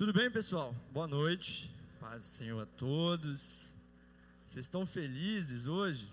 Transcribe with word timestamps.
Tudo 0.00 0.14
bem, 0.14 0.30
pessoal? 0.30 0.74
Boa 0.94 1.06
noite. 1.06 1.70
Paz 2.00 2.22
do 2.22 2.28
Senhor 2.28 2.62
a 2.62 2.64
todos. 2.64 3.74
Vocês 4.46 4.64
estão 4.64 4.86
felizes 4.86 5.66
hoje? 5.66 6.08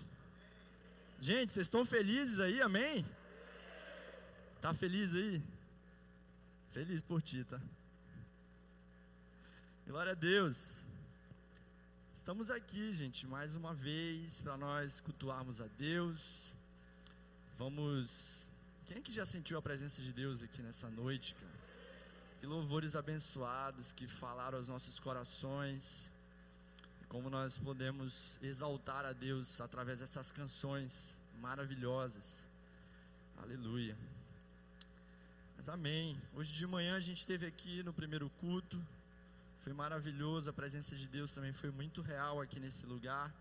Gente, 1.18 1.50
vocês 1.50 1.68
estão 1.68 1.86
felizes 1.86 2.38
aí? 2.38 2.60
Amém? 2.60 3.02
Tá 4.60 4.74
feliz 4.74 5.14
aí? 5.14 5.42
Feliz 6.70 7.02
por 7.02 7.22
ti, 7.22 7.42
tá? 7.44 7.58
Glória 9.86 10.12
a 10.12 10.14
Deus. 10.14 10.84
Estamos 12.12 12.50
aqui, 12.50 12.92
gente, 12.92 13.26
mais 13.26 13.56
uma 13.56 13.72
vez 13.72 14.42
para 14.42 14.58
nós 14.58 15.00
cultuarmos 15.00 15.62
a 15.62 15.66
Deus. 15.78 16.54
Vamos. 17.56 18.52
Quem 18.84 18.98
é 18.98 19.00
que 19.00 19.10
já 19.10 19.24
sentiu 19.24 19.56
a 19.56 19.62
presença 19.62 20.02
de 20.02 20.12
Deus 20.12 20.42
aqui 20.42 20.60
nessa 20.60 20.90
noite, 20.90 21.34
cara? 21.36 21.57
Que 22.40 22.46
louvores 22.46 22.94
abençoados 22.94 23.92
que 23.92 24.06
falaram 24.06 24.58
aos 24.58 24.68
nossos 24.68 25.00
corações. 25.00 26.08
Como 27.08 27.28
nós 27.28 27.58
podemos 27.58 28.38
exaltar 28.40 29.04
a 29.04 29.12
Deus 29.12 29.60
através 29.60 29.98
dessas 29.98 30.30
canções 30.30 31.16
maravilhosas. 31.40 32.46
Aleluia. 33.42 33.96
Mas 35.56 35.68
amém. 35.68 36.16
Hoje 36.32 36.52
de 36.52 36.64
manhã 36.64 36.94
a 36.94 37.00
gente 37.00 37.18
esteve 37.18 37.44
aqui 37.44 37.82
no 37.82 37.92
primeiro 37.92 38.30
culto. 38.40 38.80
Foi 39.58 39.72
maravilhoso, 39.72 40.48
a 40.48 40.52
presença 40.52 40.94
de 40.94 41.08
Deus 41.08 41.32
também 41.32 41.52
foi 41.52 41.72
muito 41.72 42.02
real 42.02 42.40
aqui 42.40 42.60
nesse 42.60 42.86
lugar. 42.86 43.34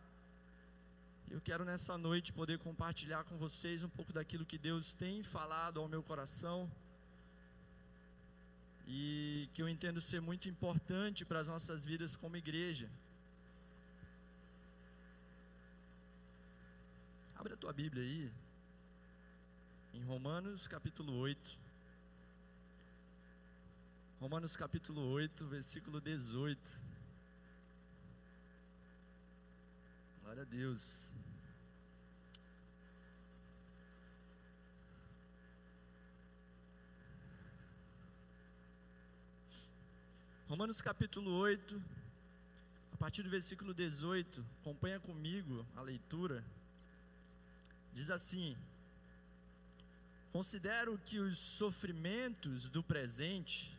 Eu 1.29 1.39
quero 1.39 1.63
nessa 1.63 1.99
noite 1.99 2.33
poder 2.33 2.57
compartilhar 2.57 3.23
com 3.25 3.37
vocês 3.37 3.83
um 3.83 3.89
pouco 3.89 4.11
daquilo 4.11 4.43
que 4.43 4.57
Deus 4.57 4.93
tem 4.93 5.21
falado 5.21 5.79
ao 5.79 5.87
meu 5.87 6.01
coração 6.01 6.67
e 8.87 9.49
que 9.53 9.61
eu 9.61 9.67
entendo 9.67 9.99
ser 9.99 10.21
muito 10.21 10.47
importante 10.47 11.25
para 11.25 11.39
as 11.39 11.47
nossas 11.47 11.85
vidas 11.85 12.15
como 12.15 12.37
igreja. 12.37 12.89
Abre 17.35 17.53
a 17.53 17.57
tua 17.57 17.73
Bíblia 17.73 18.01
aí, 18.01 18.31
em 19.93 20.03
Romanos 20.03 20.67
capítulo 20.67 21.13
8. 21.17 21.59
Romanos 24.19 24.55
capítulo 24.55 25.01
8, 25.11 25.45
versículo 25.45 26.01
18. 26.01 26.59
Glória 30.23 30.41
a 30.41 30.45
Deus. 30.45 31.13
Romanos 40.49 40.81
capítulo 40.81 41.29
8, 41.39 41.83
a 42.93 42.95
partir 42.95 43.21
do 43.21 43.29
versículo 43.29 43.73
18, 43.73 44.41
acompanha 44.61 44.97
comigo 44.97 45.65
a 45.75 45.81
leitura. 45.81 46.41
Diz 47.93 48.09
assim: 48.09 48.55
Considero 50.31 50.97
que 50.99 51.19
os 51.19 51.37
sofrimentos 51.37 52.69
do 52.69 52.81
presente 52.81 53.77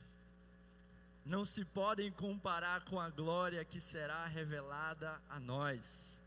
não 1.25 1.47
se 1.47 1.65
podem 1.65 2.13
comparar 2.13 2.85
com 2.85 3.01
a 3.01 3.09
glória 3.09 3.65
que 3.65 3.81
será 3.81 4.27
revelada 4.27 5.19
a 5.31 5.41
nós. 5.41 6.21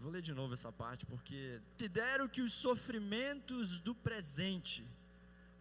Vou 0.00 0.12
ler 0.12 0.20
de 0.20 0.34
novo 0.34 0.52
essa 0.52 0.70
parte 0.70 1.06
porque 1.06 1.58
considero 1.78 2.28
que 2.28 2.42
os 2.42 2.52
sofrimentos 2.52 3.78
do 3.78 3.94
presente 3.94 4.84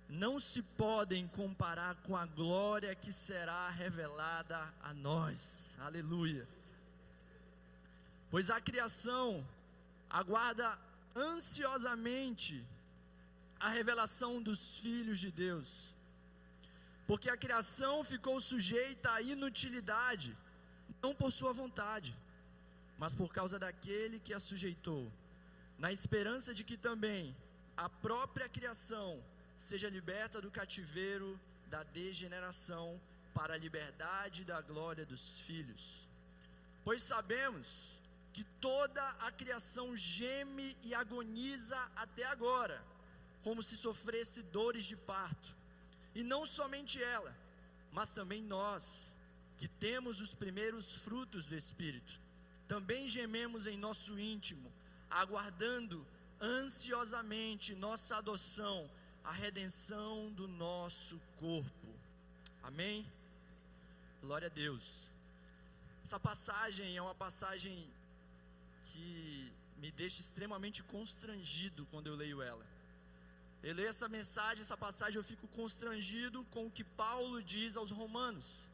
não 0.09 0.39
se 0.39 0.61
podem 0.61 1.27
comparar 1.27 1.95
com 2.03 2.15
a 2.15 2.25
glória 2.25 2.95
que 2.95 3.11
será 3.11 3.69
revelada 3.69 4.73
a 4.81 4.93
nós. 4.93 5.77
Aleluia. 5.81 6.47
Pois 8.29 8.49
a 8.49 8.59
criação 8.61 9.45
aguarda 10.09 10.79
ansiosamente 11.15 12.63
a 13.59 13.69
revelação 13.69 14.41
dos 14.41 14.79
filhos 14.79 15.19
de 15.19 15.31
Deus. 15.31 15.93
Porque 17.05 17.29
a 17.29 17.37
criação 17.37 18.03
ficou 18.03 18.39
sujeita 18.39 19.11
à 19.11 19.21
inutilidade, 19.21 20.35
não 21.01 21.13
por 21.13 21.31
sua 21.31 21.53
vontade, 21.53 22.15
mas 22.97 23.13
por 23.13 23.31
causa 23.33 23.57
daquele 23.57 24.19
que 24.19 24.33
a 24.33 24.39
sujeitou, 24.39 25.11
na 25.77 25.91
esperança 25.91 26.53
de 26.53 26.63
que 26.63 26.77
também 26.77 27.35
a 27.75 27.89
própria 27.89 28.49
criação 28.49 29.21
seja 29.57 29.89
liberta 29.89 30.39
do 30.39 30.51
cativeiro 30.51 31.39
da 31.67 31.83
degeneração 31.83 33.01
para 33.33 33.55
a 33.55 33.57
liberdade 33.57 34.45
da 34.45 34.61
glória 34.61 35.05
dos 35.05 35.41
filhos. 35.41 36.03
Pois 36.83 37.01
sabemos 37.03 37.99
que 38.31 38.43
toda 38.61 39.03
a 39.27 39.31
criação 39.31 39.97
geme 39.97 40.77
e 40.83 40.93
agoniza 40.93 41.77
até 41.95 42.23
agora, 42.25 42.81
como 43.43 43.63
se 43.63 43.75
sofresse 43.75 44.43
dores 44.43 44.85
de 44.85 44.95
parto. 44.95 45.55
E 46.13 46.23
não 46.23 46.45
somente 46.45 47.01
ela, 47.01 47.35
mas 47.91 48.09
também 48.11 48.43
nós, 48.43 49.13
que 49.57 49.67
temos 49.67 50.21
os 50.21 50.35
primeiros 50.35 50.95
frutos 50.95 51.47
do 51.47 51.55
Espírito, 51.55 52.13
também 52.67 53.09
gememos 53.09 53.65
em 53.65 53.77
nosso 53.77 54.19
íntimo, 54.19 54.71
aguardando 55.09 56.05
ansiosamente 56.39 57.73
nossa 57.75 58.17
adoção 58.17 58.89
a 59.29 59.33
redenção 59.33 60.31
do 60.39 60.47
nosso 60.47 61.15
corpo. 61.37 61.89
Amém? 62.63 63.05
Glória 64.21 64.47
a 64.47 64.53
Deus. 64.63 65.11
Essa 66.05 66.19
passagem 66.27 66.95
é 66.95 67.01
uma 67.01 67.17
passagem 67.25 67.75
que 68.89 69.51
me 69.81 69.91
deixa 69.91 70.21
extremamente 70.21 70.81
constrangido 70.95 71.85
quando 71.91 72.07
eu 72.07 72.15
leio 72.15 72.41
ela. 72.41 72.65
Eu 73.61 73.75
leio 73.75 73.89
essa 73.89 74.07
mensagem, 74.07 74.61
essa 74.61 74.77
passagem, 74.77 75.17
eu 75.17 75.29
fico 75.31 75.47
constrangido 75.59 76.45
com 76.53 76.65
o 76.67 76.71
que 76.71 76.85
Paulo 77.05 77.43
diz 77.43 77.75
aos 77.75 77.91
romanos. 77.91 78.69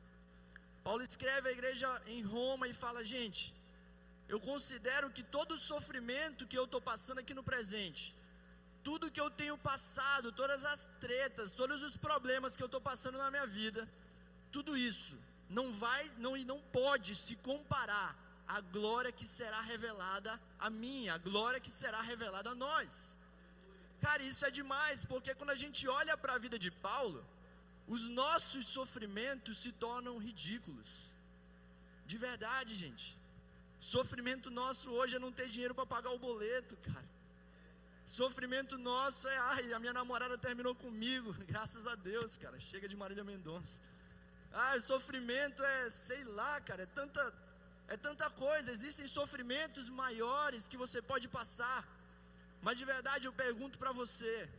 Paulo 0.84 1.02
escreve 1.02 1.50
à 1.50 1.52
igreja 1.52 1.90
em 2.06 2.22
Roma 2.22 2.68
e 2.68 2.74
fala: 2.74 3.03
gente, 3.03 3.52
eu 4.28 4.40
considero 4.40 5.09
que 5.09 5.24
todo 5.24 5.53
o 5.53 5.64
sofrimento 5.72 6.46
que 6.46 6.59
eu 6.62 6.66
estou 6.66 6.81
passando 6.91 7.22
aqui 7.22 7.34
no 7.34 7.50
presente, 7.52 8.14
tudo 8.83 9.11
que 9.11 9.21
eu 9.21 9.29
tenho 9.41 9.57
passado, 9.57 10.31
todas 10.31 10.66
as 10.66 10.81
tretas, 10.99 11.53
todos 11.53 11.81
os 11.83 11.95
problemas 11.97 12.55
que 12.55 12.63
eu 12.63 12.71
estou 12.71 12.81
passando 12.81 13.17
na 13.17 13.29
minha 13.31 13.47
vida, 13.47 13.81
tudo 14.51 14.75
isso 14.75 15.17
não 15.49 15.71
vai, 15.71 16.03
não 16.17 16.35
e 16.35 16.44
não 16.51 16.59
pode 16.79 17.16
se 17.16 17.35
comparar 17.38 18.09
à 18.47 18.59
glória 18.59 19.11
que 19.11 19.25
será 19.25 19.61
revelada 19.61 20.39
a 20.59 20.69
mim, 20.69 21.09
a 21.09 21.17
glória 21.17 21.59
que 21.59 21.72
será 21.72 22.01
revelada 22.01 22.49
a 22.51 22.55
nós. 22.55 23.17
Cara, 24.01 24.22
isso 24.22 24.45
é 24.45 24.51
demais, 24.51 25.05
porque 25.05 25.33
quando 25.35 25.51
a 25.51 25.61
gente 25.63 25.88
olha 25.88 26.16
para 26.17 26.33
a 26.33 26.43
vida 26.45 26.59
de 26.59 26.69
Paulo, 26.69 27.25
os 27.88 28.03
nossos 28.22 28.66
sofrimentos 28.67 29.57
se 29.57 29.72
tornam 29.73 30.17
ridículos. 30.17 30.89
De 32.05 32.17
verdade, 32.17 32.73
gente. 32.75 33.17
Sofrimento 33.79 34.49
nosso 34.51 34.89
hoje 34.91 35.16
é 35.16 35.19
não 35.19 35.31
ter 35.31 35.47
dinheiro 35.49 35.75
para 35.75 35.85
pagar 35.85 36.11
o 36.11 36.19
boleto, 36.19 36.75
cara. 36.77 37.12
Sofrimento 38.06 38.78
nosso 38.78 39.28
é, 39.30 39.38
ai, 39.38 39.74
a 39.74 39.80
minha 39.80 39.94
namorada 39.94 40.38
terminou 40.38 40.75
comigo, 40.75 41.34
graças 41.47 41.88
a 41.88 41.96
Deus, 41.96 42.36
cara. 42.38 42.59
Chega 42.59 42.88
de 42.88 42.97
Marília 42.97 43.24
Mendonça. 43.24 43.80
Ah, 44.52 44.80
sofrimento 44.80 45.64
é, 45.64 45.90
sei 45.90 46.24
lá, 46.25 46.62
cara, 46.62 46.84
é 46.84 46.86
tanta, 46.86 47.34
é 47.88 47.97
tanta 47.97 48.30
coisa. 48.30 48.72
Existem 48.72 49.08
sofrimentos 49.08 49.90
maiores 49.90 50.68
que 50.68 50.78
você 50.78 51.02
pode 51.02 51.28
passar. 51.28 51.88
Mas 52.61 52.78
de 52.78 52.85
verdade 52.85 53.26
eu 53.26 53.34
pergunto 53.34 53.79
para 53.79 53.91
você: 53.91 54.49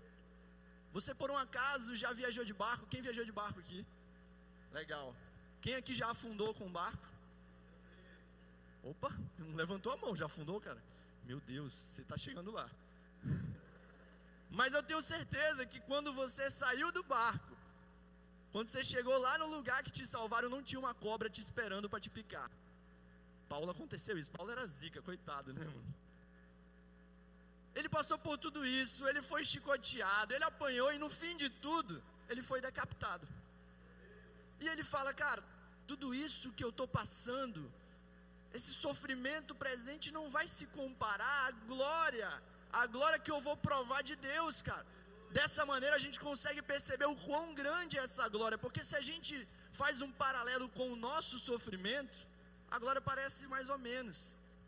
você 0.93 1.14
por 1.14 1.31
um 1.31 1.37
acaso 1.37 1.94
já 1.94 2.12
viajou 2.12 2.44
de 2.44 2.55
barco? 2.55 2.87
Quem 2.87 3.02
viajou 3.02 3.25
de 3.25 3.32
barco 3.32 3.61
aqui? 3.61 3.87
Legal. 4.73 5.14
Quem 5.61 5.75
aqui 5.76 5.94
já 5.94 6.11
afundou 6.11 6.52
com 6.55 6.64
um 6.67 6.73
barco? 6.73 7.06
Opa, 8.82 9.11
não 9.38 9.55
levantou 9.55 9.93
a 9.93 9.97
mão, 9.97 10.17
já 10.17 10.26
afundou, 10.26 10.61
cara? 10.61 10.82
Meu 11.25 11.40
Deus, 11.40 11.73
você 11.73 12.02
está 12.02 12.19
chegando 12.19 12.50
lá. 12.50 12.69
Mas 14.59 14.73
eu 14.73 14.82
tenho 14.82 15.03
certeza 15.03 15.67
que 15.67 15.81
quando 15.81 16.12
você 16.12 16.49
saiu 16.50 16.91
do 16.93 17.03
barco, 17.03 17.55
quando 18.53 18.69
você 18.69 18.85
chegou 18.85 19.17
lá 19.19 19.37
no 19.38 19.49
lugar 19.55 19.82
que 19.82 19.91
te 19.91 20.06
salvaram, 20.06 20.49
não 20.49 20.62
tinha 20.62 20.79
uma 20.79 20.94
cobra 20.94 21.29
te 21.29 21.41
esperando 21.41 21.91
para 21.91 21.99
te 22.05 22.11
picar. 22.19 22.49
Paulo 23.49 23.71
aconteceu 23.71 24.17
isso. 24.17 24.31
Paulo 24.31 24.53
era 24.53 24.65
zica, 24.67 25.03
coitado, 25.03 25.53
né, 25.53 25.65
mano? 25.65 25.94
Ele 27.75 27.88
passou 27.88 28.17
por 28.26 28.37
tudo 28.38 28.65
isso, 28.65 29.06
ele 29.09 29.21
foi 29.31 29.44
chicoteado, 29.44 30.32
ele 30.32 30.44
apanhou 30.44 30.93
e 30.93 30.99
no 31.05 31.11
fim 31.11 31.37
de 31.37 31.49
tudo, 31.67 32.00
ele 32.29 32.43
foi 32.50 32.61
decapitado. 32.61 33.26
E 34.61 34.69
ele 34.69 34.85
fala, 34.85 35.12
cara, 35.12 35.43
tudo 35.85 36.15
isso 36.15 36.53
que 36.53 36.62
eu 36.62 36.69
estou 36.69 36.87
passando, 36.87 37.61
esse 38.53 38.73
sofrimento 38.73 39.53
presente 39.56 40.12
não 40.12 40.29
vai 40.37 40.47
se 40.47 40.67
comparar 40.79 41.49
à 41.49 41.50
glória 41.73 42.31
a 42.82 42.87
glória 42.94 43.19
que 43.25 43.32
eu 43.35 43.41
vou 43.47 43.56
provar 43.69 44.03
de 44.11 44.17
Deus, 44.32 44.56
cara. 44.69 44.87
Dessa 45.38 45.62
maneira 45.73 45.94
a 45.97 46.03
gente 46.05 46.19
consegue 46.29 46.62
perceber 46.73 47.09
o 47.12 47.17
quão 47.26 47.47
grande 47.61 47.99
é 47.99 48.03
essa 48.09 48.26
glória, 48.37 48.59
porque 48.65 48.82
se 48.88 48.97
a 49.00 49.05
gente 49.09 49.35
faz 49.81 50.03
um 50.06 50.12
paralelo 50.23 50.69
com 50.76 50.87
o 50.93 51.00
nosso 51.09 51.38
sofrimento, 51.49 52.19
a 52.75 52.79
glória 52.82 53.03
parece 53.11 53.43
mais 53.55 53.69
ou 53.75 53.79
menos. 53.91 54.19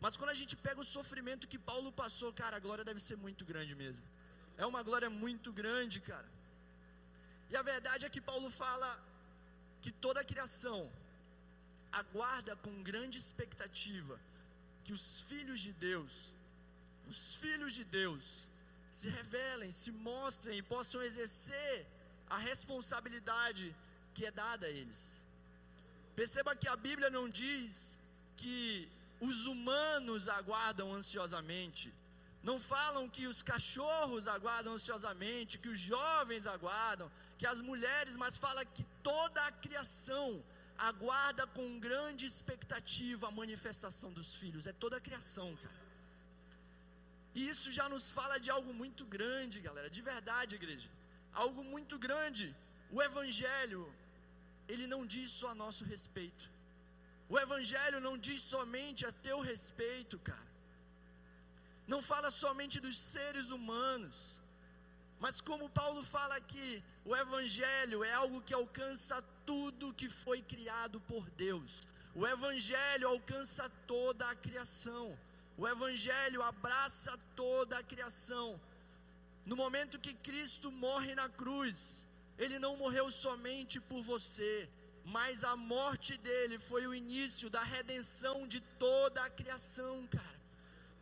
Mas 0.03 0.15
quando 0.17 0.31
a 0.35 0.39
gente 0.41 0.55
pega 0.65 0.79
o 0.85 0.91
sofrimento 0.97 1.49
que 1.51 1.59
Paulo 1.71 1.91
passou, 2.01 2.31
cara, 2.41 2.57
a 2.57 2.63
glória 2.65 2.83
deve 2.89 3.01
ser 3.07 3.17
muito 3.25 3.43
grande 3.51 3.73
mesmo. 3.83 4.05
É 4.57 4.65
uma 4.65 4.81
glória 4.87 5.09
muito 5.09 5.51
grande, 5.61 5.99
cara. 6.11 6.29
E 7.49 7.55
a 7.55 7.63
verdade 7.73 8.05
é 8.05 8.09
que 8.15 8.21
Paulo 8.29 8.49
fala 8.63 8.89
que 9.81 9.91
toda 10.05 10.19
a 10.21 10.29
criação 10.31 10.79
aguarda 12.01 12.55
com 12.57 12.83
grande 12.91 13.17
expectativa 13.17 14.19
que 14.83 14.93
os 14.97 15.21
filhos 15.29 15.59
de 15.65 15.73
Deus, 15.73 16.13
os 17.09 17.35
filhos 17.35 17.73
de 17.73 17.83
Deus, 17.83 18.49
se 18.91 19.09
revelem, 19.09 19.71
se 19.71 19.91
mostrem 19.91 20.57
e 20.57 20.61
possam 20.61 21.01
exercer 21.01 21.85
a 22.29 22.37
responsabilidade 22.37 23.75
que 24.13 24.25
é 24.25 24.31
dada 24.31 24.65
a 24.65 24.69
eles. 24.69 25.23
Perceba 26.15 26.55
que 26.55 26.67
a 26.67 26.75
Bíblia 26.75 27.09
não 27.09 27.29
diz 27.29 27.99
que 28.35 28.89
os 29.21 29.45
humanos 29.45 30.27
aguardam 30.27 30.93
ansiosamente, 30.93 31.93
não 32.43 32.59
falam 32.59 33.09
que 33.09 33.25
os 33.27 33.41
cachorros 33.41 34.27
aguardam 34.27 34.73
ansiosamente, 34.73 35.57
que 35.57 35.69
os 35.69 35.79
jovens 35.79 36.45
aguardam, 36.47 37.11
que 37.37 37.45
as 37.45 37.61
mulheres, 37.61 38.15
mas 38.17 38.37
fala 38.37 38.63
que 38.65 38.83
toda 39.01 39.41
a 39.45 39.51
criação 39.51 40.43
aguarda 40.77 41.45
com 41.47 41.79
grande 41.79 42.25
expectativa 42.25 43.27
a 43.27 43.31
manifestação 43.31 44.11
dos 44.11 44.35
filhos, 44.35 44.67
é 44.67 44.73
toda 44.73 44.97
a 44.97 45.01
criação, 45.01 45.55
cara. 45.57 45.86
E 47.37 47.41
isso 47.53 47.69
já 47.77 47.85
nos 47.93 48.05
fala 48.17 48.35
de 48.43 48.49
algo 48.57 48.71
muito 48.81 49.03
grande, 49.15 49.65
galera, 49.65 49.89
de 49.97 50.01
verdade, 50.11 50.55
igreja. 50.59 50.89
Algo 51.43 51.61
muito 51.73 51.95
grande. 52.05 52.45
O 52.95 52.99
Evangelho, 53.07 53.81
ele 54.71 54.85
não 54.93 55.01
diz 55.13 55.27
só 55.39 55.49
a 55.51 55.59
nosso 55.63 55.83
respeito. 55.93 56.45
O 57.33 57.37
Evangelho 57.45 57.99
não 58.07 58.15
diz 58.27 58.39
somente 58.53 59.05
a 59.09 59.11
teu 59.27 59.37
respeito, 59.51 60.17
cara. 60.29 60.47
Não 61.93 62.01
fala 62.01 62.31
somente 62.31 62.79
dos 62.85 62.97
seres 63.13 63.51
humanos. 63.57 64.17
Mas 65.19 65.39
como 65.49 65.69
Paulo 65.81 66.01
fala 66.15 66.35
aqui, 66.41 66.71
o 67.05 67.15
Evangelho 67.15 68.03
é 68.03 68.13
algo 68.23 68.41
que 68.47 68.55
alcança 68.61 69.21
tudo 69.51 69.93
que 69.99 70.09
foi 70.23 70.41
criado 70.53 70.99
por 71.11 71.23
Deus. 71.45 71.83
O 72.15 72.25
Evangelho 72.35 73.09
alcança 73.09 73.69
toda 73.93 74.27
a 74.27 74.35
criação. 74.47 75.07
O 75.57 75.67
Evangelho 75.67 76.43
abraça 76.43 77.17
toda 77.35 77.79
a 77.79 77.83
criação. 77.83 78.61
No 79.43 79.55
momento 79.55 79.99
que 79.99 80.13
Cristo 80.13 80.71
morre 80.71 81.15
na 81.15 81.27
cruz, 81.29 82.07
Ele 82.37 82.59
não 82.59 82.77
morreu 82.77 83.09
somente 83.09 83.79
por 83.79 84.01
você, 84.03 84.69
mas 85.03 85.43
a 85.43 85.55
morte 85.55 86.15
dele 86.17 86.59
foi 86.59 86.85
o 86.85 86.93
início 86.93 87.49
da 87.49 87.63
redenção 87.63 88.47
de 88.47 88.59
toda 88.85 89.23
a 89.23 89.29
criação, 89.29 90.05
cara. 90.07 90.37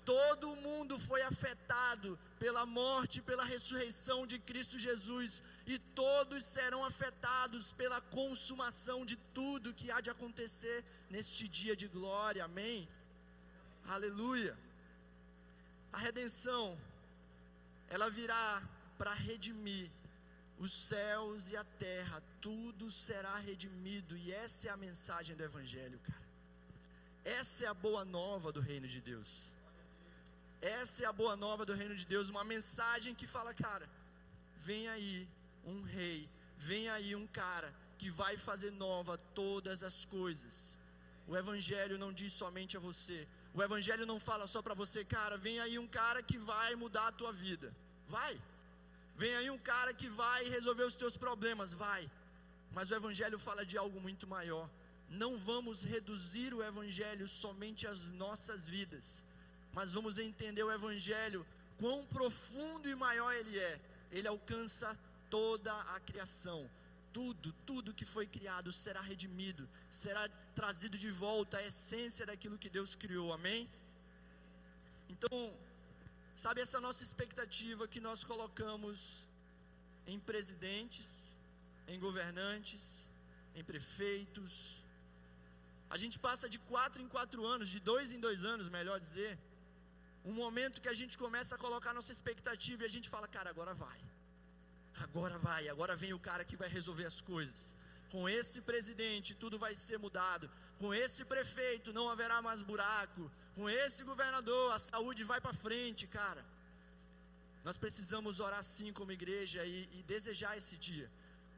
Todo 0.06 0.56
mundo 0.57 1.00
foi 1.00 1.22
afetado 1.24 2.18
pela 2.38 2.63
morte, 2.66 3.24
pela 3.24 3.44
ressurreição 3.44 4.28
de 4.28 4.38
Cristo 4.38 4.78
Jesus, 4.78 5.42
e 5.66 5.80
todos 5.80 6.46
serão 6.46 6.86
afetados 6.86 7.74
pela 7.74 8.00
consumação 8.02 9.04
de 9.04 9.16
tudo 9.34 9.74
que 9.74 9.90
há 9.90 10.00
de 10.00 10.12
acontecer 10.12 10.86
neste 11.10 11.48
dia 11.48 11.75
de 11.75 11.88
glória, 11.88 12.46
amém? 12.46 12.88
Aleluia. 13.87 14.57
A 15.93 15.97
redenção, 15.97 16.77
ela 17.87 18.09
virá 18.09 18.61
para 18.97 19.13
redimir 19.13 19.89
os 20.57 20.71
céus 20.71 21.49
e 21.49 21.57
a 21.57 21.63
terra, 21.63 22.21
tudo 22.41 22.89
será 22.89 23.37
redimido, 23.37 24.17
e 24.17 24.31
essa 24.31 24.67
é 24.67 24.71
a 24.71 24.77
mensagem 24.77 25.35
do 25.35 25.43
Evangelho, 25.43 25.99
cara. 25.99 26.25
Essa 27.23 27.65
é 27.65 27.67
a 27.67 27.73
boa 27.73 28.05
nova 28.05 28.51
do 28.51 28.61
reino 28.61 28.87
de 28.87 29.01
Deus. 29.01 29.51
Essa 30.61 31.03
é 31.03 31.07
a 31.07 31.13
boa 31.13 31.35
nova 31.35 31.65
do 31.65 31.73
reino 31.73 31.95
de 31.95 32.05
Deus, 32.05 32.29
uma 32.29 32.43
mensagem 32.43 33.13
que 33.13 33.27
fala, 33.27 33.53
cara, 33.53 33.87
vem 34.57 34.87
aí 34.87 35.27
um 35.65 35.81
rei, 35.83 36.29
vem 36.57 36.89
aí 36.89 37.15
um 37.15 37.27
cara 37.27 37.73
que 37.97 38.09
vai 38.09 38.37
fazer 38.37 38.71
nova 38.71 39.17
todas 39.33 39.83
as 39.83 40.05
coisas. 40.05 40.79
O 41.27 41.35
evangelho 41.35 41.97
não 41.97 42.13
diz 42.13 42.33
somente 42.33 42.77
a 42.77 42.79
você. 42.79 43.27
O 43.57 43.63
evangelho 43.63 44.06
não 44.06 44.19
fala 44.19 44.46
só 44.54 44.62
para 44.62 44.74
você, 44.81 45.04
cara, 45.06 45.38
vem 45.38 45.60
aí 45.60 45.75
um 45.80 45.88
cara 45.88 46.22
que 46.30 46.38
vai 46.38 46.75
mudar 46.75 47.07
a 47.07 47.12
tua 47.19 47.31
vida. 47.31 47.74
Vai. 48.07 48.34
Vem 49.16 49.34
aí 49.38 49.50
um 49.50 49.57
cara 49.57 49.94
que 49.94 50.10
vai 50.10 50.44
resolver 50.56 50.84
os 50.84 50.96
teus 50.96 51.16
problemas, 51.25 51.72
vai. 51.74 52.04
Mas 52.72 52.92
o 52.92 52.96
evangelho 52.96 53.40
fala 53.40 53.66
de 53.66 53.78
algo 53.78 54.00
muito 54.02 54.28
maior. 54.28 54.69
Não 55.10 55.38
vamos 55.38 55.84
reduzir 55.84 56.54
o 56.54 56.63
evangelho 56.72 57.28
somente 57.28 57.88
às 57.88 58.10
nossas 58.24 58.68
vidas 58.68 59.07
mas 59.75 59.92
vamos 59.92 60.18
entender 60.18 60.63
o 60.63 60.72
Evangelho, 60.72 61.46
quão 61.78 62.06
profundo 62.06 62.90
e 62.90 62.96
maior 62.96 63.31
ele 63.34 63.60
é. 63.60 63.81
Ele 64.10 64.28
alcança 64.28 64.98
toda 65.30 65.72
a 65.96 66.00
criação. 66.00 66.68
Tudo, 67.17 67.50
tudo 67.69 67.97
que 68.00 68.07
foi 68.13 68.25
criado 68.35 68.69
será 68.83 69.01
redimido, 69.12 69.63
será 70.03 70.23
trazido 70.59 70.97
de 71.03 71.12
volta 71.25 71.57
à 71.59 71.65
essência 71.69 72.25
daquilo 72.29 72.62
que 72.63 72.69
Deus 72.77 72.94
criou, 73.03 73.27
amém? 73.38 73.62
Então, 75.13 75.38
sabe 76.44 76.59
essa 76.65 76.79
nossa 76.85 77.03
expectativa 77.07 77.88
que 77.94 78.01
nós 78.07 78.23
colocamos 78.31 79.00
em 80.13 80.19
presidentes, 80.31 81.09
em 81.91 82.00
governantes, 82.06 82.83
em 83.57 83.63
prefeitos. 83.71 84.53
A 85.95 85.97
gente 86.01 86.18
passa 86.27 86.50
de 86.56 86.59
quatro 86.71 87.01
em 87.06 87.09
quatro 87.15 87.45
anos, 87.53 87.69
de 87.75 87.79
dois 87.91 88.11
em 88.15 88.19
dois 88.27 88.44
anos, 88.53 88.68
melhor 88.79 89.00
dizer, 89.07 89.31
um 90.31 90.35
momento 90.44 90.81
que 90.83 90.94
a 90.94 91.00
gente 91.01 91.18
começa 91.23 91.53
a 91.56 91.63
colocar 91.65 91.94
nossa 91.94 92.11
expectativa 92.18 92.83
e 92.83 92.89
a 92.91 92.94
gente 92.97 93.09
fala, 93.15 93.27
cara, 93.38 93.50
agora 93.56 93.73
vai. 93.85 94.00
Agora 95.03 95.38
vai, 95.38 95.68
agora 95.68 95.95
vem 95.95 96.13
o 96.13 96.19
cara 96.19 96.45
que 96.45 96.56
vai 96.56 96.69
resolver 96.69 97.06
as 97.06 97.19
coisas. 97.21 97.75
Com 98.12 98.30
esse 98.30 98.62
presidente 98.62 99.36
tudo 99.36 99.59
vai 99.59 99.74
ser 99.75 99.97
mudado. 99.97 100.50
Com 100.80 100.94
esse 100.94 101.25
prefeito 101.25 101.94
não 101.94 102.09
haverá 102.09 102.42
mais 102.42 102.62
buraco. 102.62 103.30
Com 103.56 103.69
esse 103.69 104.03
governador 104.03 104.74
a 104.74 104.80
saúde 104.80 105.24
vai 105.24 105.42
para 105.42 105.53
frente, 105.53 106.07
cara. 106.07 106.45
Nós 107.64 107.78
precisamos 107.78 108.40
orar 108.40 108.64
sim 108.64 108.94
como 108.94 109.11
igreja 109.11 109.66
e, 109.66 109.90
e 109.94 110.04
desejar 110.04 110.56
esse 110.56 110.78
dia. 110.78 111.09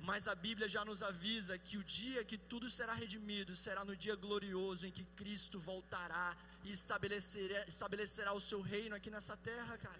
Mas 0.01 0.27
a 0.27 0.35
Bíblia 0.35 0.69
já 0.69 0.85
nos 0.85 1.01
avisa 1.01 1.57
que 1.57 1.77
o 1.77 1.83
dia 1.83 2.23
que 2.23 2.37
tudo 2.37 2.69
será 2.69 2.93
redimido 2.93 3.55
será 3.55 3.83
no 3.83 3.95
dia 3.95 4.15
glorioso 4.15 4.85
em 4.85 4.91
que 4.91 5.03
Cristo 5.19 5.59
voltará 5.59 6.35
e 6.63 6.71
estabelecerá, 6.71 7.65
estabelecerá 7.67 8.33
o 8.33 8.39
seu 8.39 8.61
reino 8.61 8.95
aqui 8.95 9.09
nessa 9.09 9.35
terra, 9.37 9.77
cara. 9.77 9.99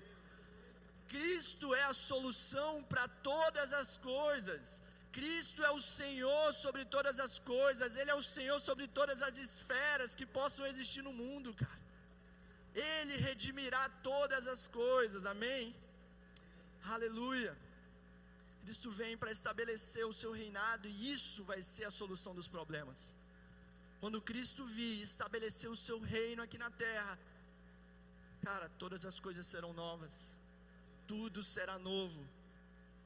Cristo 1.15 1.73
é 1.81 1.83
a 1.83 1.93
solução 1.93 2.71
para 2.91 3.07
todas 3.31 3.71
as 3.81 3.97
coisas. 3.97 4.81
Cristo 5.17 5.63
é 5.63 5.71
o 5.71 5.79
Senhor 5.79 6.47
sobre 6.53 6.83
todas 6.95 7.19
as 7.25 7.35
coisas, 7.39 7.95
Ele 7.95 8.11
é 8.11 8.15
o 8.15 8.27
Senhor 8.35 8.59
sobre 8.59 8.87
todas 8.99 9.21
as 9.27 9.37
esferas 9.45 10.15
que 10.19 10.25
possam 10.39 10.65
existir 10.71 11.03
no 11.07 11.13
mundo, 11.21 11.53
cara. 11.53 11.81
Ele 12.75 13.15
redimirá 13.27 13.83
todas 14.09 14.45
as 14.53 14.67
coisas, 14.67 15.25
amém? 15.25 15.75
Aleluia. 16.95 17.53
Cristo 18.61 18.91
vem 18.91 19.15
para 19.17 19.31
estabelecer 19.31 20.05
o 20.05 20.13
seu 20.21 20.31
reinado 20.41 20.87
e 20.89 21.11
isso 21.15 21.43
vai 21.51 21.61
ser 21.61 21.85
a 21.85 21.91
solução 21.99 22.35
dos 22.39 22.49
problemas. 22.55 23.15
Quando 24.01 24.21
Cristo 24.21 24.63
vir 24.77 25.01
estabelecer 25.01 25.69
o 25.69 25.81
seu 25.87 25.99
reino 25.99 26.43
aqui 26.43 26.57
na 26.57 26.69
terra, 26.69 27.17
cara, 28.47 28.67
todas 28.83 29.05
as 29.05 29.19
coisas 29.19 29.47
serão 29.47 29.71
novas, 29.73 30.15
tudo 31.07 31.43
será 31.43 31.77
novo. 31.79 32.21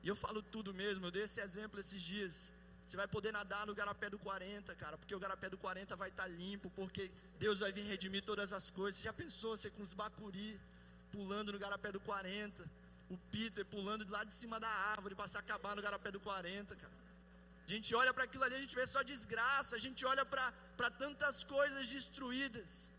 E 0.04 0.08
eu 0.08 0.16
falo 0.16 0.42
tudo 0.42 0.74
mesmo, 0.74 1.06
eu 1.06 1.12
dei 1.12 1.24
esse 1.24 1.40
exemplo 1.40 1.80
esses 1.80 2.02
dias. 2.02 2.52
Você 2.86 2.98
vai 2.98 3.08
poder 3.08 3.32
nadar 3.32 3.66
no 3.68 3.76
garapé 3.76 4.10
do 4.10 4.20
40, 4.20 4.76
cara, 4.76 4.98
porque 4.98 5.16
o 5.16 5.20
garapé 5.20 5.50
do 5.50 5.58
40 5.58 5.96
vai 5.96 6.10
estar 6.10 6.24
tá 6.24 6.30
limpo, 6.30 6.70
porque 6.72 7.12
Deus 7.40 7.60
vai 7.60 7.72
vir 7.72 7.86
redimir 7.86 8.24
todas 8.24 8.52
as 8.52 8.70
coisas. 8.70 8.96
Você 8.98 9.04
já 9.04 9.14
pensou 9.14 9.56
você 9.56 9.70
com 9.70 9.84
os 9.84 9.94
bacuri 9.94 10.60
pulando 11.12 11.54
no 11.54 11.60
garapé 11.60 11.92
do 11.92 12.00
40? 12.00 12.82
o 13.14 13.18
Peter 13.32 13.66
pulando 13.74 14.04
lá 14.16 14.24
de 14.24 14.34
cima 14.42 14.58
da 14.66 14.72
árvore 14.94 15.16
para 15.20 15.28
se 15.28 15.38
acabar 15.38 15.76
no 15.76 15.82
garapé 15.88 16.10
do 16.16 16.22
40, 16.22 16.76
cara. 16.84 16.94
A 17.66 17.70
gente 17.74 17.90
olha 18.02 18.14
para 18.14 18.24
aquilo 18.28 18.44
ali, 18.46 18.56
a 18.56 18.64
gente 18.64 18.76
vê 18.80 18.86
só 18.88 19.02
desgraça, 19.12 19.76
a 19.76 19.82
gente 19.86 20.02
olha 20.12 20.26
para 20.26 20.90
tantas 21.04 21.44
coisas 21.44 21.90
destruídas. 21.90 22.90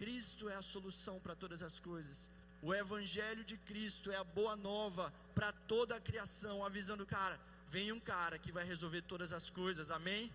Cristo 0.00 0.48
é 0.48 0.56
a 0.56 0.62
solução 0.62 1.16
para 1.24 1.34
todas 1.42 1.62
as 1.68 1.78
coisas. 1.78 2.18
O 2.62 2.74
Evangelho 2.74 3.42
de 3.50 3.56
Cristo 3.68 4.10
é 4.10 4.16
a 4.16 4.24
boa 4.38 4.54
nova 4.56 5.12
para 5.34 5.50
toda 5.72 5.96
a 5.96 6.00
criação, 6.00 6.64
avisando, 6.64 7.06
cara, 7.06 7.38
vem 7.68 7.90
um 7.92 8.00
cara 8.00 8.38
que 8.38 8.52
vai 8.52 8.64
resolver 8.64 9.02
todas 9.02 9.32
as 9.32 9.48
coisas, 9.48 9.90
amém? 9.90 10.30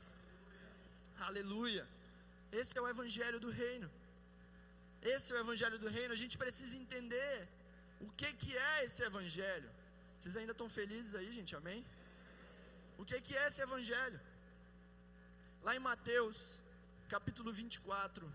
Aleluia. 1.28 1.88
Esse 2.52 2.78
é 2.78 2.82
o 2.82 2.90
Evangelho 2.96 3.40
do 3.40 3.52
Reino. 3.64 3.90
Esse 5.02 5.32
é 5.32 5.36
o 5.36 5.40
Evangelho 5.46 5.78
do 5.78 5.90
Reino. 5.98 6.14
A 6.14 6.22
gente 6.24 6.38
precisa 6.38 6.76
entender 6.76 7.48
o 8.02 8.10
que, 8.20 8.32
que 8.34 8.58
é 8.58 8.86
esse 8.86 9.04
evangelho? 9.04 9.70
Vocês 10.18 10.36
ainda 10.36 10.52
estão 10.52 10.70
felizes 10.70 11.14
aí, 11.16 11.32
gente? 11.32 11.56
Amém? 11.56 11.86
O 12.98 13.06
que, 13.06 13.20
que 13.22 13.36
é 13.38 13.48
esse 13.48 13.62
evangelho? 13.62 14.20
Lá 15.64 15.76
em 15.76 15.80
Mateus, 15.80 16.60
capítulo 17.10 17.52
24, 17.52 18.32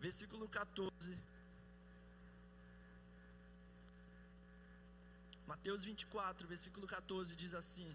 versículo 0.00 0.48
14. 0.48 0.90
Mateus 5.46 5.84
24, 5.84 6.48
versículo 6.48 6.86
14 6.86 7.36
diz 7.36 7.54
assim: 7.54 7.90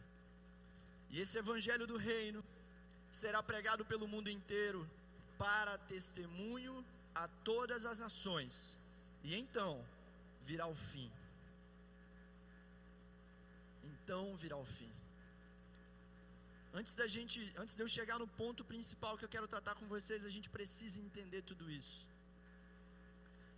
E 1.09 1.19
esse 1.19 1.37
evangelho 1.37 1.85
do 1.85 1.97
reino 1.97 2.43
será 3.09 3.43
pregado 3.43 3.83
pelo 3.85 4.07
mundo 4.07 4.29
inteiro 4.29 4.89
para 5.37 5.77
testemunho 5.93 6.85
a 7.13 7.27
todas 7.49 7.85
as 7.85 7.99
nações, 7.99 8.77
e 9.23 9.35
então 9.35 9.83
virá 10.41 10.67
o 10.67 10.75
fim. 10.75 11.11
Então 13.83 14.35
virá 14.35 14.57
o 14.57 14.65
fim. 14.65 14.91
Antes 16.73 16.95
da 16.95 17.05
gente, 17.15 17.37
antes 17.57 17.75
de 17.75 17.83
eu 17.83 17.87
chegar 17.87 18.17
no 18.17 18.27
ponto 18.41 18.63
principal 18.63 19.17
que 19.17 19.25
eu 19.25 19.33
quero 19.35 19.47
tratar 19.47 19.75
com 19.75 19.85
vocês, 19.87 20.23
a 20.23 20.29
gente 20.29 20.49
precisa 20.49 20.99
entender 21.01 21.41
tudo 21.41 21.69
isso. 21.69 22.07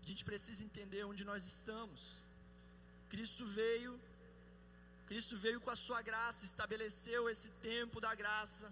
A 0.02 0.06
gente 0.06 0.26
precisa 0.26 0.64
entender 0.64 1.04
onde 1.04 1.24
nós 1.24 1.46
estamos. 1.46 2.02
Cristo 3.14 3.46
veio, 3.46 3.92
Cristo 5.10 5.36
veio 5.44 5.60
com 5.64 5.72
a 5.74 5.80
sua 5.86 6.02
graça, 6.08 6.46
estabeleceu 6.52 7.22
esse 7.34 7.50
tempo 7.70 7.98
da 8.06 8.14
graça. 8.22 8.68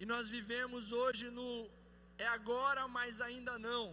E 0.00 0.06
nós 0.12 0.30
vivemos 0.36 0.90
hoje 1.00 1.24
no 1.38 1.48
é 2.26 2.26
agora, 2.28 2.82
mas 2.96 3.20
ainda 3.20 3.54
não. 3.58 3.84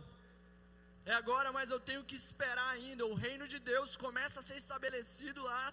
É 1.05 1.13
agora, 1.21 1.51
mas 1.57 1.71
eu 1.71 1.79
tenho 1.89 2.05
que 2.09 2.15
esperar 2.15 2.69
ainda. 2.75 3.05
O 3.05 3.15
reino 3.25 3.45
de 3.53 3.59
Deus 3.71 3.97
começa 4.05 4.39
a 4.39 4.47
ser 4.49 4.57
estabelecido 4.63 5.43
lá 5.43 5.65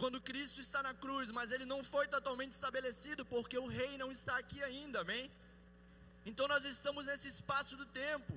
quando 0.00 0.26
Cristo 0.30 0.60
está 0.60 0.80
na 0.88 0.94
cruz, 0.94 1.32
mas 1.38 1.50
ele 1.50 1.66
não 1.72 1.82
foi 1.82 2.06
totalmente 2.16 2.52
estabelecido 2.52 3.26
porque 3.26 3.58
o 3.58 3.66
rei 3.66 3.98
não 3.98 4.12
está 4.18 4.36
aqui 4.38 4.62
ainda, 4.62 5.00
amém? 5.00 5.28
Então 6.24 6.46
nós 6.46 6.64
estamos 6.64 7.06
nesse 7.06 7.28
espaço 7.36 7.76
do 7.76 7.86
tempo 7.86 8.34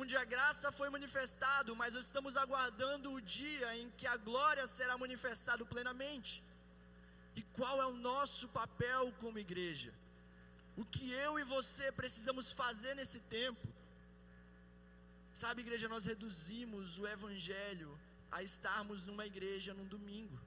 onde 0.00 0.14
a 0.20 0.24
graça 0.34 0.68
foi 0.78 0.88
manifestado, 0.96 1.76
mas 1.80 1.94
estamos 1.94 2.36
aguardando 2.44 3.12
o 3.12 3.20
dia 3.20 3.68
em 3.80 3.88
que 3.98 4.06
a 4.14 4.16
glória 4.28 4.66
será 4.76 4.94
manifestada 5.04 5.64
plenamente. 5.74 6.32
E 7.38 7.42
qual 7.58 7.76
é 7.84 7.86
o 7.86 8.00
nosso 8.10 8.46
papel 8.60 9.04
como 9.20 9.44
igreja? 9.46 9.92
O 10.82 10.84
que 10.94 11.06
eu 11.26 11.32
e 11.38 11.44
você 11.56 11.86
precisamos 12.00 12.46
fazer 12.62 12.94
nesse 13.00 13.20
tempo? 13.38 13.66
Sabe, 15.42 15.62
igreja, 15.66 15.92
nós 15.94 16.04
reduzimos 16.12 16.98
o 16.98 17.06
evangelho 17.16 17.90
a 18.36 18.40
estarmos 18.50 19.06
numa 19.08 19.26
igreja 19.32 19.72
num 19.78 19.88
domingo. 19.96 20.38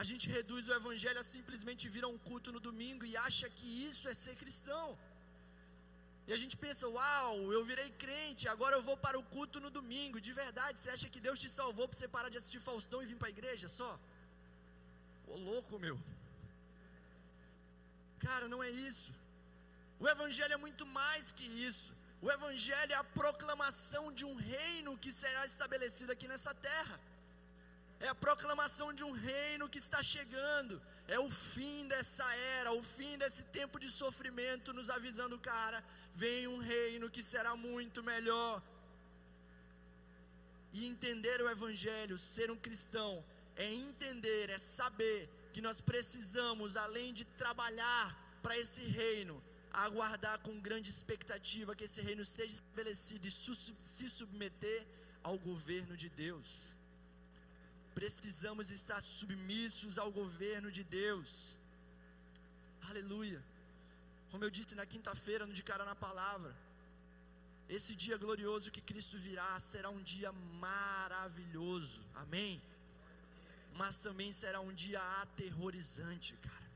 A 0.00 0.04
gente 0.10 0.26
reduz 0.36 0.66
o 0.68 0.76
evangelho 0.80 1.20
a 1.20 1.30
simplesmente 1.36 1.88
vir 1.94 2.04
a 2.04 2.12
um 2.14 2.20
culto 2.28 2.50
no 2.56 2.60
domingo 2.68 3.04
e 3.04 3.16
acha 3.28 3.46
que 3.56 3.68
isso 3.88 4.08
é 4.12 4.14
ser 4.24 4.34
cristão. 4.42 4.86
E 6.30 6.34
a 6.36 6.40
gente 6.40 6.56
pensa, 6.64 6.88
uau, 6.96 7.36
eu 7.54 7.62
virei 7.68 7.88
crente, 8.02 8.44
agora 8.52 8.74
eu 8.76 8.82
vou 8.88 8.96
para 9.04 9.18
o 9.20 9.22
culto 9.32 9.58
no 9.64 9.70
domingo. 9.78 10.20
De 10.26 10.32
verdade, 10.32 10.78
você 10.78 10.90
acha 10.96 11.08
que 11.12 11.24
Deus 11.24 11.40
te 11.42 11.48
salvou 11.48 11.86
para 11.88 11.98
você 11.98 12.06
parar 12.16 12.28
de 12.32 12.38
assistir 12.40 12.60
Faustão 12.66 13.02
e 13.02 13.08
vir 13.10 13.16
para 13.20 13.30
a 13.30 13.36
igreja 13.36 13.68
só? 13.68 13.90
Ô 15.26 15.36
louco, 15.48 15.80
meu. 15.84 15.96
Cara, 18.26 18.46
não 18.52 18.62
é 18.68 18.70
isso. 18.90 19.10
O 19.98 20.08
Evangelho 20.14 20.54
é 20.58 20.60
muito 20.66 20.86
mais 21.00 21.32
que 21.32 21.48
isso. 21.68 21.90
O 22.22 22.30
Evangelho 22.36 22.92
é 22.92 23.00
a 23.00 23.10
proclamação 23.22 24.04
de 24.12 24.24
um 24.30 24.36
reino 24.36 24.96
que 25.02 25.10
será 25.10 25.44
estabelecido 25.52 26.12
aqui 26.12 26.28
nessa 26.28 26.54
terra. 26.70 26.96
É 28.00 28.08
a 28.08 28.14
proclamação 28.14 28.88
de 28.98 29.04
um 29.04 29.12
reino 29.12 29.68
que 29.68 29.78
está 29.78 30.02
chegando. 30.02 30.80
É 31.06 31.18
o 31.18 31.30
fim 31.30 31.86
dessa 31.86 32.26
era, 32.58 32.72
o 32.72 32.82
fim 32.82 33.18
desse 33.18 33.42
tempo 33.58 33.78
de 33.78 33.90
sofrimento, 33.90 34.72
nos 34.72 34.88
avisando, 34.96 35.38
cara, 35.38 35.82
vem 36.12 36.48
um 36.48 36.58
reino 36.58 37.10
que 37.10 37.22
será 37.22 37.54
muito 37.56 38.02
melhor. 38.02 38.62
E 40.72 40.86
entender 40.86 41.42
o 41.42 41.50
Evangelho, 41.50 42.16
ser 42.16 42.50
um 42.50 42.56
cristão, 42.56 43.12
é 43.56 43.66
entender, 43.84 44.48
é 44.48 44.56
saber 44.56 45.28
que 45.52 45.60
nós 45.60 45.80
precisamos, 45.80 46.76
além 46.76 47.12
de 47.12 47.24
trabalhar 47.42 48.06
para 48.42 48.56
esse 48.56 48.82
reino, 48.82 49.42
aguardar 49.72 50.38
com 50.40 50.58
grande 50.60 50.90
expectativa 50.90 51.76
que 51.76 51.84
esse 51.84 52.00
reino 52.00 52.24
seja 52.24 52.54
estabelecido 52.54 53.26
e 53.26 53.30
se 53.30 54.08
submeter 54.08 54.86
ao 55.22 55.38
governo 55.38 55.96
de 55.96 56.08
Deus. 56.08 56.79
Precisamos 58.00 58.66
estar 58.78 59.00
submissos 59.18 59.98
ao 60.02 60.10
governo 60.20 60.70
de 60.78 60.82
Deus. 61.00 61.30
Aleluia. 62.88 63.40
Como 64.30 64.44
eu 64.44 64.50
disse 64.58 64.74
na 64.80 64.86
quinta-feira, 64.92 65.46
no 65.46 65.56
De 65.58 65.64
Cara 65.70 65.84
na 65.90 65.96
Palavra, 66.06 66.52
esse 67.76 67.92
dia 68.02 68.16
glorioso 68.24 68.74
que 68.76 68.88
Cristo 68.90 69.16
virá 69.28 69.50
será 69.72 69.90
um 69.98 70.02
dia 70.14 70.32
maravilhoso. 70.66 72.00
Amém 72.24 72.52
mas 73.80 73.98
também 74.06 74.30
será 74.30 74.60
um 74.60 74.72
dia 74.72 75.00
aterrorizante, 75.22 76.34
cara. 76.46 76.70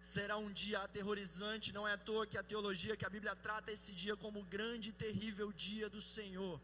Será 0.00 0.36
um 0.36 0.50
dia 0.52 0.78
aterrorizante, 0.80 1.72
não 1.72 1.86
é 1.86 1.92
à 1.92 1.98
toa 2.08 2.26
que 2.26 2.36
a 2.36 2.42
teologia, 2.42 2.96
que 2.96 3.06
a 3.06 3.14
Bíblia 3.16 3.34
trata 3.36 3.70
esse 3.70 3.92
dia 3.92 4.16
como 4.16 4.40
o 4.40 4.48
grande 4.56 4.88
e 4.88 4.98
terrível 5.04 5.52
dia 5.52 5.88
do 5.88 6.00
Senhor. 6.00 6.60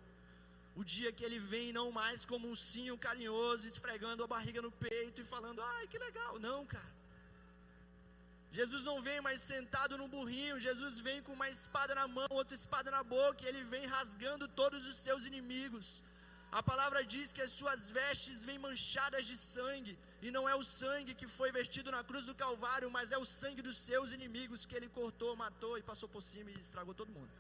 O 0.81 0.85
dia 0.85 1.11
que 1.17 1.25
ele 1.27 1.41
vem 1.53 1.73
não 1.79 1.87
mais 2.01 2.25
como 2.31 2.45
um 2.51 2.57
sinho 2.71 2.97
carinhoso, 3.07 3.67
esfregando 3.67 4.23
a 4.25 4.33
barriga 4.35 4.61
no 4.67 4.73
peito 4.85 5.21
e 5.21 5.31
falando: 5.35 5.61
"Ai, 5.75 5.85
que 5.93 5.99
legal". 6.07 6.35
Não, 6.49 6.61
cara. 6.75 6.91
Jesus 8.59 8.85
não 8.91 8.99
vem 9.07 9.19
mais 9.27 9.41
sentado 9.53 9.99
num 10.01 10.09
burrinho, 10.15 10.65
Jesus 10.69 10.95
vem 11.07 11.19
com 11.25 11.33
uma 11.39 11.49
espada 11.57 11.95
na 12.01 12.07
mão, 12.17 12.29
outra 12.41 12.57
espada 12.61 12.91
na 12.97 13.03
boca, 13.17 13.43
e 13.43 13.49
ele 13.51 13.63
vem 13.73 13.85
rasgando 13.97 14.47
todos 14.61 14.87
os 14.91 14.97
seus 15.07 15.27
inimigos. 15.31 15.89
A 16.59 16.63
palavra 16.71 17.01
diz 17.15 17.33
que 17.37 17.43
as 17.47 17.53
suas 17.59 17.91
vestes 17.99 18.45
vêm 18.49 18.59
manchadas 18.69 19.27
de 19.31 19.37
sangue, 19.37 19.95
e 20.27 20.31
não 20.37 20.45
é 20.49 20.55
o 20.55 20.65
sangue 20.81 21.19
que 21.21 21.29
foi 21.39 21.51
vestido 21.61 21.91
na 21.97 22.03
cruz 22.11 22.25
do 22.31 22.35
Calvário, 22.45 22.91
mas 22.97 23.13
é 23.17 23.19
o 23.19 23.31
sangue 23.41 23.67
dos 23.69 23.77
seus 23.89 24.13
inimigos 24.19 24.65
que 24.65 24.77
ele 24.79 24.89
cortou, 25.01 25.37
matou 25.45 25.77
e 25.77 25.83
passou 25.91 26.09
por 26.09 26.23
cima 26.23 26.51
e 26.51 26.59
estragou 26.67 26.95
todo 27.01 27.17
mundo. 27.19 27.33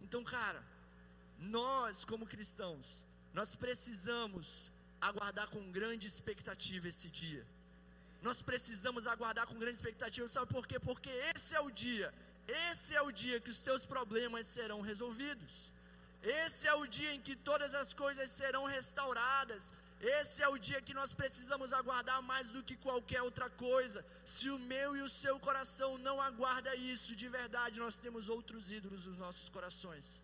Então, 0.00 0.22
cara, 0.24 0.62
nós 1.40 2.04
como 2.04 2.26
cristãos, 2.26 3.06
nós 3.32 3.54
precisamos 3.54 4.72
aguardar 5.00 5.48
com 5.48 5.72
grande 5.72 6.06
expectativa 6.06 6.88
esse 6.88 7.08
dia. 7.08 7.46
Nós 8.22 8.42
precisamos 8.42 9.06
aguardar 9.06 9.46
com 9.46 9.58
grande 9.58 9.76
expectativa, 9.76 10.28
sabe 10.28 10.52
por 10.52 10.66
quê? 10.66 10.78
Porque 10.78 11.08
esse 11.34 11.54
é 11.54 11.60
o 11.60 11.70
dia, 11.70 12.12
esse 12.46 12.94
é 12.94 13.02
o 13.02 13.10
dia 13.10 13.40
que 13.40 13.50
os 13.50 13.62
teus 13.62 13.86
problemas 13.86 14.46
serão 14.46 14.80
resolvidos. 14.80 15.72
Esse 16.22 16.66
é 16.68 16.74
o 16.74 16.86
dia 16.86 17.14
em 17.14 17.20
que 17.20 17.34
todas 17.34 17.74
as 17.74 17.94
coisas 17.94 18.28
serão 18.30 18.64
restauradas. 18.64 19.72
Esse 20.02 20.42
é 20.42 20.48
o 20.48 20.58
dia 20.58 20.80
que 20.82 20.92
nós 20.92 21.14
precisamos 21.14 21.72
aguardar 21.72 22.22
mais 22.22 22.50
do 22.50 22.62
que 22.62 22.76
qualquer 22.76 23.22
outra 23.22 23.48
coisa. 23.50 24.04
Se 24.24 24.50
o 24.50 24.58
meu 24.58 24.96
e 24.96 25.02
o 25.02 25.08
seu 25.08 25.38
coração 25.40 25.96
não 25.98 26.20
aguarda 26.20 26.74
isso, 26.74 27.16
de 27.16 27.28
verdade 27.28 27.80
nós 27.80 27.96
temos 27.96 28.28
outros 28.28 28.70
ídolos 28.70 29.06
nos 29.06 29.16
nossos 29.16 29.48
corações. 29.48 30.22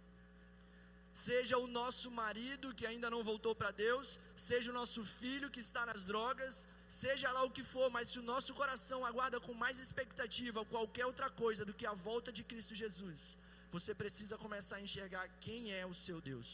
Seja 1.24 1.56
o 1.64 1.68
nosso 1.76 2.08
marido 2.10 2.74
que 2.78 2.86
ainda 2.88 3.08
não 3.12 3.22
voltou 3.28 3.52
para 3.60 3.70
Deus, 3.70 4.08
seja 4.48 4.70
o 4.70 4.74
nosso 4.80 5.02
filho 5.02 5.48
que 5.54 5.62
está 5.66 5.82
nas 5.90 6.02
drogas, 6.10 6.68
seja 6.86 7.32
lá 7.36 7.42
o 7.44 7.52
que 7.56 7.64
for, 7.70 7.88
mas 7.94 8.08
se 8.10 8.18
o 8.22 8.26
nosso 8.32 8.52
coração 8.60 8.98
aguarda 9.10 9.38
com 9.46 9.54
mais 9.54 9.78
expectativa 9.84 10.66
qualquer 10.74 11.06
outra 11.06 11.30
coisa 11.42 11.64
do 11.68 11.72
que 11.78 11.86
a 11.86 11.94
volta 12.08 12.30
de 12.30 12.42
Cristo 12.50 12.74
Jesus, 12.82 13.38
você 13.76 13.94
precisa 14.02 14.36
começar 14.44 14.76
a 14.76 14.84
enxergar 14.86 15.26
quem 15.46 15.72
é 15.80 15.86
o 15.86 15.94
seu 15.94 16.20
Deus. 16.20 16.50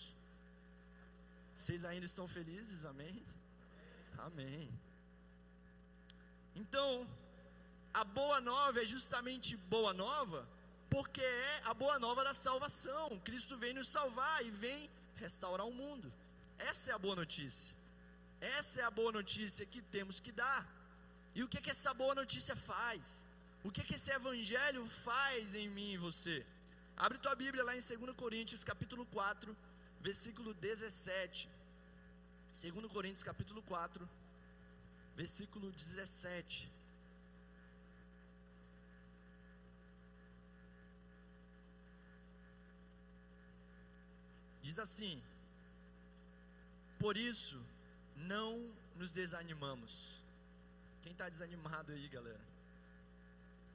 Vocês 1.56 1.84
ainda 1.84 2.06
estão 2.12 2.28
felizes? 2.36 2.84
Amém? 2.84 3.16
Amém. 4.28 4.68
Então, 6.54 6.88
a 7.92 8.04
boa 8.04 8.40
nova 8.40 8.80
é 8.80 8.86
justamente 8.86 9.56
boa 9.76 9.92
nova, 9.92 10.48
porque 10.94 11.22
é 11.22 11.62
a 11.70 11.74
boa 11.82 11.98
nova 11.98 12.22
da 12.28 12.34
salvação. 12.46 13.06
Cristo 13.28 13.56
vem 13.62 13.72
nos 13.78 13.88
salvar 13.96 14.38
e 14.46 14.50
vem 14.64 14.80
restaurar 15.22 15.66
o 15.66 15.74
mundo. 15.82 16.12
Essa 16.70 16.90
é 16.90 16.94
a 16.94 16.98
boa 17.04 17.16
notícia. 17.22 17.74
Essa 18.58 18.82
é 18.82 18.84
a 18.84 18.90
boa 18.90 19.12
notícia 19.18 19.64
que 19.72 19.80
temos 19.96 20.20
que 20.24 20.32
dar. 20.42 20.62
E 21.34 21.42
o 21.42 21.48
que, 21.48 21.62
que 21.64 21.70
essa 21.70 21.94
boa 21.94 22.14
notícia 22.14 22.54
faz? 22.54 23.26
O 23.64 23.70
que, 23.70 23.82
que 23.88 23.94
esse 23.94 24.10
evangelho 24.18 24.84
faz 25.08 25.54
em 25.54 25.68
mim 25.76 25.92
e 25.92 26.02
você? 26.06 26.36
Abre 27.04 27.16
tua 27.16 27.34
Bíblia 27.42 27.64
lá 27.64 27.74
em 27.74 27.80
2 27.80 28.14
Coríntios, 28.22 28.62
capítulo 28.62 29.06
4, 29.06 29.56
versículo 30.08 30.52
17. 30.54 31.48
2 32.50 32.92
Coríntios, 32.92 33.22
capítulo 33.22 33.62
4, 33.62 34.06
versículo 35.16 35.72
17. 35.72 36.70
Diz 44.62 44.78
assim: 44.78 45.22
Por 46.98 47.16
isso, 47.16 47.60
não 48.16 48.72
nos 48.96 49.12
desanimamos. 49.12 50.22
Quem 51.02 51.12
está 51.12 51.28
desanimado 51.28 51.92
aí, 51.92 52.08
galera? 52.08 52.52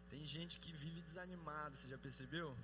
Tem 0.10 0.24
gente 0.24 0.58
que 0.58 0.72
vive 0.72 1.02
desanimado, 1.02 1.76
você 1.76 1.90
já 1.90 1.98
percebeu? 1.98 2.56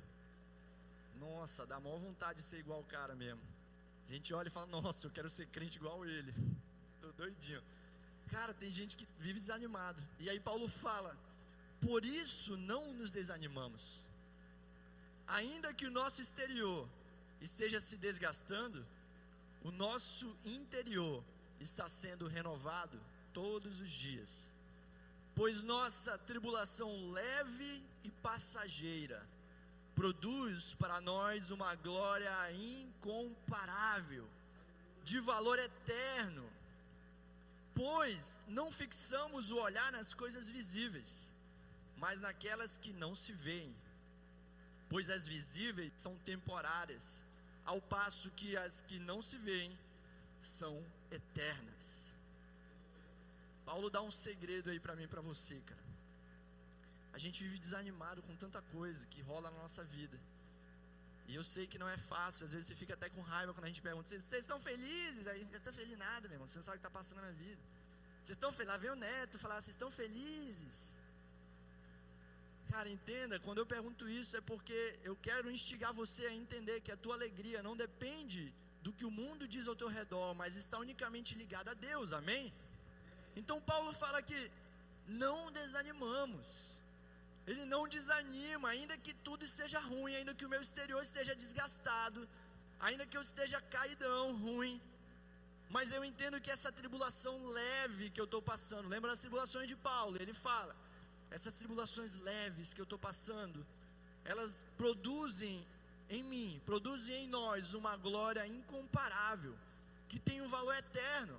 Nossa, 1.19 1.65
dá 1.65 1.79
maior 1.79 1.99
vontade 1.99 2.37
de 2.39 2.45
ser 2.45 2.59
igual 2.59 2.79
o 2.79 2.85
cara 2.85 3.15
mesmo. 3.15 3.41
A 4.05 4.09
gente 4.09 4.33
olha 4.33 4.47
e 4.47 4.51
fala, 4.51 4.67
nossa, 4.67 5.07
eu 5.07 5.11
quero 5.11 5.29
ser 5.29 5.47
crente 5.47 5.77
igual 5.77 6.05
ele. 6.05 6.33
Tô 7.01 7.11
doidinho. 7.13 7.61
Cara, 8.31 8.53
tem 8.53 8.69
gente 8.69 8.95
que 8.95 9.07
vive 9.17 9.39
desanimado. 9.39 10.01
E 10.19 10.29
aí 10.29 10.39
Paulo 10.39 10.67
fala: 10.67 11.15
por 11.81 12.05
isso 12.05 12.55
não 12.57 12.93
nos 12.93 13.11
desanimamos. 13.11 14.05
Ainda 15.27 15.73
que 15.73 15.85
o 15.85 15.91
nosso 15.91 16.21
exterior 16.21 16.87
esteja 17.43 17.79
se 17.79 17.97
desgastando, 17.97 18.85
o 19.63 19.71
nosso 19.71 20.27
interior 20.45 21.23
está 21.59 21.87
sendo 21.87 22.27
renovado 22.27 22.99
todos 23.33 23.79
os 23.81 23.89
dias. 23.89 24.53
Pois 25.35 25.63
nossa 25.63 26.17
tribulação 26.19 27.11
leve 27.11 27.83
e 28.03 28.11
passageira 28.27 29.21
produz 29.95 30.73
para 30.73 30.99
nós 31.01 31.51
uma 31.51 31.75
glória 31.75 32.31
incomparável, 32.53 34.27
de 35.03 35.19
valor 35.19 35.59
eterno. 35.59 36.49
Pois 37.75 38.39
não 38.47 38.71
fixamos 38.71 39.51
o 39.51 39.57
olhar 39.57 39.91
nas 39.91 40.13
coisas 40.13 40.49
visíveis, 40.49 41.29
mas 41.97 42.21
naquelas 42.21 42.77
que 42.77 42.93
não 42.93 43.15
se 43.15 43.33
veem. 43.33 43.75
Pois 44.89 45.09
as 45.09 45.27
visíveis 45.27 45.91
são 45.97 46.15
temporárias, 46.19 47.25
ao 47.65 47.81
passo 47.81 48.31
que 48.31 48.55
as 48.57 48.81
que 48.81 48.99
não 48.99 49.21
se 49.21 49.37
veem 49.37 49.77
são 50.39 50.73
eternas. 51.11 52.15
Paulo 53.65 53.89
dá 53.89 54.01
um 54.01 54.11
segredo 54.11 54.69
aí 54.69 54.79
para 54.79 54.95
mim 54.95 55.07
para 55.07 55.21
você, 55.21 55.55
cara. 55.61 55.83
A 57.13 57.17
gente 57.17 57.43
vive 57.43 57.57
desanimado 57.59 58.21
com 58.23 58.35
tanta 58.35 58.61
coisa 58.61 59.07
que 59.07 59.21
rola 59.21 59.49
na 59.51 59.59
nossa 59.59 59.83
vida. 59.83 60.19
E 61.27 61.35
eu 61.35 61.43
sei 61.43 61.65
que 61.65 61.79
não 61.79 61.87
é 61.87 61.95
fácil, 61.95 62.45
às 62.45 62.51
vezes 62.51 62.67
você 62.67 62.75
fica 62.75 62.95
até 62.95 63.09
com 63.09 63.21
raiva 63.21 63.53
quando 63.53 63.65
a 63.65 63.67
gente 63.67 63.81
pergunta: 63.81 64.09
vocês, 64.09 64.33
estão 64.33 64.59
felizes? 64.59 65.27
A 65.27 65.33
gente 65.33 65.51
não 65.51 65.57
está 65.57 65.71
feliz 65.71 65.97
nada, 65.97 66.27
meu 66.27 66.35
irmão, 66.35 66.47
você 66.47 66.57
não 66.57 66.63
sabe 66.63 66.77
o 66.77 66.81
que 66.81 66.87
está 66.87 66.99
passando 66.99 67.21
na 67.21 67.31
vida. 67.31 67.61
Vocês 68.21 68.35
estão 68.35 68.51
felizes? 68.51 68.73
Lá 68.73 68.77
vem 68.77 68.91
o 68.91 68.95
neto 68.95 69.39
falar: 69.39 69.55
vocês 69.55 69.69
estão 69.69 69.89
felizes? 69.89 70.97
Cara, 72.73 72.89
entenda, 72.89 73.35
quando 73.45 73.59
eu 73.59 73.67
pergunto 73.73 74.03
isso 74.09 74.35
é 74.35 74.41
porque 74.51 74.79
eu 75.09 75.15
quero 75.27 75.51
instigar 75.55 75.91
você 75.93 76.23
a 76.25 76.33
entender 76.33 76.77
que 76.85 76.91
a 76.91 76.97
tua 77.03 77.13
alegria 77.17 77.59
não 77.67 77.75
depende 77.81 78.41
do 78.85 78.91
que 78.91 79.05
o 79.09 79.11
mundo 79.19 79.47
diz 79.55 79.67
ao 79.67 79.75
teu 79.81 79.89
redor, 79.97 80.29
mas 80.39 80.55
está 80.55 80.77
unicamente 80.85 81.35
ligada 81.41 81.69
a 81.71 81.79
Deus, 81.89 82.13
amém? 82.19 82.45
Então 83.39 83.61
Paulo 83.61 83.91
fala 83.93 84.19
que 84.29 84.39
não 85.23 85.51
desanimamos. 85.51 86.47
Ele 87.45 87.63
não 87.73 87.83
desanima, 87.87 88.69
ainda 88.69 88.97
que 88.97 89.13
tudo 89.27 89.45
esteja 89.51 89.79
ruim, 89.91 90.15
ainda 90.15 90.33
que 90.33 90.47
o 90.47 90.51
meu 90.53 90.61
exterior 90.67 91.01
esteja 91.03 91.35
desgastado, 91.35 92.27
ainda 92.79 93.05
que 93.05 93.17
eu 93.19 93.21
esteja 93.21 93.61
caidão, 93.77 94.35
ruim. 94.47 94.81
Mas 95.69 95.91
eu 95.91 96.03
entendo 96.03 96.41
que 96.41 96.49
essa 96.49 96.71
tribulação 96.71 97.35
leve 97.61 98.09
que 98.09 98.21
eu 98.23 98.29
estou 98.31 98.41
passando, 98.41 98.89
lembra 98.95 99.11
das 99.11 99.23
tribulações 99.25 99.67
de 99.67 99.75
Paulo? 99.75 100.17
Ele 100.23 100.33
fala: 100.33 100.73
essas 101.35 101.55
tribulações 101.55 102.15
leves 102.29 102.73
que 102.73 102.81
eu 102.81 102.89
estou 102.89 102.99
passando, 102.99 103.65
elas 104.23 104.51
produzem 104.77 105.55
em 106.09 106.23
mim, 106.31 106.61
produzem 106.63 107.23
em 107.23 107.27
nós 107.27 107.73
uma 107.73 107.95
glória 107.97 108.45
incomparável, 108.47 109.55
que 110.07 110.19
tem 110.19 110.39
um 110.41 110.47
valor 110.47 110.75
eterno. 110.77 111.37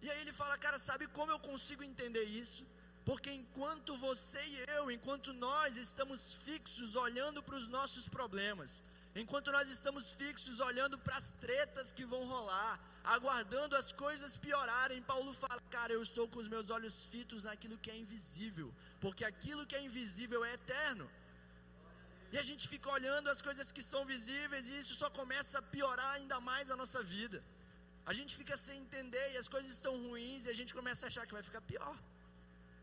E 0.00 0.08
aí 0.10 0.20
ele 0.20 0.32
fala, 0.32 0.56
cara, 0.56 0.78
sabe 0.78 1.08
como 1.08 1.32
eu 1.32 1.40
consigo 1.40 1.82
entender 1.82 2.22
isso? 2.42 2.64
Porque 3.04 3.32
enquanto 3.32 3.96
você 3.96 4.42
e 4.44 4.64
eu, 4.78 4.84
enquanto 4.92 5.32
nós 5.32 5.76
estamos 5.76 6.34
fixos 6.46 6.94
olhando 6.94 7.42
para 7.42 7.56
os 7.56 7.66
nossos 7.66 8.08
problemas, 8.08 8.82
enquanto 9.22 9.52
nós 9.56 9.68
estamos 9.76 10.12
fixos 10.20 10.60
olhando 10.60 10.96
para 10.98 11.16
as 11.16 11.28
tretas 11.42 11.90
que 11.96 12.04
vão 12.04 12.22
rolar, 12.34 12.72
aguardando 13.14 13.74
as 13.76 13.90
coisas 13.92 14.36
piorarem, 14.36 15.02
Paulo 15.02 15.32
fala, 15.32 15.60
cara, 15.76 15.92
eu 15.92 16.02
estou 16.08 16.26
com 16.28 16.40
os 16.44 16.48
meus 16.54 16.70
olhos 16.76 16.96
fitos 17.12 17.44
naquilo 17.48 17.78
que 17.78 17.90
é 17.90 17.96
invisível, 17.96 18.68
porque 19.00 19.24
aquilo 19.24 19.66
que 19.66 19.76
é 19.76 19.82
invisível 19.82 20.44
é 20.44 20.52
eterno. 20.54 21.08
E 22.32 22.38
a 22.38 22.42
gente 22.42 22.68
fica 22.68 22.90
olhando 22.90 23.30
as 23.34 23.40
coisas 23.40 23.70
que 23.72 23.82
são 23.82 24.04
visíveis 24.04 24.68
e 24.68 24.78
isso 24.78 24.94
só 25.02 25.08
começa 25.10 25.58
a 25.58 25.62
piorar 25.74 26.12
ainda 26.14 26.38
mais 26.40 26.70
a 26.70 26.76
nossa 26.76 27.02
vida. 27.02 27.42
A 28.04 28.12
gente 28.12 28.36
fica 28.36 28.56
sem 28.56 28.78
entender 28.80 29.26
e 29.32 29.38
as 29.42 29.48
coisas 29.48 29.70
estão 29.70 29.94
ruins 30.06 30.46
e 30.46 30.50
a 30.50 30.54
gente 30.54 30.74
começa 30.74 31.06
a 31.06 31.08
achar 31.08 31.26
que 31.26 31.32
vai 31.38 31.42
ficar 31.42 31.62
pior. 31.72 31.96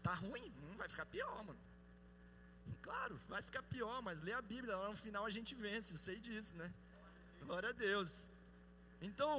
Tá 0.02 0.14
ruim? 0.14 0.48
Hum, 0.62 0.76
vai 0.78 0.90
ficar 0.90 1.06
pior, 1.06 1.44
mano. 1.44 1.60
Claro, 2.88 3.16
vai 3.34 3.42
ficar 3.42 3.64
pior, 3.64 4.02
mas 4.08 4.20
lê 4.28 4.34
a 4.34 4.42
Bíblia, 4.54 4.76
lá 4.76 4.88
no 4.90 5.00
final 5.06 5.26
a 5.26 5.34
gente 5.36 5.56
vence, 5.56 5.94
eu 5.94 5.98
sei 5.98 6.18
disso, 6.26 6.58
né? 6.58 6.70
Glória 7.46 7.70
a 7.70 7.72
Deus. 7.72 8.28
Então, 9.02 9.36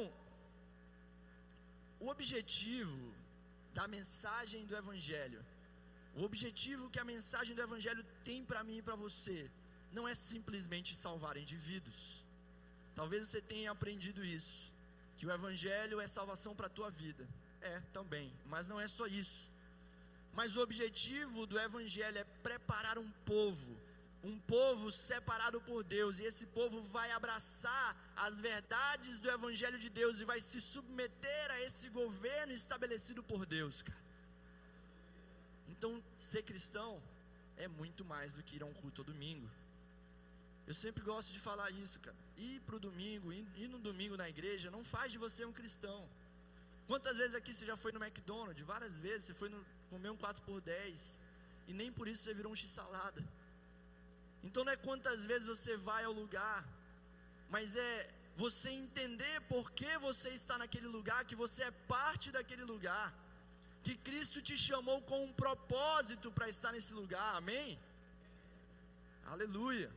o 2.00 2.08
objetivo 2.08 3.14
da 3.78 3.86
mensagem 3.96 4.64
do 4.66 4.76
Evangelho, 4.82 5.44
o 6.16 6.22
objetivo 6.22 6.88
que 6.90 7.00
a 7.00 7.04
mensagem 7.04 7.54
do 7.54 7.62
Evangelho 7.62 8.02
tem 8.28 8.44
para 8.50 8.64
mim 8.64 8.78
e 8.78 8.82
para 8.82 8.94
você, 8.94 9.38
não 9.92 10.06
é 10.08 10.14
simplesmente 10.14 10.96
salvar 10.96 11.36
indivíduos. 11.36 12.24
Talvez 12.94 13.28
você 13.28 13.40
tenha 13.40 13.70
aprendido 13.70 14.24
isso, 14.24 14.72
que 15.16 15.26
o 15.26 15.32
Evangelho 15.38 16.00
é 16.00 16.06
salvação 16.06 16.54
para 16.54 16.68
a 16.68 16.76
tua 16.78 16.90
vida. 16.90 17.28
É, 17.60 17.80
também, 17.98 18.30
mas 18.46 18.68
não 18.68 18.78
é 18.80 18.86
só 18.86 19.06
isso. 19.06 19.53
Mas 20.34 20.56
o 20.56 20.62
objetivo 20.62 21.46
do 21.46 21.58
Evangelho 21.58 22.18
é 22.18 22.24
preparar 22.42 22.98
um 22.98 23.10
povo, 23.32 23.76
um 24.22 24.36
povo 24.40 24.90
separado 24.90 25.60
por 25.60 25.84
Deus, 25.84 26.18
e 26.18 26.24
esse 26.24 26.46
povo 26.58 26.80
vai 26.96 27.10
abraçar 27.12 27.96
as 28.16 28.40
verdades 28.40 29.18
do 29.18 29.30
Evangelho 29.30 29.78
de 29.78 29.88
Deus 29.88 30.20
e 30.20 30.24
vai 30.24 30.40
se 30.40 30.60
submeter 30.60 31.50
a 31.52 31.60
esse 31.60 31.88
governo 31.90 32.52
estabelecido 32.52 33.22
por 33.22 33.46
Deus, 33.46 33.82
cara. 33.82 34.04
Então, 35.68 36.02
ser 36.18 36.42
cristão 36.42 37.00
é 37.56 37.68
muito 37.68 38.04
mais 38.04 38.32
do 38.32 38.42
que 38.42 38.56
ir 38.56 38.62
a 38.62 38.66
um 38.66 38.74
culto 38.74 39.02
ao 39.02 39.06
domingo. 39.12 39.48
Eu 40.66 40.74
sempre 40.74 41.02
gosto 41.02 41.32
de 41.32 41.40
falar 41.40 41.70
isso, 41.70 42.00
cara. 42.00 42.16
Ir 42.36 42.60
para 42.60 42.76
o 42.76 42.80
domingo, 42.80 43.32
ir, 43.32 43.46
ir 43.56 43.68
no 43.68 43.78
domingo 43.78 44.16
na 44.16 44.28
igreja, 44.28 44.70
não 44.70 44.82
faz 44.82 45.12
de 45.12 45.18
você 45.18 45.44
um 45.44 45.52
cristão. 45.52 46.08
Quantas 46.86 47.18
vezes 47.18 47.34
aqui 47.34 47.52
você 47.52 47.66
já 47.66 47.76
foi 47.76 47.92
no 47.92 48.02
McDonald's? 48.02 48.64
Várias 48.64 48.98
vezes. 48.98 49.24
Você 49.24 49.34
foi 49.34 49.48
no, 49.48 49.64
comer 49.94 50.10
um 50.14 50.20
4 50.24 50.42
por 50.48 50.60
10 50.60 51.00
e 51.68 51.72
nem 51.80 51.90
por 51.98 52.06
isso 52.10 52.22
você 52.22 52.34
virou 52.38 52.50
um 52.52 52.60
x-salada. 52.62 53.22
Então 54.46 54.62
não 54.64 54.72
é 54.76 54.78
quantas 54.88 55.20
vezes 55.30 55.46
você 55.54 55.74
vai 55.88 56.02
ao 56.08 56.14
lugar, 56.22 56.60
mas 57.54 57.76
é 57.88 57.92
você 58.44 58.70
entender 58.84 59.36
por 59.52 59.64
que 59.78 59.92
você 60.08 60.30
está 60.40 60.54
naquele 60.62 60.88
lugar, 60.96 61.18
que 61.30 61.40
você 61.44 61.62
é 61.70 61.70
parte 61.96 62.26
daquele 62.36 62.64
lugar, 62.72 63.06
que 63.84 63.94
Cristo 64.08 64.42
te 64.48 64.56
chamou 64.66 64.98
com 65.10 65.18
um 65.26 65.32
propósito 65.44 66.28
para 66.36 66.48
estar 66.54 66.72
nesse 66.76 66.92
lugar, 67.00 67.30
amém? 67.42 67.78
Aleluia. 69.34 69.90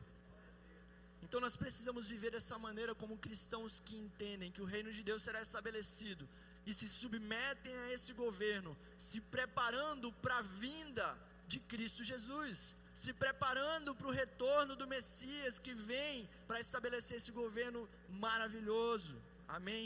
Então 1.24 1.40
nós 1.46 1.56
precisamos 1.62 2.04
viver 2.14 2.30
dessa 2.36 2.56
maneira 2.66 2.94
como 2.94 3.22
cristãos 3.26 3.80
que 3.86 3.96
entendem 4.04 4.52
que 4.54 4.62
o 4.64 4.70
reino 4.74 4.92
de 4.96 5.02
Deus 5.10 5.22
será 5.26 5.40
estabelecido 5.48 6.24
e 6.68 6.74
se 6.78 6.86
submetem 7.00 7.74
a 7.82 7.92
esse 7.94 8.12
governo, 8.22 8.72
se 9.06 9.18
preparando 9.34 10.08
para 10.24 10.36
a 10.38 10.48
vinda 10.64 11.06
de 11.52 11.58
Cristo 11.70 12.02
Jesus, 12.10 12.58
se 13.02 13.12
preparando 13.22 13.94
para 13.98 14.08
o 14.08 14.16
retorno 14.22 14.74
do 14.80 14.86
Messias 14.94 15.58
que 15.58 15.72
vem 15.90 16.28
para 16.46 16.60
estabelecer 16.64 17.16
esse 17.16 17.32
governo 17.42 17.80
maravilhoso. 18.26 19.14
Amém? 19.56 19.84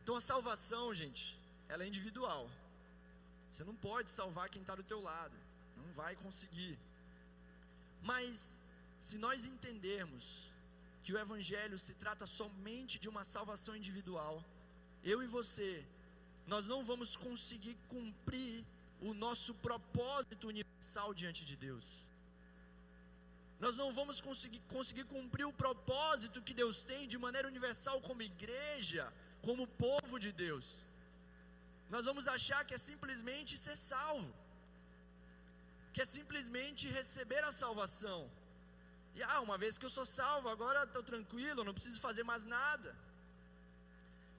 Então 0.00 0.16
a 0.16 0.24
salvação, 0.32 0.84
gente, 1.02 1.24
ela 1.68 1.84
é 1.84 1.88
individual. 1.92 2.42
Você 3.48 3.62
não 3.70 3.76
pode 3.88 4.10
salvar 4.10 4.48
quem 4.48 4.62
está 4.62 4.74
do 4.74 4.88
teu 4.92 5.00
lado, 5.10 5.38
não 5.76 5.92
vai 6.00 6.12
conseguir. 6.24 6.74
Mas 8.02 8.34
se 8.98 9.16
nós 9.18 9.46
entendermos 9.52 10.26
que 11.04 11.12
o 11.12 11.20
Evangelho 11.24 11.78
se 11.86 11.94
trata 12.02 12.26
somente 12.26 12.98
de 12.98 13.08
uma 13.08 13.22
salvação 13.36 13.76
individual, 13.76 14.36
eu 15.12 15.18
e 15.24 15.28
você, 15.38 15.70
nós 16.52 16.64
não 16.72 16.80
vamos 16.90 17.10
conseguir 17.26 17.76
cumprir 17.94 18.54
o 19.08 19.12
nosso 19.24 19.52
propósito 19.66 20.44
universal 20.52 21.08
diante 21.20 21.42
de 21.50 21.56
Deus. 21.66 21.86
Nós 23.64 23.74
não 23.80 23.88
vamos 23.98 24.18
conseguir, 24.28 24.60
conseguir 24.76 25.04
cumprir 25.16 25.46
o 25.46 25.58
propósito 25.64 26.44
que 26.46 26.54
Deus 26.62 26.82
tem 26.90 27.02
de 27.12 27.18
maneira 27.26 27.48
universal 27.52 27.96
como 28.08 28.28
igreja, 28.32 29.04
como 29.46 29.72
povo 29.86 30.18
de 30.24 30.32
Deus. 30.44 30.66
Nós 31.94 32.04
vamos 32.08 32.26
achar 32.36 32.60
que 32.66 32.74
é 32.78 32.80
simplesmente 32.90 33.52
ser 33.66 33.76
salvo, 33.76 34.32
que 35.92 36.02
é 36.04 36.08
simplesmente 36.16 36.84
receber 36.98 37.42
a 37.44 37.52
salvação. 37.62 38.20
E 39.14 39.22
ah, 39.22 39.40
uma 39.40 39.56
vez 39.62 39.78
que 39.78 39.86
eu 39.88 39.94
sou 39.98 40.06
salvo, 40.20 40.48
agora 40.54 40.82
estou 40.82 41.04
tranquilo, 41.12 41.64
não 41.68 41.76
preciso 41.78 42.00
fazer 42.08 42.24
mais 42.32 42.44
nada. 42.58 42.90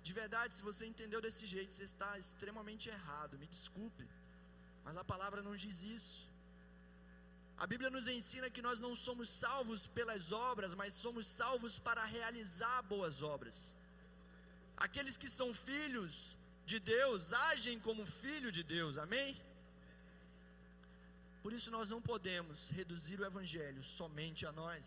De 0.07 0.13
verdade, 0.21 0.51
se 0.57 0.63
você 0.69 0.83
entendeu 0.91 1.19
desse 1.25 1.45
jeito, 1.53 1.73
você 1.73 1.85
está 1.91 2.09
extremamente 2.23 2.85
errado, 2.95 3.39
me 3.41 3.47
desculpe. 3.55 4.05
Mas 4.85 4.97
a 5.01 5.05
palavra 5.11 5.41
não 5.47 5.55
diz 5.63 5.77
isso. 5.97 6.17
A 7.63 7.65
Bíblia 7.71 7.89
nos 7.95 8.07
ensina 8.17 8.51
que 8.55 8.65
nós 8.67 8.79
não 8.85 8.93
somos 9.05 9.29
salvos 9.43 9.81
pelas 9.97 10.25
obras, 10.49 10.73
mas 10.81 10.99
somos 11.05 11.25
salvos 11.39 11.75
para 11.87 12.03
realizar 12.17 12.77
boas 12.93 13.15
obras. 13.35 13.57
Aqueles 14.85 15.17
que 15.21 15.29
são 15.37 15.49
filhos 15.69 16.13
de 16.71 16.79
Deus 16.95 17.33
agem 17.49 17.77
como 17.87 18.11
filho 18.23 18.51
de 18.57 18.63
Deus, 18.75 18.95
amém? 19.05 19.29
Por 21.43 21.51
isso 21.57 21.71
nós 21.77 21.89
não 21.93 22.01
podemos 22.11 22.69
reduzir 22.79 23.17
o 23.19 23.27
Evangelho 23.31 23.83
somente 23.97 24.45
a 24.45 24.53
nós. 24.61 24.85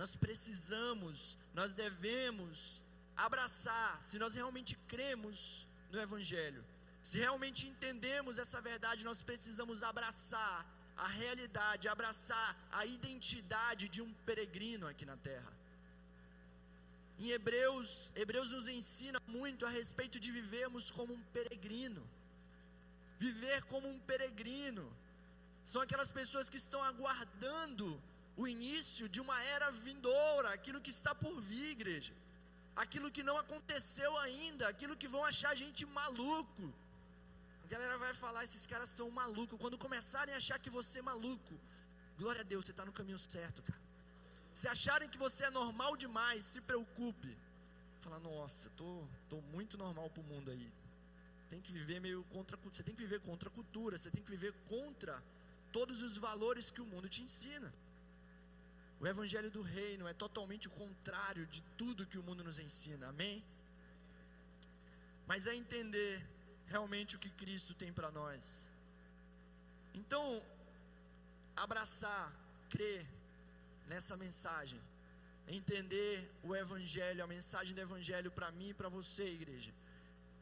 Nós 0.00 0.12
precisamos, 0.24 1.36
nós 1.60 1.74
devemos 1.84 2.58
abraçar, 3.16 4.00
se 4.02 4.18
nós 4.18 4.34
realmente 4.34 4.74
cremos 4.88 5.66
no 5.90 6.00
Evangelho, 6.00 6.64
se 7.02 7.18
realmente 7.18 7.66
entendemos 7.66 8.38
essa 8.38 8.60
verdade, 8.60 9.04
nós 9.04 9.22
precisamos 9.22 9.82
abraçar 9.82 10.66
a 10.96 11.06
realidade, 11.06 11.88
abraçar 11.88 12.56
a 12.72 12.86
identidade 12.86 13.88
de 13.88 14.00
um 14.00 14.12
peregrino 14.28 14.86
aqui 14.86 15.04
na 15.04 15.16
terra. 15.16 15.52
Em 17.18 17.28
Hebreus, 17.28 18.12
Hebreus 18.16 18.50
nos 18.50 18.68
ensina 18.68 19.20
muito 19.28 19.64
a 19.66 19.70
respeito 19.70 20.18
de 20.18 20.30
vivermos 20.30 20.90
como 20.90 21.12
um 21.14 21.22
peregrino. 21.36 22.02
Viver 23.18 23.62
como 23.64 23.88
um 23.88 23.98
peregrino 24.00 24.84
são 25.64 25.80
aquelas 25.82 26.10
pessoas 26.10 26.48
que 26.48 26.56
estão 26.56 26.82
aguardando 26.82 28.00
o 28.36 28.48
início 28.48 29.08
de 29.08 29.20
uma 29.20 29.42
era 29.44 29.70
vindoura, 29.70 30.50
aquilo 30.50 30.80
que 30.80 30.90
está 30.90 31.14
por 31.14 31.40
vir, 31.40 31.70
igreja. 31.70 32.12
Aquilo 32.76 33.10
que 33.10 33.22
não 33.22 33.36
aconteceu 33.38 34.10
ainda, 34.18 34.68
aquilo 34.68 34.96
que 34.96 35.08
vão 35.08 35.24
achar 35.24 35.50
a 35.50 35.54
gente 35.54 35.86
maluco. 35.86 36.72
A 37.64 37.66
galera 37.68 37.96
vai 37.98 38.12
falar: 38.12 38.42
esses 38.44 38.66
caras 38.66 38.90
são 38.90 39.08
malucos. 39.10 39.58
Quando 39.58 39.78
começarem 39.78 40.34
a 40.34 40.38
achar 40.38 40.58
que 40.58 40.70
você 40.70 40.98
é 40.98 41.02
maluco, 41.02 41.54
glória 42.18 42.40
a 42.40 42.44
Deus, 42.44 42.64
você 42.64 42.72
está 42.72 42.84
no 42.84 42.92
caminho 42.92 43.18
certo, 43.18 43.62
cara. 43.62 43.80
Se 44.52 44.68
acharem 44.68 45.08
que 45.08 45.18
você 45.18 45.44
é 45.44 45.50
normal 45.50 45.96
demais, 45.96 46.42
se 46.44 46.60
preocupe. 46.60 47.36
Fala, 48.00 48.18
nossa, 48.20 48.70
tô, 48.76 49.04
tô 49.28 49.40
muito 49.56 49.78
normal 49.78 50.10
para 50.10 50.22
o 50.22 50.24
mundo 50.24 50.50
aí. 50.50 50.72
Tem 51.48 51.60
que 51.60 51.72
viver 51.72 52.00
meio 52.00 52.22
contra, 52.24 52.56
você 52.56 52.82
tem 52.82 52.94
que 52.94 53.02
viver 53.02 53.20
contra 53.20 53.48
a 53.48 53.52
cultura, 53.52 53.96
você 53.96 54.10
tem 54.10 54.22
que 54.22 54.30
viver 54.30 54.52
contra 54.68 55.22
todos 55.72 56.02
os 56.02 56.16
valores 56.16 56.70
que 56.70 56.80
o 56.80 56.86
mundo 56.86 57.08
te 57.08 57.22
ensina. 57.22 57.72
O 59.04 59.06
evangelho 59.06 59.50
do 59.50 59.60
reino 59.60 60.08
é 60.08 60.14
totalmente 60.14 60.66
o 60.66 60.70
contrário 60.82 61.44
de 61.54 61.60
tudo 61.80 62.06
que 62.10 62.16
o 62.20 62.22
mundo 62.22 62.42
nos 62.42 62.58
ensina. 62.58 63.08
Amém? 63.08 63.44
Mas 65.26 65.46
é 65.46 65.54
entender 65.54 66.12
realmente 66.74 67.14
o 67.14 67.18
que 67.18 67.28
Cristo 67.42 67.74
tem 67.74 67.92
para 67.92 68.10
nós. 68.10 68.70
Então, 70.00 70.24
abraçar, 71.54 72.32
crer 72.70 73.06
nessa 73.88 74.16
mensagem, 74.16 74.80
entender 75.48 76.14
o 76.42 76.56
Evangelho, 76.56 77.22
a 77.22 77.26
mensagem 77.26 77.74
do 77.74 77.82
Evangelho 77.82 78.30
para 78.30 78.50
mim 78.52 78.70
e 78.70 78.78
para 78.80 78.88
você, 78.88 79.26
igreja, 79.38 79.74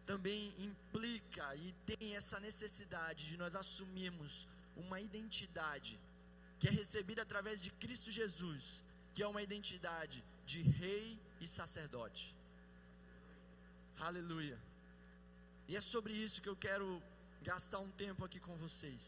também 0.07 0.41
implica 0.69 1.57
e 1.57 1.73
tem 1.91 2.15
essa 2.15 2.39
necessidade 2.39 3.27
de 3.27 3.37
nós 3.37 3.57
assumirmos 3.57 4.47
uma 4.77 5.01
identidade 5.01 5.99
que 6.63 6.69
é 6.69 6.75
recebida 6.83 7.23
através 7.23 7.61
de 7.65 7.71
Cristo 7.83 8.09
Jesus, 8.17 8.65
que 9.13 9.23
é 9.25 9.29
uma 9.31 9.43
identidade 9.47 10.19
de 10.51 10.61
rei 10.81 11.07
e 11.41 11.47
sacerdote. 11.55 12.25
Aleluia. 14.09 14.57
E 15.71 15.77
é 15.79 15.81
sobre 15.81 16.13
isso 16.25 16.41
que 16.43 16.51
eu 16.53 16.59
quero 16.67 16.87
gastar 17.51 17.81
um 17.87 17.91
tempo 18.03 18.25
aqui 18.25 18.39
com 18.47 18.55
vocês. 18.65 19.03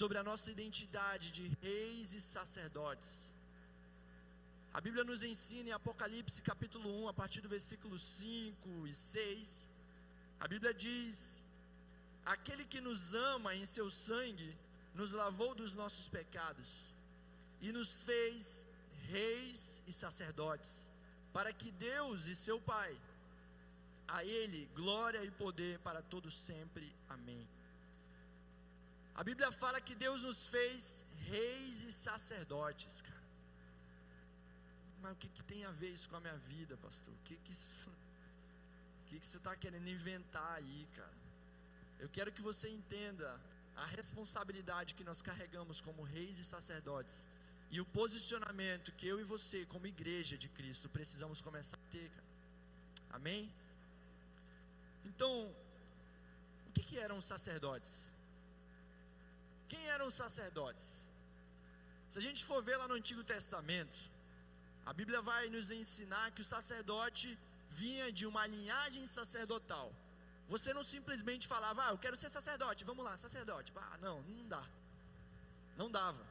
Sobre 0.00 0.18
a 0.18 0.24
nossa 0.28 0.50
identidade 0.56 1.30
de 1.38 1.46
reis 1.62 2.12
e 2.12 2.20
sacerdotes. 2.20 3.14
A 4.74 4.82
Bíblia 4.86 5.04
nos 5.10 5.22
ensina 5.22 5.70
em 5.70 5.76
Apocalipse 5.80 6.42
capítulo 6.50 6.86
1, 7.04 7.08
a 7.08 7.14
partir 7.22 7.40
do 7.40 7.54
versículo 7.56 7.98
5 7.98 8.86
e 8.92 8.94
6. 8.94 9.70
A 10.38 10.46
Bíblia 10.54 10.74
diz: 10.74 11.16
Aquele 12.36 12.66
que 12.66 12.82
nos 12.88 13.14
ama 13.32 13.54
em 13.54 13.64
seu 13.64 13.90
sangue 13.90 14.50
nos 14.96 15.12
lavou 15.12 15.54
dos 15.54 15.72
nossos 15.74 16.08
pecados 16.08 16.70
e 17.60 17.70
nos 17.70 18.02
fez 18.02 18.66
reis 19.08 19.82
e 19.86 19.92
sacerdotes, 19.92 20.90
para 21.32 21.52
que 21.52 21.70
Deus 21.72 22.26
e 22.26 22.34
seu 22.34 22.58
Pai 22.60 22.92
a 24.08 24.24
Ele 24.24 24.68
glória 24.74 25.22
e 25.24 25.30
poder 25.30 25.78
para 25.80 26.00
todos 26.00 26.34
sempre. 26.34 26.90
Amém. 27.08 27.42
A 29.14 29.22
Bíblia 29.24 29.50
fala 29.52 29.80
que 29.80 29.94
Deus 29.94 30.22
nos 30.22 30.46
fez 30.46 31.04
reis 31.26 31.82
e 31.82 31.92
sacerdotes, 31.92 33.02
cara. 33.02 33.26
Mas 35.02 35.12
o 35.12 35.16
que, 35.16 35.28
que 35.28 35.42
tem 35.42 35.64
a 35.64 35.70
ver 35.72 35.90
isso 35.92 36.08
com 36.08 36.16
a 36.16 36.20
minha 36.20 36.36
vida, 36.36 36.76
pastor? 36.78 37.12
O 37.14 37.22
que, 37.24 37.36
que 37.36 37.52
isso. 37.52 37.90
O 39.06 39.08
que, 39.08 39.20
que 39.20 39.26
você 39.26 39.36
está 39.36 39.54
querendo 39.54 39.88
inventar 39.88 40.54
aí, 40.54 40.88
cara? 40.96 41.18
Eu 42.00 42.08
quero 42.08 42.32
que 42.32 42.42
você 42.42 42.68
entenda 42.68 43.40
a 43.76 43.86
responsabilidade 43.86 44.94
que 44.94 45.04
nós 45.04 45.20
carregamos 45.22 45.80
como 45.80 46.02
reis 46.02 46.38
e 46.38 46.44
sacerdotes 46.44 47.28
e 47.70 47.80
o 47.80 47.84
posicionamento 47.84 48.92
que 48.92 49.06
eu 49.06 49.20
e 49.20 49.24
você, 49.24 49.66
como 49.66 49.86
igreja 49.86 50.36
de 50.38 50.48
Cristo, 50.48 50.88
precisamos 50.88 51.40
começar 51.40 51.76
a 51.76 51.90
ter. 51.90 52.08
Cara. 52.10 52.26
Amém? 53.10 53.52
Então, 55.04 55.32
o 56.68 56.72
que, 56.72 56.82
que 56.82 56.98
eram 56.98 57.18
os 57.18 57.24
sacerdotes? 57.24 58.12
Quem 59.68 59.84
eram 59.88 60.06
os 60.06 60.14
sacerdotes? 60.14 61.08
Se 62.08 62.18
a 62.20 62.22
gente 62.22 62.44
for 62.44 62.62
ver 62.62 62.76
lá 62.76 62.86
no 62.86 62.94
Antigo 62.94 63.24
Testamento, 63.24 63.98
a 64.84 64.92
Bíblia 64.92 65.20
vai 65.20 65.50
nos 65.50 65.70
ensinar 65.70 66.30
que 66.30 66.42
o 66.42 66.44
sacerdote 66.44 67.36
vinha 67.68 68.12
de 68.12 68.24
uma 68.26 68.46
linhagem 68.46 69.04
sacerdotal. 69.06 69.92
Você 70.48 70.72
não 70.78 70.84
simplesmente 70.94 71.48
falava, 71.52 71.80
ah, 71.84 71.90
eu 71.94 71.98
quero 72.04 72.16
ser 72.22 72.30
sacerdote, 72.30 72.84
vamos 72.90 73.04
lá, 73.04 73.16
sacerdote. 73.16 73.72
Ah, 73.76 73.98
não, 74.06 74.16
não 74.22 74.48
dá. 74.54 74.64
Não 75.76 75.90
dava. 75.90 76.24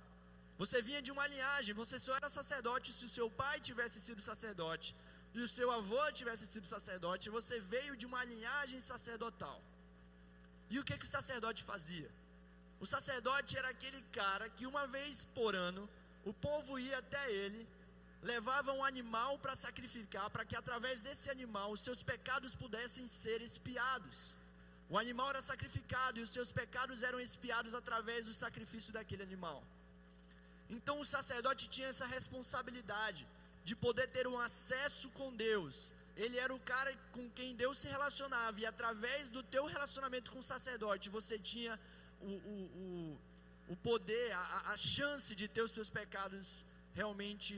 Você 0.61 0.81
vinha 0.81 1.01
de 1.01 1.11
uma 1.15 1.25
linhagem, 1.33 1.75
você 1.75 1.97
só 1.99 2.15
era 2.19 2.29
sacerdote 2.29 2.93
se 2.97 3.05
o 3.05 3.13
seu 3.17 3.29
pai 3.41 3.59
tivesse 3.59 3.99
sido 3.99 4.21
sacerdote, 4.21 4.95
e 5.33 5.41
o 5.45 5.49
seu 5.55 5.69
avô 5.79 6.03
tivesse 6.19 6.45
sido 6.47 6.65
sacerdote, 6.65 7.29
você 7.29 7.59
veio 7.73 7.97
de 8.01 8.05
uma 8.05 8.23
linhagem 8.23 8.79
sacerdotal. 8.79 9.61
E 10.69 10.79
o 10.79 10.83
que, 10.87 10.97
que 10.97 11.07
o 11.07 11.15
sacerdote 11.17 11.61
fazia? 11.71 12.09
O 12.79 12.85
sacerdote 12.85 13.57
era 13.57 13.69
aquele 13.75 14.01
cara 14.19 14.49
que 14.49 14.65
uma 14.65 14.85
vez 14.87 15.25
por 15.37 15.53
ano 15.53 15.83
o 16.23 16.33
povo 16.33 16.79
ia 16.79 16.97
até 16.97 17.23
ele, 17.43 17.67
levava 18.31 18.71
um 18.77 18.83
animal 18.91 19.33
para 19.43 19.55
sacrificar, 19.65 20.27
para 20.33 20.45
que 20.49 20.57
através 20.61 20.99
desse 21.05 21.27
animal 21.35 21.67
os 21.75 21.81
seus 21.87 22.01
pecados 22.11 22.55
pudessem 22.63 23.05
ser 23.07 23.39
espiados. 23.49 24.17
O 24.93 24.97
animal 25.03 25.29
era 25.33 25.41
sacrificado 25.51 26.19
e 26.19 26.23
os 26.25 26.31
seus 26.35 26.51
pecados 26.59 27.03
eram 27.09 27.19
espiados 27.27 27.73
através 27.81 28.25
do 28.25 28.33
sacrifício 28.43 28.91
daquele 28.97 29.23
animal. 29.29 29.59
Então 30.75 30.95
o 30.99 31.09
sacerdote 31.15 31.69
tinha 31.75 31.89
essa 31.93 32.07
responsabilidade 32.17 33.23
de 33.67 33.75
poder 33.85 34.07
ter 34.15 34.25
um 34.27 34.39
acesso 34.47 35.07
com 35.17 35.35
Deus. 35.47 35.75
Ele 36.23 36.37
era 36.45 36.53
o 36.53 36.63
cara 36.71 36.91
com 37.15 37.25
quem 37.37 37.55
Deus 37.63 37.77
se 37.81 37.87
relacionava, 37.95 38.59
e 38.59 38.65
através 38.65 39.29
do 39.35 39.41
teu 39.55 39.65
relacionamento 39.65 40.31
com 40.31 40.39
o 40.39 40.49
sacerdote, 40.53 41.15
você 41.17 41.37
tinha 41.37 41.73
o, 42.21 42.31
o, 42.53 42.57
o, 42.83 43.73
o 43.73 43.75
poder, 43.89 44.31
a, 44.31 44.71
a 44.73 44.77
chance 44.77 45.35
de 45.35 45.47
ter 45.47 45.63
os 45.67 45.71
seus 45.71 45.89
pecados 45.89 46.63
realmente 46.93 47.55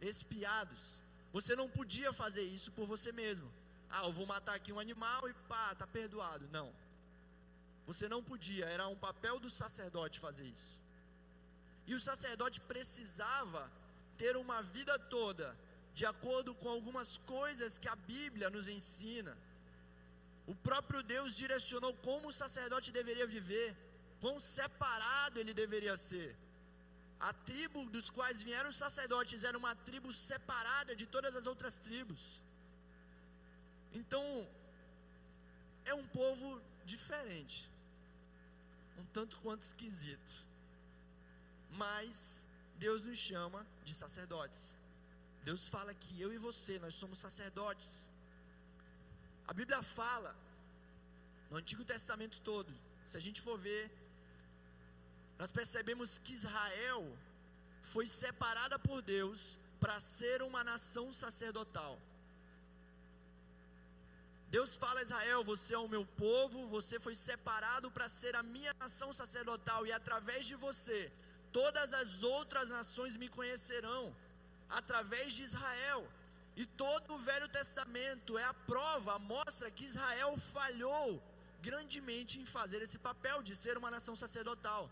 espiados. 0.00 1.02
Você 1.32 1.54
não 1.56 1.68
podia 1.68 2.12
fazer 2.12 2.42
isso 2.42 2.72
por 2.72 2.86
você 2.86 3.12
mesmo. 3.12 3.52
Ah, 3.90 4.04
eu 4.04 4.12
vou 4.12 4.26
matar 4.26 4.54
aqui 4.54 4.72
um 4.72 4.80
animal 4.80 5.28
e 5.28 5.34
pá, 5.48 5.74
tá 5.74 5.86
perdoado. 5.86 6.48
Não. 6.52 6.72
Você 7.86 8.08
não 8.08 8.22
podia, 8.22 8.66
era 8.66 8.88
um 8.88 8.96
papel 8.96 9.38
do 9.38 9.48
sacerdote 9.48 10.18
fazer 10.18 10.44
isso. 10.44 10.80
E 11.86 11.94
o 11.94 12.00
sacerdote 12.00 12.60
precisava 12.60 13.70
ter 14.18 14.36
uma 14.36 14.60
vida 14.62 14.98
toda 14.98 15.56
de 15.94 16.04
acordo 16.04 16.54
com 16.54 16.68
algumas 16.68 17.16
coisas 17.16 17.78
que 17.78 17.88
a 17.88 17.96
Bíblia 17.96 18.50
nos 18.50 18.68
ensina. 18.68 19.36
O 20.46 20.54
próprio 20.54 21.02
Deus 21.02 21.36
direcionou 21.36 21.92
como 22.08 22.28
o 22.28 22.32
sacerdote 22.32 22.92
deveria 22.92 23.26
viver, 23.26 23.74
quão 24.20 24.38
separado 24.38 25.40
ele 25.40 25.54
deveria 25.54 25.96
ser. 25.96 26.36
A 27.18 27.32
tribo 27.32 27.88
dos 27.90 28.10
quais 28.10 28.42
vieram 28.42 28.68
os 28.70 28.76
sacerdotes 28.76 29.42
era 29.44 29.56
uma 29.56 29.74
tribo 29.74 30.12
separada 30.12 30.94
de 30.94 31.06
todas 31.06 31.34
as 31.34 31.46
outras 31.46 31.78
tribos. 31.78 32.42
Então, 33.92 34.24
é 35.84 35.94
um 35.94 36.06
povo 36.08 36.60
diferente, 36.84 37.70
um 38.98 39.04
tanto 39.06 39.38
quanto 39.38 39.62
esquisito, 39.62 40.32
mas 41.72 42.46
Deus 42.78 43.02
nos 43.02 43.18
chama 43.18 43.66
de 43.84 43.94
sacerdotes. 43.94 44.76
Deus 45.44 45.68
fala 45.68 45.94
que 45.94 46.20
eu 46.20 46.32
e 46.34 46.38
você, 46.38 46.78
nós 46.80 46.94
somos 46.94 47.18
sacerdotes. 47.18 48.08
A 49.46 49.52
Bíblia 49.54 49.80
fala, 49.82 50.36
no 51.50 51.56
Antigo 51.56 51.84
Testamento 51.84 52.40
todo, 52.40 52.72
se 53.06 53.16
a 53.16 53.20
gente 53.20 53.40
for 53.40 53.56
ver, 53.56 53.90
nós 55.38 55.52
percebemos 55.52 56.18
que 56.18 56.32
Israel 56.32 57.02
foi 57.92 58.06
separada 58.06 58.78
por 58.78 59.00
Deus 59.02 59.58
para 59.78 59.98
ser 60.00 60.42
uma 60.42 60.62
nação 60.64 61.12
sacerdotal. 61.12 61.98
Deus 64.56 64.76
fala 64.76 65.00
a 65.00 65.02
Israel: 65.02 65.44
Você 65.44 65.74
é 65.74 65.78
o 65.78 65.92
meu 65.94 66.04
povo, 66.24 66.66
você 66.76 66.98
foi 67.06 67.14
separado 67.14 67.90
para 67.90 68.08
ser 68.08 68.34
a 68.36 68.42
minha 68.42 68.72
nação 68.84 69.12
sacerdotal, 69.12 69.86
e 69.86 69.92
através 69.92 70.46
de 70.46 70.54
você, 70.66 71.00
todas 71.52 71.92
as 71.92 72.22
outras 72.22 72.70
nações 72.70 73.16
me 73.22 73.28
conhecerão, 73.28 74.04
através 74.68 75.34
de 75.34 75.42
Israel. 75.42 76.02
E 76.56 76.64
todo 76.64 77.14
o 77.14 77.18
Velho 77.18 77.48
Testamento 77.48 78.38
é 78.38 78.44
a 78.44 78.54
prova, 78.54 79.18
mostra 79.18 79.70
que 79.70 79.84
Israel 79.84 80.32
falhou 80.38 81.22
grandemente 81.60 82.38
em 82.40 82.46
fazer 82.46 82.80
esse 82.80 82.98
papel 82.98 83.42
de 83.42 83.54
ser 83.54 83.76
uma 83.76 83.90
nação 83.90 84.16
sacerdotal. 84.16 84.88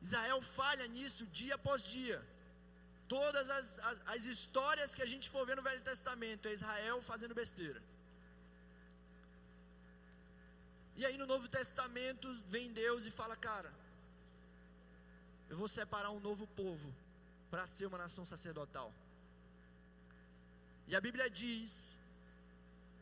Israel 0.00 0.40
falha 0.40 0.86
nisso 0.88 1.26
dia 1.26 1.54
após 1.56 1.84
dia. 1.84 2.18
Todas 3.08 3.48
as, 3.50 3.78
as, 3.78 4.02
as, 4.14 4.24
histórias 4.26 4.94
que 4.94 5.02
a 5.02 5.10
gente 5.12 5.30
for 5.30 5.46
ver 5.46 5.56
no 5.56 5.62
Velho 5.62 5.80
Testamento 5.82 6.46
é 6.46 6.52
Israel 6.52 7.00
fazendo 7.00 7.34
besteira. 7.34 7.82
E 10.96 11.06
aí 11.06 11.16
no 11.16 11.26
Novo 11.26 11.48
Testamento 11.48 12.32
vem 12.46 12.72
Deus 12.72 13.06
e 13.06 13.10
fala: 13.10 13.36
Cara, 13.36 13.72
eu 15.48 15.56
vou 15.56 15.68
separar 15.68 16.10
um 16.10 16.20
novo 16.20 16.46
povo 16.48 16.94
para 17.50 17.66
ser 17.66 17.86
uma 17.86 17.98
nação 17.98 18.24
sacerdotal. 18.24 18.92
E 20.86 20.94
a 20.94 21.00
Bíblia 21.00 21.28
diz 21.30 21.98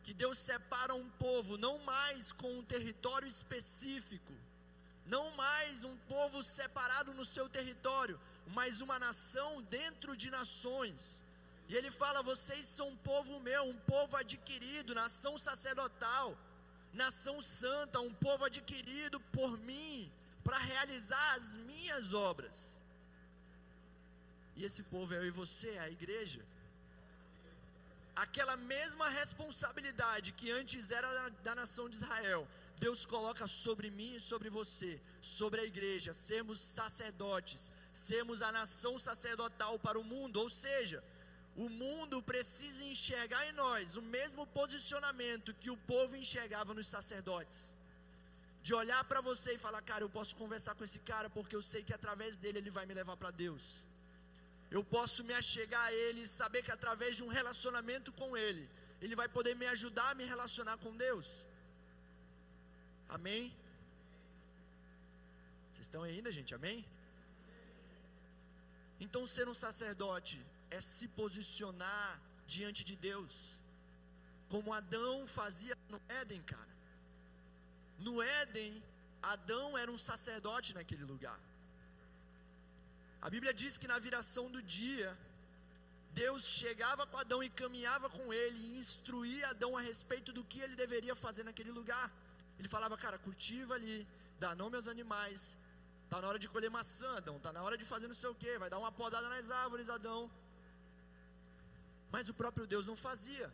que 0.03 0.13
Deus 0.13 0.37
separa 0.37 0.93
um 0.95 1.09
povo 1.11 1.57
não 1.57 1.79
mais 1.79 2.31
com 2.31 2.49
um 2.57 2.63
território 2.63 3.27
específico, 3.27 4.33
não 5.13 5.25
mais 5.35 5.83
um 5.89 5.95
povo 6.13 6.41
separado 6.43 7.13
no 7.13 7.25
seu 7.25 7.47
território, 7.57 8.19
mas 8.57 8.81
uma 8.81 8.97
nação 8.99 9.61
dentro 9.63 10.15
de 10.21 10.29
nações. 10.29 11.23
E 11.69 11.75
ele 11.75 11.91
fala: 11.91 12.23
vocês 12.31 12.65
são 12.65 12.87
um 12.89 12.97
povo 12.97 13.39
meu, 13.39 13.63
um 13.63 13.77
povo 13.93 14.15
adquirido, 14.17 14.95
nação 14.95 15.37
sacerdotal, 15.37 16.37
nação 16.93 17.41
santa, 17.41 17.99
um 17.99 18.13
povo 18.13 18.45
adquirido 18.45 19.19
por 19.37 19.57
mim, 19.69 20.11
para 20.43 20.57
realizar 20.57 21.33
as 21.35 21.57
minhas 21.69 22.13
obras. 22.13 22.59
E 24.57 24.63
esse 24.63 24.83
povo 24.83 25.13
é 25.13 25.17
eu 25.17 25.25
e 25.25 25.31
você, 25.41 25.77
a 25.79 25.89
igreja. 25.89 26.43
Aquela 28.15 28.57
mesma 28.57 29.07
responsabilidade 29.09 30.31
que 30.31 30.49
antes 30.51 30.89
era 30.89 31.07
da, 31.13 31.29
da 31.47 31.55
nação 31.55 31.87
de 31.87 31.97
Israel, 31.97 32.47
Deus 32.85 33.05
coloca 33.05 33.47
sobre 33.47 33.89
mim 33.89 34.15
e 34.15 34.19
sobre 34.19 34.49
você, 34.49 34.91
sobre 35.21 35.59
a 35.61 35.65
igreja, 35.65 36.13
sermos 36.13 36.59
sacerdotes, 36.59 37.71
sermos 37.91 38.41
a 38.41 38.51
nação 38.51 38.99
sacerdotal 38.99 39.79
para 39.79 39.99
o 39.99 40.03
mundo, 40.03 40.37
ou 40.43 40.49
seja, 40.49 41.03
o 41.65 41.69
mundo 41.69 42.21
precisa 42.21 42.83
enxergar 42.83 43.43
em 43.47 43.53
nós 43.53 43.97
o 43.97 44.03
mesmo 44.17 44.45
posicionamento 44.59 45.55
que 45.55 45.71
o 45.71 45.81
povo 45.93 46.15
enxergava 46.15 46.71
nos 46.75 46.87
sacerdotes. 46.95 47.73
De 48.61 48.73
olhar 48.75 49.03
para 49.05 49.21
você 49.21 49.53
e 49.53 49.63
falar, 49.65 49.81
cara, 49.81 50.03
eu 50.03 50.09
posso 50.17 50.35
conversar 50.35 50.75
com 50.75 50.83
esse 50.83 50.99
cara 50.99 51.31
porque 51.31 51.55
eu 51.55 51.63
sei 51.71 51.81
que 51.83 51.95
através 51.99 52.35
dele 52.35 52.59
ele 52.59 52.69
vai 52.69 52.85
me 52.85 52.93
levar 52.93 53.17
para 53.17 53.31
Deus. 53.31 53.63
Eu 54.69 54.83
posso 54.83 55.23
me 55.23 55.33
achegar 55.33 55.83
a 55.83 55.93
ele 56.05 56.21
e 56.21 56.27
saber 56.27 56.61
que 56.61 56.71
através 56.71 57.15
de 57.15 57.23
um 57.23 57.33
relacionamento 57.39 58.11
com 58.11 58.37
ele, 58.37 58.69
ele 59.01 59.15
vai 59.15 59.27
poder 59.27 59.55
me 59.55 59.65
ajudar 59.65 60.09
a 60.11 60.15
me 60.15 60.25
relacionar 60.25 60.77
com 60.77 60.95
Deus. 60.95 61.46
Amém? 63.09 63.43
Vocês 65.71 65.87
estão 65.87 66.03
ainda, 66.03 66.31
gente? 66.31 66.53
Amém? 66.55 66.85
Então, 68.99 69.27
ser 69.27 69.47
um 69.47 69.53
sacerdote 69.53 70.37
é 70.69 70.79
se 70.81 71.07
posicionar 71.09 72.21
diante 72.47 72.83
de 72.83 72.95
Deus, 72.95 73.33
como 74.49 74.73
Adão 74.73 75.27
fazia 75.27 75.75
no 75.89 76.01
Éden, 76.21 76.41
cara. 76.41 76.73
No 77.99 78.21
Éden, 78.21 78.83
Adão 79.21 79.77
era 79.77 79.91
um 79.91 79.97
sacerdote 79.97 80.73
naquele 80.73 81.03
lugar. 81.03 81.39
A 83.21 83.29
Bíblia 83.29 83.53
diz 83.53 83.77
que 83.77 83.87
na 83.87 83.99
viração 83.99 84.49
do 84.55 84.61
dia, 84.61 85.09
Deus 86.13 86.43
chegava 86.47 87.05
com 87.05 87.17
Adão 87.17 87.43
e 87.43 87.49
caminhava 87.49 88.09
com 88.09 88.33
ele 88.41 88.59
e 88.67 88.79
instruía 88.79 89.49
Adão 89.49 89.75
a 89.77 89.81
respeito 89.81 90.31
do 90.37 90.43
que 90.43 90.59
ele 90.59 90.75
deveria 90.75 91.15
fazer 91.15 91.43
naquele 91.43 91.71
lugar. 91.71 92.11
Ele 92.59 92.67
falava, 92.67 92.97
cara, 92.97 93.17
cultiva 93.19 93.73
ali, 93.75 94.07
dá 94.39 94.55
nome 94.55 94.75
aos 94.75 94.87
animais. 94.87 95.57
Tá 96.09 96.21
na 96.21 96.27
hora 96.29 96.39
de 96.39 96.47
colher 96.47 96.69
maçã, 96.69 97.09
Adão. 97.17 97.37
Tá 97.39 97.51
na 97.53 97.61
hora 97.61 97.77
de 97.77 97.85
fazer 97.85 98.07
não 98.07 98.19
sei 98.21 98.29
o 98.29 98.35
que. 98.35 98.57
Vai 98.57 98.69
dar 98.69 98.79
uma 98.79 98.91
podada 98.91 99.27
nas 99.29 99.51
árvores, 99.51 99.89
Adão. 99.89 100.29
Mas 102.11 102.29
o 102.29 102.33
próprio 102.33 102.65
Deus 102.65 102.87
não 102.87 102.95
fazia. 102.95 103.47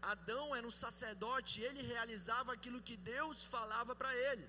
Adão 0.00 0.54
era 0.54 0.66
um 0.66 0.70
sacerdote, 0.70 1.60
ele 1.60 1.82
realizava 1.82 2.52
aquilo 2.52 2.82
que 2.82 2.96
Deus 2.96 3.44
falava 3.44 3.94
para 3.94 4.12
ele. 4.28 4.46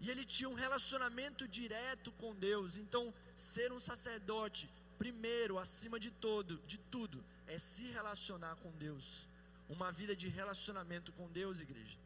E 0.00 0.10
ele 0.10 0.24
tinha 0.24 0.48
um 0.48 0.54
relacionamento 0.54 1.46
direto 1.46 2.10
com 2.12 2.34
Deus. 2.34 2.76
Então, 2.76 3.14
ser 3.34 3.72
um 3.72 3.78
sacerdote, 3.78 4.68
primeiro, 4.98 5.58
acima 5.58 6.00
de 6.00 6.10
todo, 6.10 6.58
de 6.66 6.78
tudo, 6.94 7.24
é 7.46 7.58
se 7.58 7.84
relacionar 7.98 8.56
com 8.56 8.72
Deus. 8.72 9.26
Uma 9.68 9.92
vida 9.92 10.14
de 10.16 10.28
relacionamento 10.28 11.12
com 11.12 11.30
Deus, 11.30 11.60
igreja. 11.60 12.01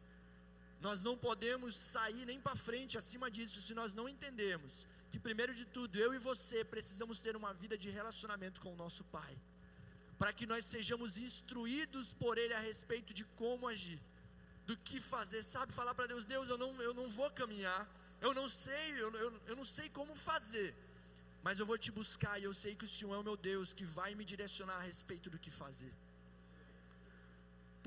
Nós 0.79 1.01
não 1.01 1.17
podemos 1.17 1.75
sair 1.75 2.25
nem 2.25 2.39
para 2.39 2.55
frente 2.55 2.97
acima 2.97 3.29
disso 3.31 3.61
se 3.61 3.73
nós 3.73 3.93
não 3.93 4.07
entendermos 4.07 4.87
que, 5.09 5.19
primeiro 5.19 5.53
de 5.53 5.65
tudo, 5.65 5.97
eu 5.97 6.13
e 6.13 6.19
você 6.19 6.63
precisamos 6.63 7.19
ter 7.19 7.35
uma 7.35 7.53
vida 7.53 7.77
de 7.77 7.89
relacionamento 7.89 8.61
com 8.61 8.73
o 8.73 8.75
nosso 8.75 9.03
Pai, 9.05 9.33
para 10.19 10.33
que 10.33 10.45
nós 10.45 10.65
sejamos 10.65 11.17
instruídos 11.17 12.13
por 12.13 12.37
Ele 12.37 12.53
a 12.53 12.59
respeito 12.59 13.13
de 13.13 13.23
como 13.41 13.67
agir, 13.67 13.99
do 14.67 14.77
que 14.77 14.99
fazer, 14.99 15.41
sabe? 15.43 15.71
Falar 15.71 15.95
para 15.95 16.07
Deus: 16.07 16.25
Deus, 16.25 16.49
eu 16.49 16.57
não, 16.57 16.71
eu 16.81 16.93
não 16.93 17.07
vou 17.09 17.29
caminhar, 17.31 17.81
eu 18.21 18.33
não 18.33 18.47
sei, 18.47 18.91
eu, 19.03 19.09
eu, 19.15 19.41
eu 19.47 19.55
não 19.55 19.65
sei 19.65 19.89
como 19.89 20.15
fazer, 20.15 20.75
mas 21.41 21.59
eu 21.59 21.65
vou 21.65 21.77
te 21.77 21.91
buscar 21.91 22.39
e 22.39 22.43
eu 22.43 22.53
sei 22.53 22.75
que 22.75 22.85
o 22.85 22.87
Senhor 22.87 23.15
é 23.15 23.17
o 23.17 23.23
meu 23.23 23.37
Deus 23.37 23.73
que 23.73 23.85
vai 23.85 24.13
me 24.13 24.25
direcionar 24.25 24.77
a 24.77 24.81
respeito 24.91 25.29
do 25.29 25.39
que 25.39 25.49
fazer 25.49 25.93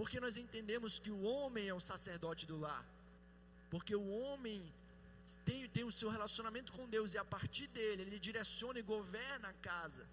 porque 0.01 0.19
nós 0.25 0.37
entendemos 0.43 0.93
que 0.99 1.11
o 1.17 1.23
homem 1.31 1.65
é 1.69 1.75
o 1.79 1.87
sacerdote 1.89 2.45
do 2.51 2.57
lar, 2.65 2.85
porque 3.73 3.95
o 3.95 4.07
homem 4.21 4.59
tem, 5.45 5.59
tem 5.75 5.85
o 5.85 5.93
seu 5.97 6.09
relacionamento 6.15 6.73
com 6.77 6.89
Deus 6.95 7.13
e 7.13 7.19
a 7.19 7.25
partir 7.35 7.67
dele 7.77 8.01
ele 8.05 8.19
direciona 8.19 8.79
e 8.79 8.91
governa 8.95 9.49
a 9.51 9.59
casa, 9.71 10.05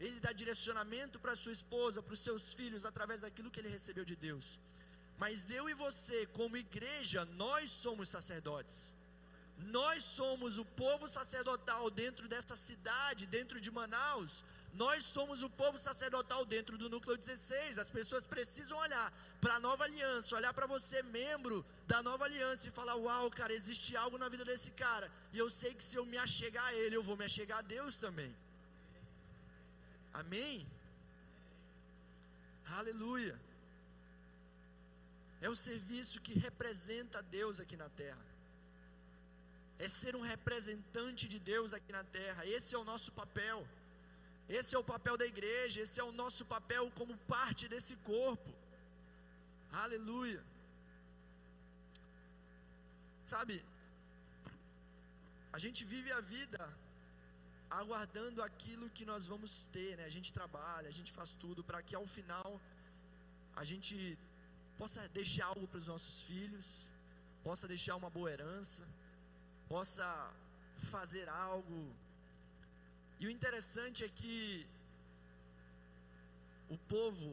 ele 0.00 0.18
dá 0.20 0.32
direcionamento 0.32 1.20
para 1.20 1.36
sua 1.42 1.52
esposa, 1.52 2.02
para 2.02 2.14
os 2.14 2.24
seus 2.28 2.54
filhos, 2.54 2.86
através 2.90 3.20
daquilo 3.20 3.50
que 3.50 3.60
ele 3.60 3.76
recebeu 3.76 4.06
de 4.06 4.16
Deus. 4.16 4.58
Mas 5.18 5.50
eu 5.50 5.68
e 5.68 5.74
você, 5.74 6.18
como 6.38 6.56
igreja, 6.56 7.22
nós 7.44 7.70
somos 7.84 8.08
sacerdotes. 8.08 8.78
Nós 9.78 10.02
somos 10.02 10.56
o 10.56 10.64
povo 10.82 11.06
sacerdotal 11.18 11.90
dentro 11.90 12.26
dessa 12.26 12.56
cidade, 12.56 13.26
dentro 13.26 13.60
de 13.60 13.70
Manaus, 13.70 14.44
nós 14.82 15.04
somos 15.04 15.42
o 15.42 15.50
povo 15.60 15.78
sacerdotal 15.78 16.44
dentro 16.44 16.76
do 16.76 16.90
núcleo 16.94 17.16
16. 17.16 17.78
As 17.78 17.90
pessoas 17.90 18.26
precisam 18.26 18.76
olhar 18.78 19.08
para 19.40 19.54
a 19.54 19.60
nova 19.60 19.84
aliança, 19.84 20.36
olhar 20.36 20.52
para 20.52 20.66
você, 20.66 21.02
membro 21.04 21.64
da 21.86 22.02
nova 22.02 22.24
aliança, 22.24 22.68
e 22.68 22.76
falar: 22.78 22.96
Uau, 22.96 23.30
cara, 23.30 23.52
existe 23.52 23.96
algo 23.96 24.18
na 24.18 24.28
vida 24.28 24.44
desse 24.44 24.72
cara. 24.72 25.10
E 25.32 25.38
eu 25.38 25.48
sei 25.48 25.72
que 25.74 25.82
se 25.82 25.96
eu 25.96 26.04
me 26.04 26.18
achegar 26.18 26.66
a 26.66 26.74
ele, 26.74 26.96
eu 26.96 27.02
vou 27.02 27.16
me 27.16 27.24
achegar 27.24 27.58
a 27.60 27.68
Deus 27.76 27.96
também. 27.96 28.34
Amém? 30.12 30.66
Aleluia. 32.80 33.34
É 35.40 35.48
o 35.48 35.56
serviço 35.56 36.20
que 36.20 36.38
representa 36.38 37.22
Deus 37.22 37.60
aqui 37.60 37.76
na 37.76 37.88
terra. 38.02 38.26
É 39.78 39.88
ser 39.88 40.14
um 40.16 40.24
representante 40.34 41.28
de 41.32 41.38
Deus 41.38 41.72
aqui 41.72 41.92
na 41.92 42.04
terra. 42.04 42.46
Esse 42.46 42.74
é 42.74 42.78
o 42.78 42.84
nosso 42.84 43.12
papel. 43.12 43.66
Esse 44.48 44.74
é 44.76 44.78
o 44.78 44.84
papel 44.84 45.16
da 45.16 45.26
igreja, 45.26 45.80
esse 45.80 45.98
é 46.00 46.04
o 46.04 46.12
nosso 46.12 46.44
papel 46.44 46.90
como 46.98 47.16
parte 47.34 47.68
desse 47.68 47.96
corpo. 47.96 48.50
Aleluia. 49.84 50.42
Sabe, 53.24 53.54
a 55.52 55.58
gente 55.58 55.84
vive 55.84 56.12
a 56.12 56.20
vida 56.20 56.62
aguardando 57.70 58.42
aquilo 58.42 58.88
que 58.90 59.04
nós 59.04 59.26
vamos 59.26 59.52
ter, 59.72 59.96
né? 59.96 60.04
A 60.04 60.14
gente 60.16 60.32
trabalha, 60.32 60.88
a 60.88 60.96
gente 60.98 61.10
faz 61.10 61.32
tudo 61.32 61.64
para 61.64 61.82
que 61.82 61.96
ao 61.96 62.06
final 62.06 62.60
a 63.56 63.64
gente 63.64 63.96
possa 64.78 65.08
deixar 65.08 65.46
algo 65.46 65.66
para 65.66 65.78
os 65.78 65.88
nossos 65.88 66.22
filhos, 66.28 66.92
possa 67.42 67.66
deixar 67.66 67.96
uma 67.96 68.10
boa 68.10 68.30
herança, 68.30 68.84
possa 69.68 70.06
fazer 70.92 71.28
algo 71.28 71.78
e 73.20 73.26
o 73.26 73.30
interessante 73.30 74.04
é 74.04 74.08
que 74.08 74.66
o 76.68 76.78
povo 76.94 77.30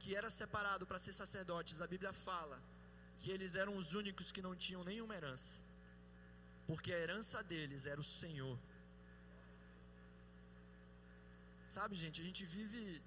que 0.00 0.14
era 0.20 0.30
separado 0.30 0.86
para 0.86 0.98
ser 0.98 1.14
sacerdotes, 1.22 1.80
a 1.80 1.86
Bíblia 1.86 2.12
fala 2.12 2.58
que 3.18 3.30
eles 3.34 3.54
eram 3.62 3.76
os 3.76 3.94
únicos 3.94 4.30
que 4.34 4.42
não 4.46 4.54
tinham 4.64 4.84
nenhuma 4.84 5.14
herança. 5.20 5.54
porque 6.68 6.90
a 6.92 6.98
herança 7.04 7.38
deles 7.50 7.82
era 7.92 8.00
o 8.00 8.10
Senhor. 8.20 8.58
Sabe, 11.76 11.94
gente, 12.02 12.20
a 12.22 12.24
gente 12.24 12.42
vive 12.56 13.02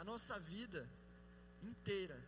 a 0.00 0.04
nossa 0.10 0.38
vida 0.38 0.82
inteira 1.70 2.18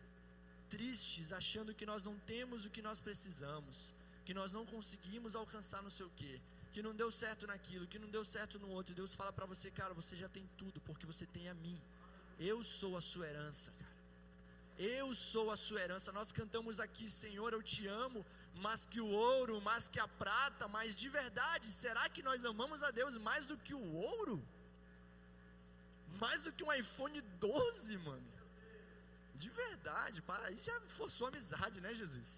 tristes, 0.69 1.31
achando 1.31 1.73
que 1.79 1.85
nós 1.85 2.03
não 2.03 2.17
temos 2.31 2.65
o 2.65 2.71
que 2.75 2.81
nós 2.81 2.99
precisamos, 3.07 3.93
que 4.25 4.33
nós 4.39 4.51
não 4.57 4.65
conseguimos 4.65 5.35
alcançar 5.35 5.81
não 5.87 5.93
sei 5.97 6.05
o 6.05 6.13
quê, 6.21 6.33
que 6.73 6.81
não 6.85 6.93
deu 7.01 7.09
certo 7.23 7.45
naquilo, 7.51 7.87
que 7.91 7.99
não 8.03 8.09
deu 8.15 8.23
certo 8.35 8.59
no 8.63 8.69
outro. 8.77 8.95
Deus 9.01 9.13
fala 9.19 9.31
para 9.37 9.45
você, 9.53 9.67
cara, 9.79 9.93
você 10.01 10.15
já 10.23 10.29
tem 10.37 10.45
tudo, 10.61 10.81
porque 10.87 11.05
você 11.11 11.25
tem 11.35 11.47
a 11.53 11.55
mim. 11.65 11.79
Eu 12.51 12.57
sou 12.77 12.93
a 12.97 13.01
sua 13.09 13.27
herança, 13.31 13.71
cara. 13.81 13.97
Eu 14.95 15.07
sou 15.13 15.51
a 15.55 15.57
sua 15.65 15.81
herança. 15.83 16.11
Nós 16.19 16.31
cantamos 16.39 16.79
aqui, 16.85 17.07
Senhor, 17.23 17.49
eu 17.53 17.61
te 17.61 17.85
amo, 17.87 18.25
mais 18.65 18.85
que 18.91 18.99
o 18.99 19.09
ouro, 19.35 19.61
mais 19.69 19.87
que 19.87 19.99
a 19.99 20.07
prata, 20.23 20.67
mas 20.67 20.95
de 20.95 21.09
verdade, 21.19 21.67
será 21.67 22.05
que 22.09 22.23
nós 22.29 22.43
amamos 22.51 22.81
a 22.87 22.91
Deus 22.99 23.17
mais 23.29 23.45
do 23.45 23.57
que 23.65 23.75
o 23.81 23.85
ouro? 24.15 24.37
Mais 26.23 26.41
do 26.43 26.51
que 26.51 26.63
um 26.63 26.73
iPhone 26.73 27.21
12, 27.21 27.97
mano? 28.09 28.33
De 29.35 29.49
verdade, 29.49 30.21
para 30.23 30.47
aí 30.47 30.57
já 30.69 30.75
forçou 30.99 31.27
amizade, 31.27 31.79
né, 31.81 31.93
Jesus? 31.93 32.31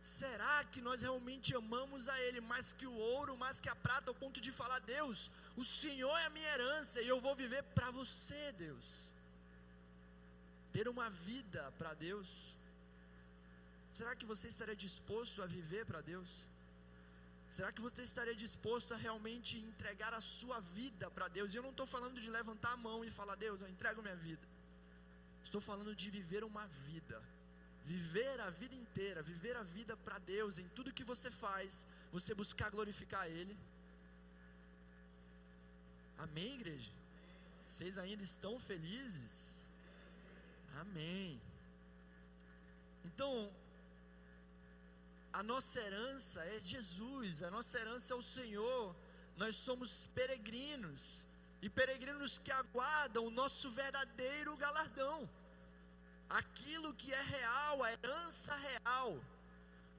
Será 0.00 0.62
que 0.64 0.80
nós 0.80 1.02
realmente 1.02 1.54
amamos 1.54 2.08
a 2.08 2.20
Ele 2.22 2.40
mais 2.40 2.72
que 2.72 2.86
o 2.86 2.92
ouro, 2.92 3.36
mais 3.36 3.58
que 3.58 3.68
a 3.68 3.74
prata, 3.74 4.10
ao 4.10 4.14
ponto 4.14 4.40
de 4.40 4.52
falar: 4.52 4.78
Deus, 4.80 5.30
o 5.56 5.64
Senhor 5.64 6.16
é 6.18 6.26
a 6.26 6.30
minha 6.30 6.48
herança 6.54 7.02
e 7.02 7.08
eu 7.08 7.20
vou 7.20 7.34
viver 7.34 7.62
para 7.74 7.90
você, 7.90 8.52
Deus? 8.52 9.12
Ter 10.72 10.88
uma 10.88 11.10
vida 11.10 11.72
para 11.78 11.94
Deus. 11.94 12.56
Será 13.92 14.14
que 14.14 14.24
você 14.24 14.46
estaria 14.46 14.76
disposto 14.76 15.42
a 15.42 15.46
viver 15.46 15.84
para 15.84 16.00
Deus? 16.00 16.46
Será 17.48 17.72
que 17.72 17.80
você 17.80 18.02
estaria 18.02 18.34
disposto 18.34 18.92
a 18.94 18.96
realmente 18.96 19.58
entregar 19.58 20.12
a 20.14 20.20
sua 20.20 20.60
vida 20.60 21.10
para 21.10 21.26
Deus? 21.28 21.52
E 21.52 21.56
eu 21.56 21.62
não 21.62 21.70
estou 21.70 21.86
falando 21.86 22.20
de 22.20 22.30
levantar 22.30 22.72
a 22.74 22.76
mão 22.76 23.04
e 23.04 23.10
falar: 23.10 23.34
Deus, 23.34 23.62
eu 23.62 23.68
entrego 23.68 24.00
minha 24.00 24.16
vida. 24.16 24.46
Estou 25.42 25.60
falando 25.60 25.94
de 25.94 26.08
viver 26.10 26.44
uma 26.44 26.66
vida 26.66 27.20
viver 27.92 28.36
a 28.46 28.50
vida 28.60 28.74
inteira, 28.82 29.28
viver 29.32 29.56
a 29.56 29.64
vida 29.76 29.94
para 30.04 30.18
Deus, 30.34 30.58
em 30.62 30.68
tudo 30.76 30.96
que 30.98 31.10
você 31.12 31.30
faz, 31.44 31.86
você 32.16 32.32
buscar 32.42 32.68
glorificar 32.76 33.24
Ele. 33.38 33.54
Amém, 36.24 36.50
igreja? 36.58 36.92
Vocês 37.66 37.96
ainda 38.02 38.24
estão 38.30 38.54
felizes? 38.68 39.34
Amém. 40.82 41.40
Então, 43.08 43.32
a 45.40 45.42
nossa 45.52 45.76
herança 45.86 46.44
é 46.54 46.58
Jesus, 46.74 47.42
a 47.48 47.50
nossa 47.56 47.74
herança 47.82 48.12
é 48.14 48.16
o 48.16 48.28
Senhor. 48.36 48.84
Nós 49.42 49.54
somos 49.68 49.90
peregrinos, 50.18 51.02
e 51.64 51.68
peregrinos 51.80 52.32
que 52.44 52.52
aguardam 52.62 53.24
o 53.26 53.34
nosso 53.42 53.68
verdadeiro 53.82 54.56
galardão 54.56 55.18
aquilo 56.28 56.94
que 56.94 57.12
é 57.12 57.22
real, 57.22 57.82
a 57.82 57.92
herança 57.92 58.54
real. 58.56 59.20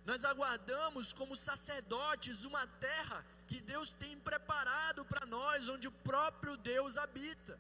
Nós 0.06 0.26
aguardamos 0.26 1.14
como 1.14 1.36
sacerdotes 1.36 2.46
uma 2.46 2.66
terra 2.68 3.26
que 3.48 3.62
Deus 3.62 3.94
tem 3.94 4.20
preparado 4.20 5.06
para 5.06 5.26
nós, 5.26 5.70
onde 5.70 5.88
o 5.88 5.92
próprio 5.92 6.56
Deus 6.58 6.98
habita. 6.98 7.60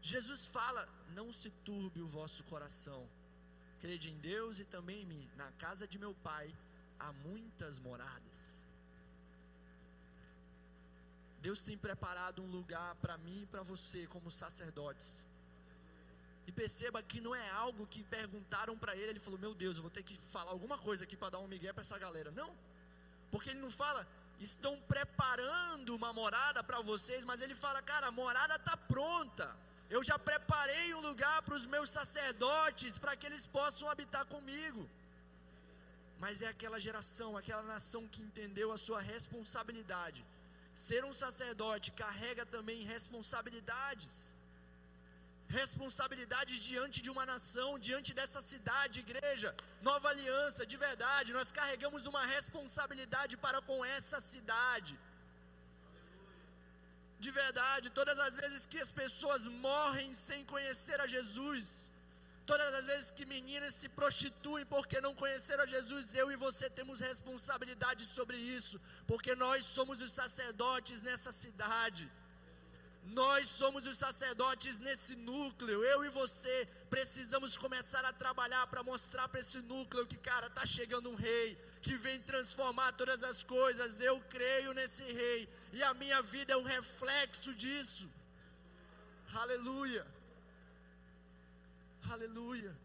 Jesus 0.00 0.46
fala: 0.46 0.88
Não 1.10 1.32
se 1.32 1.50
turbe 1.64 2.00
o 2.00 2.06
vosso 2.06 2.44
coração, 2.44 3.08
crede 3.80 4.10
em 4.10 4.18
Deus 4.18 4.58
e 4.58 4.64
também 4.64 5.02
em 5.02 5.06
mim. 5.06 5.30
Na 5.36 5.50
casa 5.52 5.86
de 5.86 5.98
meu 5.98 6.14
pai 6.14 6.52
há 6.98 7.12
muitas 7.12 7.78
moradas. 7.78 8.64
Deus 11.46 11.60
tem 11.68 11.76
preparado 11.76 12.40
um 12.40 12.50
lugar 12.56 12.94
para 13.02 13.18
mim 13.18 13.42
e 13.42 13.46
para 13.52 13.62
você, 13.70 14.00
como 14.14 14.30
sacerdotes. 14.30 15.10
E 16.46 16.52
perceba 16.52 17.02
que 17.02 17.20
não 17.20 17.34
é 17.34 17.50
algo 17.64 17.84
que 17.92 18.02
perguntaram 18.04 18.74
para 18.82 18.94
ele, 18.96 19.10
ele 19.10 19.24
falou: 19.26 19.40
Meu 19.44 19.54
Deus, 19.62 19.76
eu 19.76 19.82
vou 19.86 19.90
ter 19.96 20.04
que 20.04 20.16
falar 20.16 20.52
alguma 20.52 20.78
coisa 20.78 21.02
aqui 21.04 21.16
para 21.16 21.30
dar 21.34 21.40
um 21.40 21.48
migué 21.48 21.72
para 21.72 21.84
essa 21.86 21.98
galera. 21.98 22.30
Não, 22.30 22.50
porque 23.32 23.50
ele 23.50 23.60
não 23.66 23.72
fala, 23.82 24.06
estão 24.38 24.74
preparando 24.94 25.96
uma 25.96 26.12
morada 26.12 26.62
para 26.62 26.80
vocês, 26.92 27.24
mas 27.24 27.42
ele 27.42 27.56
fala: 27.56 27.82
Cara, 27.82 28.06
a 28.06 28.18
morada 28.22 28.54
está 28.54 28.76
pronta. 28.94 29.48
Eu 29.90 30.02
já 30.10 30.16
preparei 30.30 30.94
um 30.94 31.00
lugar 31.08 31.38
para 31.42 31.56
os 31.60 31.66
meus 31.66 31.90
sacerdotes, 31.90 32.98
para 32.98 33.16
que 33.16 33.26
eles 33.26 33.46
possam 33.48 33.88
habitar 33.90 34.24
comigo. 34.26 34.88
Mas 36.20 36.40
é 36.40 36.48
aquela 36.54 36.78
geração, 36.86 37.36
aquela 37.36 37.64
nação 37.74 38.06
que 38.12 38.22
entendeu 38.22 38.70
a 38.70 38.78
sua 38.78 39.00
responsabilidade 39.00 40.24
Ser 40.74 41.04
um 41.04 41.12
sacerdote 41.12 41.90
carrega 41.92 42.44
também 42.46 42.82
responsabilidades. 42.82 44.32
Responsabilidades 45.60 46.58
diante 46.70 47.02
de 47.02 47.10
uma 47.10 47.26
nação, 47.26 47.78
diante 47.78 48.14
dessa 48.18 48.40
cidade, 48.40 49.00
igreja, 49.00 49.54
nova 49.82 50.08
aliança, 50.08 50.64
de 50.64 50.78
verdade, 50.78 51.34
nós 51.38 51.52
carregamos 51.52 52.06
uma 52.06 52.24
responsabilidade 52.26 53.36
para 53.36 53.60
com 53.60 53.84
essa 53.84 54.18
cidade. 54.32 54.98
De 57.24 57.30
verdade, 57.30 57.90
todas 57.90 58.18
as 58.18 58.36
vezes 58.42 58.64
que 58.66 58.80
as 58.86 58.92
pessoas 59.02 59.46
morrem 59.66 60.14
sem 60.14 60.42
conhecer 60.44 60.98
a 61.00 61.06
Jesus, 61.06 61.91
Todas 62.44 62.74
as 62.74 62.86
vezes 62.86 63.10
que 63.10 63.24
meninas 63.24 63.74
se 63.74 63.88
prostituem 63.90 64.64
porque 64.66 65.00
não 65.00 65.14
conheceram 65.14 65.62
a 65.64 65.66
Jesus, 65.74 66.14
eu 66.14 66.30
e 66.32 66.36
você 66.36 66.68
temos 66.68 67.00
responsabilidade 67.00 68.04
sobre 68.04 68.36
isso, 68.36 68.80
porque 69.06 69.34
nós 69.36 69.64
somos 69.64 70.00
os 70.00 70.12
sacerdotes 70.12 71.02
nessa 71.02 71.30
cidade. 71.30 72.10
Nós 73.04 73.48
somos 73.48 73.86
os 73.86 73.96
sacerdotes 73.96 74.78
nesse 74.80 75.16
núcleo. 75.16 75.82
Eu 75.84 76.04
e 76.04 76.08
você 76.08 76.68
precisamos 76.88 77.56
começar 77.56 78.04
a 78.04 78.12
trabalhar 78.12 78.66
para 78.68 78.82
mostrar 78.84 79.26
para 79.28 79.40
esse 79.40 79.58
núcleo 79.72 80.06
que, 80.06 80.16
cara, 80.16 80.48
tá 80.48 80.64
chegando 80.64 81.10
um 81.10 81.14
rei 81.14 81.56
que 81.80 81.96
vem 81.96 82.20
transformar 82.20 82.92
todas 82.92 83.24
as 83.24 83.42
coisas. 83.42 84.00
Eu 84.00 84.20
creio 84.30 84.72
nesse 84.72 85.02
rei 85.02 85.48
e 85.72 85.82
a 85.82 85.94
minha 85.94 86.22
vida 86.22 86.52
é 86.54 86.56
um 86.56 86.62
reflexo 86.62 87.54
disso. 87.54 88.08
Aleluia. 89.34 90.06
Aleluia. 92.10 92.76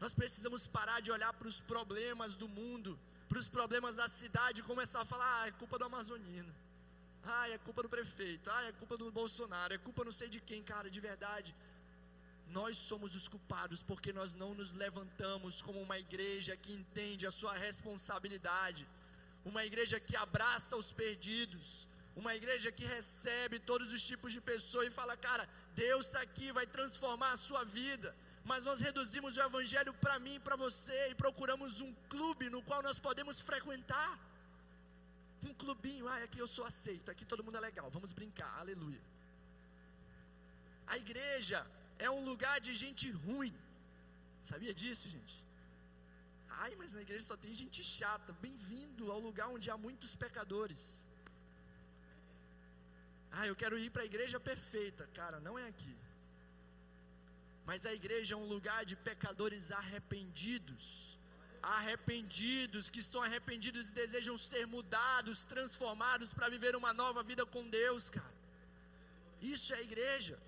Nós 0.00 0.14
precisamos 0.14 0.66
parar 0.66 1.00
de 1.00 1.10
olhar 1.10 1.32
para 1.32 1.48
os 1.48 1.60
problemas 1.60 2.34
do 2.34 2.48
mundo, 2.48 2.98
para 3.28 3.38
os 3.38 3.48
problemas 3.48 3.96
da 3.96 4.08
cidade 4.08 4.60
e 4.60 4.64
começar 4.64 5.00
a 5.02 5.04
falar: 5.04 5.42
ah, 5.42 5.48
é 5.48 5.52
culpa 5.52 5.78
do 5.78 5.84
Amazonino. 5.84 6.54
Ah, 7.24 7.48
é 7.50 7.58
culpa 7.58 7.82
do 7.82 7.88
prefeito. 7.88 8.50
Ah, 8.50 8.64
é 8.64 8.72
culpa 8.72 8.96
do 8.96 9.10
Bolsonaro. 9.10 9.74
É 9.74 9.78
culpa 9.78 10.04
não 10.04 10.12
sei 10.12 10.28
de 10.28 10.40
quem, 10.40 10.62
cara, 10.62 10.90
de 10.90 11.00
verdade. 11.00 11.54
Nós 12.48 12.78
somos 12.78 13.14
os 13.14 13.28
culpados 13.28 13.82
porque 13.82 14.12
nós 14.12 14.32
não 14.34 14.54
nos 14.54 14.72
levantamos 14.72 15.60
como 15.60 15.80
uma 15.82 15.98
igreja 15.98 16.56
que 16.56 16.72
entende 16.72 17.26
a 17.26 17.30
sua 17.30 17.52
responsabilidade, 17.52 18.88
uma 19.44 19.64
igreja 19.64 20.00
que 20.00 20.16
abraça 20.16 20.74
os 20.76 20.90
perdidos, 20.90 21.86
uma 22.16 22.34
igreja 22.34 22.72
que 22.72 22.86
recebe 22.86 23.58
todos 23.58 23.92
os 23.92 24.02
tipos 24.06 24.32
de 24.32 24.40
pessoas 24.40 24.86
e 24.86 24.90
fala: 24.90 25.16
cara, 25.16 25.46
Deus 25.74 26.06
está 26.06 26.20
aqui, 26.22 26.50
vai 26.52 26.66
transformar 26.66 27.32
a 27.32 27.36
sua 27.36 27.64
vida 27.64 28.14
mas 28.50 28.64
nós 28.68 28.80
reduzimos 28.86 29.36
o 29.36 29.42
Evangelho 29.48 29.92
para 30.04 30.18
mim 30.24 30.36
para 30.46 30.56
você 30.64 30.98
e 31.10 31.14
procuramos 31.22 31.80
um 31.86 31.92
clube 32.12 32.46
no 32.54 32.60
qual 32.68 32.80
nós 32.86 32.98
podemos 33.06 33.40
frequentar. 33.48 34.12
Um 35.48 35.54
clubinho, 35.62 36.08
ah, 36.12 36.22
aqui 36.26 36.38
eu 36.44 36.48
sou 36.54 36.64
aceito, 36.70 37.10
aqui 37.12 37.24
todo 37.32 37.44
mundo 37.44 37.58
é 37.60 37.60
legal, 37.68 37.88
vamos 37.96 38.12
brincar, 38.20 38.52
aleluia. 38.62 39.02
A 40.92 40.96
igreja 41.04 41.60
é 42.06 42.08
um 42.16 42.24
lugar 42.30 42.56
de 42.66 42.74
gente 42.82 43.06
ruim, 43.26 43.54
sabia 44.50 44.74
disso, 44.80 45.06
gente? 45.16 45.36
Ai, 46.62 46.72
mas 46.80 46.94
na 46.96 47.02
igreja 47.06 47.24
só 47.30 47.36
tem 47.44 47.52
gente 47.62 47.84
chata. 47.84 48.32
Bem-vindo 48.46 49.12
ao 49.12 49.20
lugar 49.28 49.48
onde 49.56 49.70
há 49.70 49.76
muitos 49.86 50.16
pecadores. 50.24 50.82
Ah, 53.30 53.46
eu 53.46 53.54
quero 53.62 53.78
ir 53.78 53.90
para 53.90 54.02
a 54.02 54.10
igreja 54.12 54.40
perfeita. 54.50 55.06
Cara, 55.18 55.38
não 55.46 55.56
é 55.58 55.66
aqui. 55.72 55.94
Mas 57.68 57.84
a 57.90 57.92
igreja 58.00 58.34
é 58.34 58.38
um 58.42 58.48
lugar 58.54 58.82
de 58.90 58.96
pecadores 59.08 59.64
arrependidos. 59.80 60.84
Arrependidos, 61.62 62.88
que 62.92 63.00
estão 63.06 63.22
arrependidos 63.26 63.90
e 63.90 63.96
desejam 64.02 64.36
ser 64.38 64.64
mudados, 64.66 65.44
transformados 65.52 66.32
para 66.32 66.48
viver 66.54 66.74
uma 66.80 66.92
nova 67.02 67.22
vida 67.30 67.44
com 67.54 67.68
Deus, 67.68 68.08
cara. 68.08 68.34
Isso 69.54 69.74
é 69.74 69.78
a 69.78 69.82
igreja. 69.82 70.38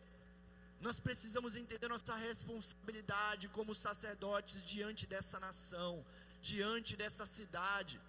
Nós 0.81 0.99
precisamos 0.99 1.57
entender 1.63 1.89
nossa 1.89 2.17
responsabilidade 2.17 3.49
como 3.57 3.75
sacerdotes 3.75 4.65
diante 4.65 5.07
dessa 5.13 5.39
nação, 5.47 5.93
diante 6.41 6.97
dessa 7.03 7.27
cidade. 7.37 8.01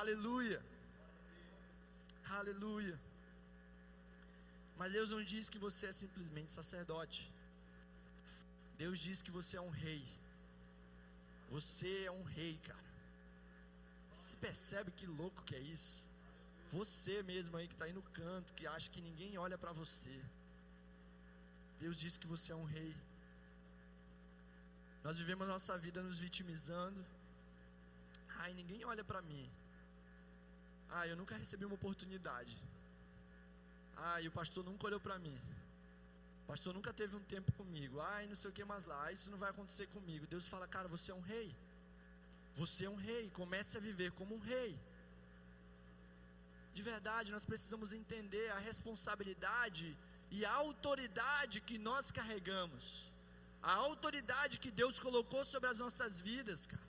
Aleluia. 0.00 0.62
Aleluia. 2.40 2.96
Mas 4.78 4.92
Deus 4.92 5.10
não 5.10 5.24
diz 5.34 5.48
que 5.48 5.64
você 5.66 5.86
é 5.86 6.00
simplesmente 6.04 6.52
sacerdote. 6.52 7.31
Deus 8.78 8.98
diz 8.98 9.22
que 9.22 9.30
você 9.30 9.56
é 9.56 9.60
um 9.60 9.70
rei. 9.70 10.04
Você 11.50 12.04
é 12.04 12.10
um 12.10 12.22
rei, 12.22 12.58
cara. 12.66 12.92
Você 14.10 14.36
percebe 14.36 14.90
que 14.90 15.06
louco 15.06 15.42
que 15.42 15.54
é 15.54 15.60
isso? 15.60 16.08
Você 16.68 17.22
mesmo 17.22 17.56
aí 17.56 17.66
que 17.66 17.74
está 17.74 17.84
aí 17.84 17.92
no 17.92 18.02
canto, 18.02 18.54
que 18.54 18.66
acha 18.66 18.90
que 18.90 19.00
ninguém 19.00 19.36
olha 19.38 19.58
para 19.58 19.72
você. 19.72 20.16
Deus 21.80 21.98
diz 21.98 22.16
que 22.16 22.26
você 22.26 22.52
é 22.52 22.54
um 22.54 22.64
rei. 22.64 22.94
Nós 25.04 25.18
vivemos 25.18 25.48
nossa 25.48 25.76
vida 25.78 26.02
nos 26.02 26.18
vitimizando. 26.18 27.04
Ai, 28.38 28.54
ninguém 28.54 28.84
olha 28.84 29.04
para 29.04 29.20
mim. 29.22 29.50
Ah, 30.90 31.06
eu 31.08 31.16
nunca 31.16 31.36
recebi 31.36 31.64
uma 31.64 31.74
oportunidade. 31.74 32.56
E 34.22 34.28
o 34.28 34.32
pastor 34.32 34.64
nunca 34.64 34.86
olhou 34.86 35.00
para 35.00 35.18
mim. 35.18 35.38
Pastor 36.52 36.74
nunca 36.74 36.92
teve 36.92 37.14
um 37.16 37.24
tempo 37.34 37.50
comigo. 37.58 37.98
Ai, 38.14 38.26
não 38.30 38.34
sei 38.38 38.50
o 38.50 38.54
que 38.56 38.64
mais 38.70 38.84
lá. 38.84 39.10
Isso 39.10 39.30
não 39.30 39.38
vai 39.42 39.48
acontecer 39.52 39.86
comigo. 39.94 40.26
Deus 40.32 40.46
fala, 40.46 40.66
cara, 40.74 40.86
você 40.94 41.10
é 41.10 41.14
um 41.14 41.24
rei. 41.34 41.48
Você 42.60 42.84
é 42.88 42.90
um 42.90 43.00
rei. 43.10 43.30
Comece 43.30 43.78
a 43.78 43.80
viver 43.80 44.10
como 44.18 44.34
um 44.34 44.42
rei. 44.50 44.72
De 46.74 46.82
verdade, 46.90 47.32
nós 47.36 47.46
precisamos 47.46 47.94
entender 47.94 48.46
a 48.50 48.58
responsabilidade 48.58 49.96
e 50.30 50.44
a 50.44 50.52
autoridade 50.52 51.62
que 51.62 51.78
nós 51.78 52.10
carregamos. 52.10 52.84
A 53.62 53.72
autoridade 53.88 54.58
que 54.58 54.70
Deus 54.82 54.98
colocou 54.98 55.42
sobre 55.54 55.70
as 55.70 55.78
nossas 55.78 56.20
vidas, 56.20 56.66
cara. 56.66 56.88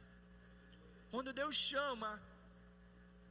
Quando 1.09 1.31
Deus 1.41 1.55
chama, 1.55 2.11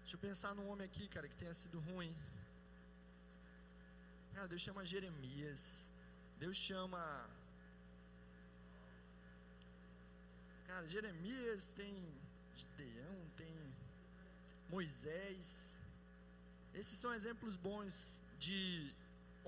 deixa 0.00 0.16
eu 0.16 0.24
pensar 0.28 0.54
num 0.54 0.70
homem 0.70 0.86
aqui, 0.86 1.06
cara, 1.08 1.28
que 1.28 1.36
tenha 1.44 1.52
sido 1.52 1.78
ruim. 1.90 2.16
Cara, 4.34 4.48
Deus 4.48 4.62
chama 4.62 4.90
Jeremias. 4.96 5.91
Deus 6.42 6.56
chama. 6.68 7.02
Cara, 10.68 10.86
Jeremias 10.94 11.64
tem 11.80 11.94
Gideão, 12.60 13.18
tem 13.40 13.54
Moisés. 14.74 15.46
Esses 16.80 16.98
são 17.02 17.12
exemplos 17.18 17.56
bons 17.68 17.94
de 18.46 18.60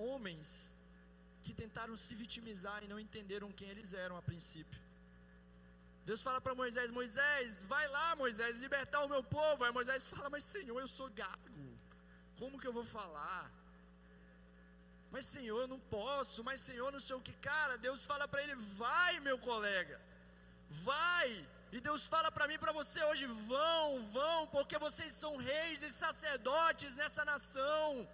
homens 0.07 0.49
que 1.42 1.53
tentaram 1.62 1.97
se 2.05 2.14
vitimizar 2.22 2.78
e 2.84 2.90
não 2.92 3.01
entenderam 3.07 3.57
quem 3.59 3.68
eles 3.74 3.92
eram 4.05 4.16
a 4.20 4.22
princípio. 4.30 4.80
Deus 6.11 6.22
fala 6.26 6.40
para 6.40 6.61
Moisés: 6.62 6.97
Moisés, 7.01 7.64
vai 7.74 7.86
lá, 7.97 8.09
Moisés, 8.24 8.62
libertar 8.66 9.03
o 9.05 9.12
meu 9.14 9.24
povo. 9.38 9.64
Aí 9.64 9.72
Moisés 9.80 10.07
fala: 10.14 10.30
Mas 10.36 10.45
Senhor, 10.55 10.78
eu 10.84 10.90
sou 10.99 11.11
gago, 11.22 11.66
como 12.38 12.61
que 12.61 12.68
eu 12.70 12.76
vou 12.78 12.86
falar? 12.99 13.45
Mas 15.14 15.26
Senhor, 15.26 15.60
eu 15.62 15.68
não 15.72 15.78
posso, 15.98 16.42
mas 16.46 16.60
Senhor, 16.68 16.90
não 16.90 17.02
sei 17.06 17.14
o 17.16 17.24
que. 17.26 17.34
Cara, 17.50 17.74
Deus 17.86 18.04
fala 18.10 18.26
para 18.26 18.42
ele: 18.42 18.54
Vai, 18.82 19.20
meu 19.20 19.38
colega, 19.38 19.96
vai. 20.88 21.28
E 21.76 21.80
Deus 21.88 22.08
fala 22.14 22.32
para 22.36 22.48
mim, 22.48 22.58
para 22.58 22.72
você 22.80 23.00
hoje: 23.04 23.24
Vão, 23.52 24.02
vão, 24.16 24.40
porque 24.48 24.76
vocês 24.86 25.12
são 25.12 25.36
reis 25.36 25.82
e 25.82 25.90
sacerdotes 25.92 26.96
nessa 26.96 27.24
nação. 27.24 28.08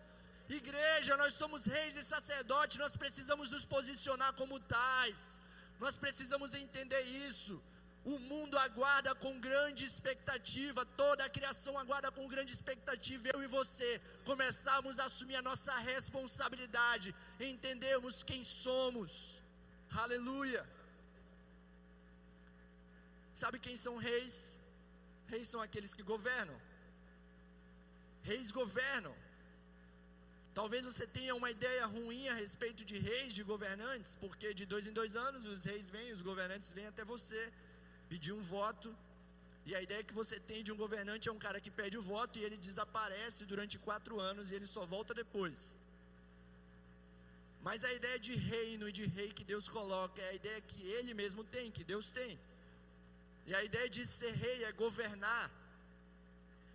Igreja, 0.60 1.16
nós 1.16 1.32
somos 1.32 1.64
reis 1.64 1.96
e 1.96 2.04
sacerdotes, 2.04 2.76
nós 2.84 2.98
precisamos 2.98 3.50
nos 3.54 3.64
posicionar 3.64 4.32
como 4.34 4.60
tais, 4.60 5.40
nós 5.78 5.96
precisamos 5.96 6.54
entender 6.54 7.02
isso. 7.28 7.56
O 8.04 8.18
mundo 8.18 8.56
aguarda 8.58 9.14
com 9.14 9.40
grande 9.40 9.84
expectativa, 9.84 10.84
toda 11.02 11.22
a 11.24 11.28
criação 11.28 11.78
aguarda 11.78 12.10
com 12.10 12.26
grande 12.28 12.52
expectativa. 12.52 13.28
Eu 13.28 13.42
e 13.42 13.46
você 13.46 14.00
começarmos 14.24 14.98
a 14.98 15.04
assumir 15.04 15.36
a 15.36 15.42
nossa 15.42 15.76
responsabilidade, 15.78 17.14
entendermos 17.38 18.22
quem 18.22 18.42
somos. 18.42 19.38
Aleluia. 19.90 20.64
Sabe 23.34 23.58
quem 23.58 23.76
são 23.76 23.96
reis? 23.96 24.58
Reis 25.26 25.48
são 25.48 25.60
aqueles 25.60 25.92
que 25.92 26.02
governam. 26.02 26.58
Reis 28.22 28.50
governam. 28.50 29.14
Talvez 30.54 30.84
você 30.84 31.06
tenha 31.06 31.34
uma 31.34 31.50
ideia 31.50 31.84
ruim 31.86 32.28
a 32.28 32.34
respeito 32.34 32.84
de 32.84 32.98
reis, 32.98 33.34
de 33.34 33.42
governantes, 33.42 34.16
porque 34.16 34.52
de 34.52 34.64
dois 34.66 34.86
em 34.86 34.92
dois 34.92 35.14
anos 35.16 35.46
os 35.46 35.64
reis 35.64 35.90
vêm, 35.90 36.12
os 36.12 36.22
governantes 36.22 36.72
vêm 36.72 36.86
até 36.86 37.04
você 37.04 37.52
pedir 38.10 38.32
um 38.38 38.44
voto. 38.56 38.88
E 39.68 39.74
a 39.78 39.80
ideia 39.86 40.06
que 40.08 40.18
você 40.20 40.36
tem 40.50 40.60
de 40.66 40.72
um 40.74 40.78
governante 40.84 41.28
é 41.28 41.32
um 41.36 41.42
cara 41.46 41.58
que 41.64 41.72
pede 41.80 41.96
o 42.00 42.06
voto 42.14 42.34
e 42.38 42.44
ele 42.46 42.58
desaparece 42.68 43.48
durante 43.52 43.82
quatro 43.88 44.14
anos 44.30 44.50
e 44.50 44.56
ele 44.56 44.68
só 44.76 44.84
volta 44.94 45.12
depois. 45.22 45.58
Mas 47.66 47.84
a 47.88 47.92
ideia 47.98 48.18
de 48.26 48.34
reino 48.52 48.88
e 48.88 48.96
de 48.98 49.04
rei 49.16 49.30
que 49.38 49.44
Deus 49.52 49.66
coloca 49.76 50.20
é 50.22 50.30
a 50.30 50.38
ideia 50.40 50.60
que 50.70 50.80
ele 50.96 51.12
mesmo 51.22 51.42
tem, 51.54 51.74
que 51.78 51.84
Deus 51.92 52.06
tem. 52.18 52.32
E 53.48 53.54
a 53.58 53.62
ideia 53.68 53.88
de 53.96 54.02
ser 54.18 54.32
rei 54.44 54.58
é 54.68 54.72
governar. 54.84 55.46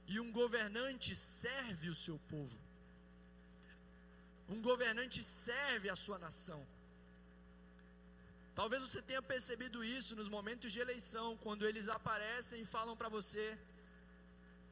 E 0.08 0.20
um 0.24 0.32
governante 0.42 1.12
serve 1.16 1.90
o 1.90 2.00
seu 2.06 2.18
povo. 2.32 2.58
Um 4.54 4.62
governante 4.70 5.20
serve 5.24 5.90
a 5.90 5.96
sua 5.96 6.20
nação. 6.26 6.62
Talvez 8.60 8.82
você 8.82 9.02
tenha 9.02 9.22
percebido 9.22 9.84
isso 9.84 10.16
nos 10.16 10.30
momentos 10.30 10.72
de 10.74 10.80
eleição, 10.80 11.38
quando 11.46 11.68
eles 11.70 11.88
aparecem 11.90 12.62
e 12.62 12.72
falam 12.76 12.96
para 12.96 13.10
você: 13.10 13.46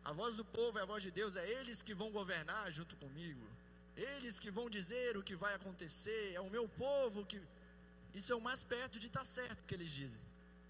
a 0.06 0.14
voz 0.14 0.36
do 0.38 0.46
povo 0.46 0.80
é 0.80 0.84
a 0.84 0.92
voz 0.94 1.04
de 1.04 1.12
Deus, 1.12 1.36
é 1.36 1.46
eles 1.60 1.82
que 1.82 1.94
vão 2.02 2.10
governar 2.20 2.72
junto 2.72 2.96
comigo, 2.96 3.46
eles 3.96 4.40
que 4.40 4.50
vão 4.50 4.70
dizer 4.70 5.18
o 5.18 5.24
que 5.30 5.36
vai 5.36 5.54
acontecer, 5.56 6.24
é 6.34 6.40
o 6.40 6.50
meu 6.50 6.68
povo 6.86 7.26
que. 7.26 7.42
Isso 8.14 8.32
é 8.32 8.36
o 8.36 8.46
mais 8.48 8.62
perto 8.62 9.00
de 9.00 9.08
estar 9.08 9.26
certo 9.26 9.66
que 9.68 9.74
eles 9.74 9.92
dizem, 9.92 10.22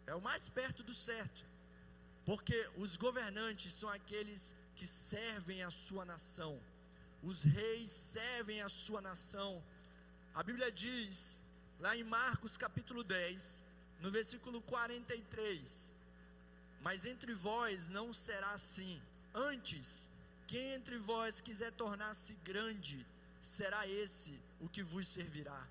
é 0.08 0.16
o 0.16 0.22
mais 0.22 0.50
perto 0.50 0.82
do 0.82 0.94
certo, 0.94 1.46
porque 2.26 2.58
os 2.78 2.98
governantes 2.98 3.74
são 3.74 3.90
aqueles 3.90 4.56
que 4.78 4.88
servem 4.88 5.62
a 5.62 5.70
sua 5.70 6.04
nação, 6.06 6.60
os 7.22 7.44
reis 7.44 7.92
servem 7.92 8.62
a 8.62 8.70
sua 8.70 9.02
nação. 9.02 9.64
A 10.34 10.42
Bíblia 10.42 10.72
diz 10.72 11.43
lá 11.84 11.98
em 11.98 12.04
Marcos 12.06 12.56
capítulo 12.56 13.04
10, 13.04 13.66
no 14.00 14.10
versículo 14.10 14.62
43. 14.62 15.92
Mas 16.82 17.06
entre 17.06 17.34
vós 17.34 17.90
não 17.90 18.14
será 18.14 18.52
assim. 18.52 19.02
Antes, 19.34 20.08
quem 20.48 20.76
entre 20.76 20.98
vós 20.98 21.42
quiser 21.42 21.74
tornar-se 21.74 22.36
grande, 22.46 23.06
será 23.38 23.86
esse 23.86 24.40
o 24.62 24.70
que 24.70 24.82
vos 24.82 25.06
servirá. 25.10 25.62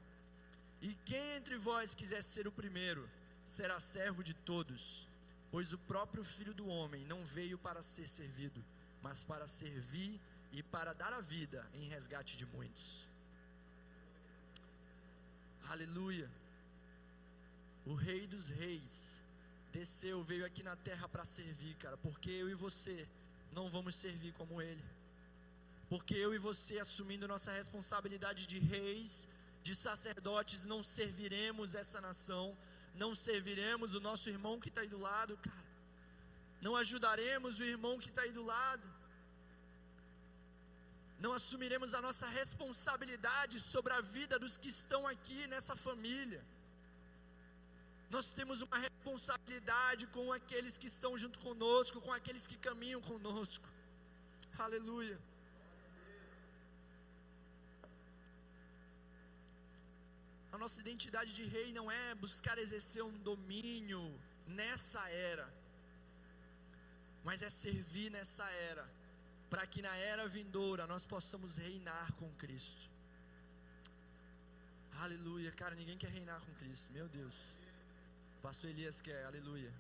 E 0.83 0.93
quem 1.07 1.37
entre 1.37 1.57
vós 1.57 1.95
quiser 1.95 2.23
ser 2.23 2.47
o 2.47 2.53
primeiro, 2.53 3.09
será 3.43 3.81
servo 3.81 4.23
de 4.23 4.35
todos. 4.35 5.07
Pois 5.51 5.73
o 5.73 5.79
próprio 5.79 6.23
Filho 6.23 6.53
do 6.53 6.67
Homem 6.67 7.07
não 7.07 7.25
veio 7.25 7.57
para 7.57 7.83
ser 7.83 8.07
servido, 8.07 8.63
mas 9.03 9.25
para 9.25 9.49
servir 9.49 10.21
e 10.53 10.63
para 10.63 10.93
dar 10.93 11.15
a 11.15 11.23
vida 11.23 11.67
em 11.73 11.89
resgate 11.89 12.37
de 12.37 12.45
muitos. 12.45 13.12
Aleluia. 15.69 16.31
O 17.85 17.95
Rei 17.95 18.27
dos 18.27 18.49
Reis 18.49 19.23
desceu, 19.73 20.23
veio 20.23 20.45
aqui 20.45 20.63
na 20.63 20.77
terra 20.77 21.09
para 21.09 21.25
servir, 21.25 21.75
cara, 21.77 21.97
porque 21.97 22.31
eu 22.31 22.49
e 22.51 22.55
você 22.55 23.09
não 23.53 23.69
vamos 23.69 23.95
servir 23.95 24.33
como 24.35 24.61
Ele. 24.61 24.85
Porque 25.89 26.15
eu 26.15 26.35
e 26.35 26.39
você, 26.39 26.79
assumindo 26.79 27.29
nossa 27.29 27.53
responsabilidade 27.53 28.47
de 28.47 28.59
reis, 28.59 29.29
de 29.63 29.75
sacerdotes, 29.75 30.65
não 30.65 30.83
serviremos 30.83 31.75
essa 31.75 32.01
nação, 32.01 32.57
não 32.95 33.15
serviremos 33.15 33.95
o 33.95 34.01
nosso 34.01 34.29
irmão 34.31 34.59
que 34.59 34.69
está 34.69 34.81
aí 34.81 34.89
do 34.89 34.99
lado, 34.99 35.37
cara. 35.37 35.65
Não 36.61 36.77
ajudaremos 36.77 37.61
o 37.61 37.65
irmão 37.65 37.99
que 37.99 38.09
está 38.09 38.23
aí 38.23 38.33
do 38.33 38.45
lado 38.45 39.02
não 41.25 41.33
assumiremos 41.39 41.91
a 41.99 42.01
nossa 42.07 42.29
responsabilidade 42.41 43.57
sobre 43.73 43.93
a 43.99 44.01
vida 44.17 44.37
dos 44.45 44.55
que 44.63 44.71
estão 44.77 45.01
aqui 45.13 45.41
nessa 45.53 45.75
família. 45.87 46.41
Nós 48.15 48.27
temos 48.39 48.61
uma 48.67 48.79
responsabilidade 48.87 50.05
com 50.15 50.27
aqueles 50.39 50.75
que 50.81 50.89
estão 50.95 51.13
junto 51.23 51.39
conosco, 51.47 52.01
com 52.07 52.13
aqueles 52.19 52.47
que 52.51 52.57
caminham 52.69 53.01
conosco. 53.11 53.69
Aleluia. 54.67 55.19
A 60.55 60.59
nossa 60.63 60.81
identidade 60.85 61.31
de 61.39 61.45
rei 61.55 61.69
não 61.79 61.87
é 62.01 62.07
buscar 62.27 62.59
exercer 62.65 63.05
um 63.11 63.17
domínio 63.31 64.03
nessa 64.59 65.03
era, 65.31 65.47
mas 67.29 67.43
é 67.49 67.51
servir 67.65 68.11
nessa 68.11 68.47
era 68.73 68.85
para 69.53 69.67
que 69.73 69.81
na 69.87 69.95
era 70.13 70.27
vindoura 70.37 70.85
nós 70.93 71.05
possamos 71.13 71.53
reinar 71.65 72.09
com 72.21 72.29
Cristo. 72.43 72.85
Aleluia, 75.05 75.51
cara, 75.61 75.75
ninguém 75.81 75.99
quer 76.03 76.13
reinar 76.19 76.39
com 76.45 76.53
Cristo, 76.61 76.87
meu 76.99 77.07
Deus. 77.17 77.37
Pastor 78.47 78.71
Elias 78.71 79.01
quer, 79.07 79.21
aleluia. 79.31 79.73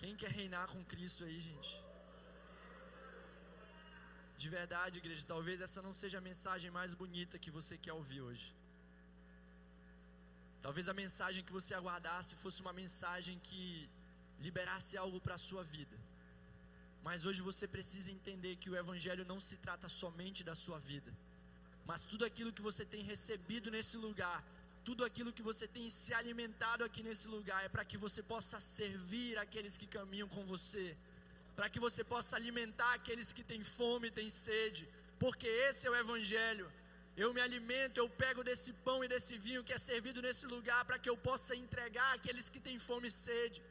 Quem 0.00 0.14
quer 0.22 0.32
reinar 0.40 0.66
com 0.72 0.82
Cristo 0.92 1.22
aí, 1.26 1.38
gente? 1.48 1.72
De 4.42 4.48
verdade, 4.56 4.96
igreja, 5.02 5.32
talvez 5.34 5.60
essa 5.66 5.82
não 5.86 5.94
seja 6.02 6.16
a 6.18 6.26
mensagem 6.30 6.70
mais 6.80 6.94
bonita 7.02 7.42
que 7.44 7.54
você 7.58 7.76
quer 7.84 7.94
ouvir 8.00 8.22
hoje. 8.28 8.48
Talvez 10.66 10.88
a 10.88 10.98
mensagem 11.04 11.44
que 11.48 11.56
você 11.60 11.74
aguardasse 11.80 12.40
fosse 12.44 12.62
uma 12.66 12.74
mensagem 12.82 13.38
que 13.48 13.62
liberasse 14.46 14.96
algo 15.04 15.20
para 15.26 15.36
a 15.40 15.44
sua 15.50 15.64
vida. 15.76 15.98
Mas 17.08 17.24
hoje 17.28 17.40
você 17.50 17.66
precisa 17.74 18.10
entender 18.16 18.56
que 18.62 18.70
o 18.70 18.76
Evangelho 18.82 19.24
não 19.30 19.40
se 19.40 19.56
trata 19.64 19.88
somente 20.00 20.40
da 20.48 20.54
sua 20.62 20.78
vida, 20.90 21.10
mas 21.88 22.02
tudo 22.10 22.22
aquilo 22.28 22.52
que 22.56 22.66
você 22.66 22.84
tem 22.94 23.02
recebido 23.12 23.70
nesse 23.74 23.96
lugar, 24.06 24.38
tudo 24.88 25.02
aquilo 25.06 25.32
que 25.36 25.46
você 25.50 25.66
tem 25.76 25.86
se 25.88 26.12
alimentado 26.20 26.84
aqui 26.84 27.02
nesse 27.08 27.26
lugar, 27.36 27.60
é 27.64 27.70
para 27.76 27.86
que 27.90 27.96
você 28.04 28.22
possa 28.32 28.60
servir 28.60 29.38
aqueles 29.44 29.78
que 29.80 29.88
caminham 29.96 30.28
com 30.34 30.44
você, 30.52 30.86
para 31.56 31.70
que 31.70 31.80
você 31.86 32.04
possa 32.12 32.36
alimentar 32.36 32.92
aqueles 32.98 33.32
que 33.36 33.44
têm 33.52 33.64
fome 33.64 34.08
e 34.08 34.16
têm 34.20 34.28
sede, 34.28 34.86
porque 35.18 35.48
esse 35.68 35.86
é 35.86 35.90
o 35.90 36.00
Evangelho. 36.04 36.70
Eu 37.16 37.32
me 37.32 37.40
alimento, 37.48 37.96
eu 37.96 38.08
pego 38.24 38.44
desse 38.44 38.70
pão 38.86 39.02
e 39.02 39.08
desse 39.14 39.36
vinho 39.46 39.64
que 39.64 39.72
é 39.72 39.78
servido 39.90 40.20
nesse 40.20 40.46
lugar 40.54 40.84
para 40.84 40.98
que 40.98 41.10
eu 41.12 41.16
possa 41.16 41.56
entregar 41.64 42.10
aqueles 42.18 42.50
que 42.50 42.60
têm 42.68 42.78
fome 42.78 43.08
e 43.08 43.18
sede. 43.26 43.62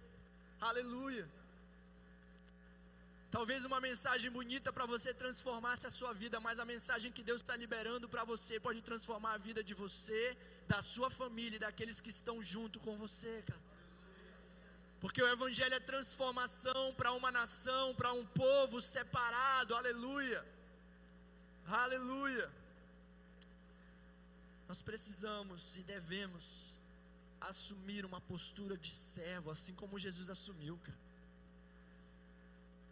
Aleluia. 0.60 1.26
Talvez 3.30 3.66
uma 3.66 3.80
mensagem 3.82 4.30
bonita 4.32 4.72
para 4.72 4.86
você 4.86 5.14
transformasse 5.14 5.86
a 5.86 5.92
sua 5.92 6.14
vida, 6.14 6.40
mas 6.40 6.60
a 6.60 6.66
mensagem 6.66 7.12
que 7.12 7.24
Deus 7.30 7.42
está 7.42 7.56
liberando 7.64 8.08
para 8.08 8.24
você 8.24 8.60
pode 8.68 8.82
transformar 8.82 9.34
a 9.34 9.38
vida 9.38 9.62
de 9.62 9.74
você, 9.74 10.38
da 10.68 10.82
sua 10.82 11.10
família 11.10 11.58
e 11.58 11.60
daqueles 11.60 12.00
que 12.00 12.10
estão 12.10 12.42
junto 12.42 12.80
com 12.80 12.96
você, 12.96 13.44
cara. 13.50 13.64
Porque 15.02 15.22
o 15.22 15.28
Evangelho 15.28 15.76
é 15.76 15.80
transformação 15.80 16.94
para 16.94 17.12
uma 17.12 17.32
nação, 17.32 17.94
para 17.96 18.14
um 18.14 18.26
povo 18.28 18.82
separado, 18.82 19.76
aleluia. 19.76 20.44
Aleluia. 21.68 22.50
Nós 24.70 24.82
precisamos 24.82 25.76
e 25.76 25.84
devemos 25.84 26.78
assumir 27.42 28.06
uma 28.06 28.22
postura 28.22 28.78
de 28.78 28.92
servo, 28.92 29.52
assim 29.52 29.76
como 29.76 30.00
Jesus 30.00 30.30
assumiu, 30.30 30.78
cara. 30.78 31.07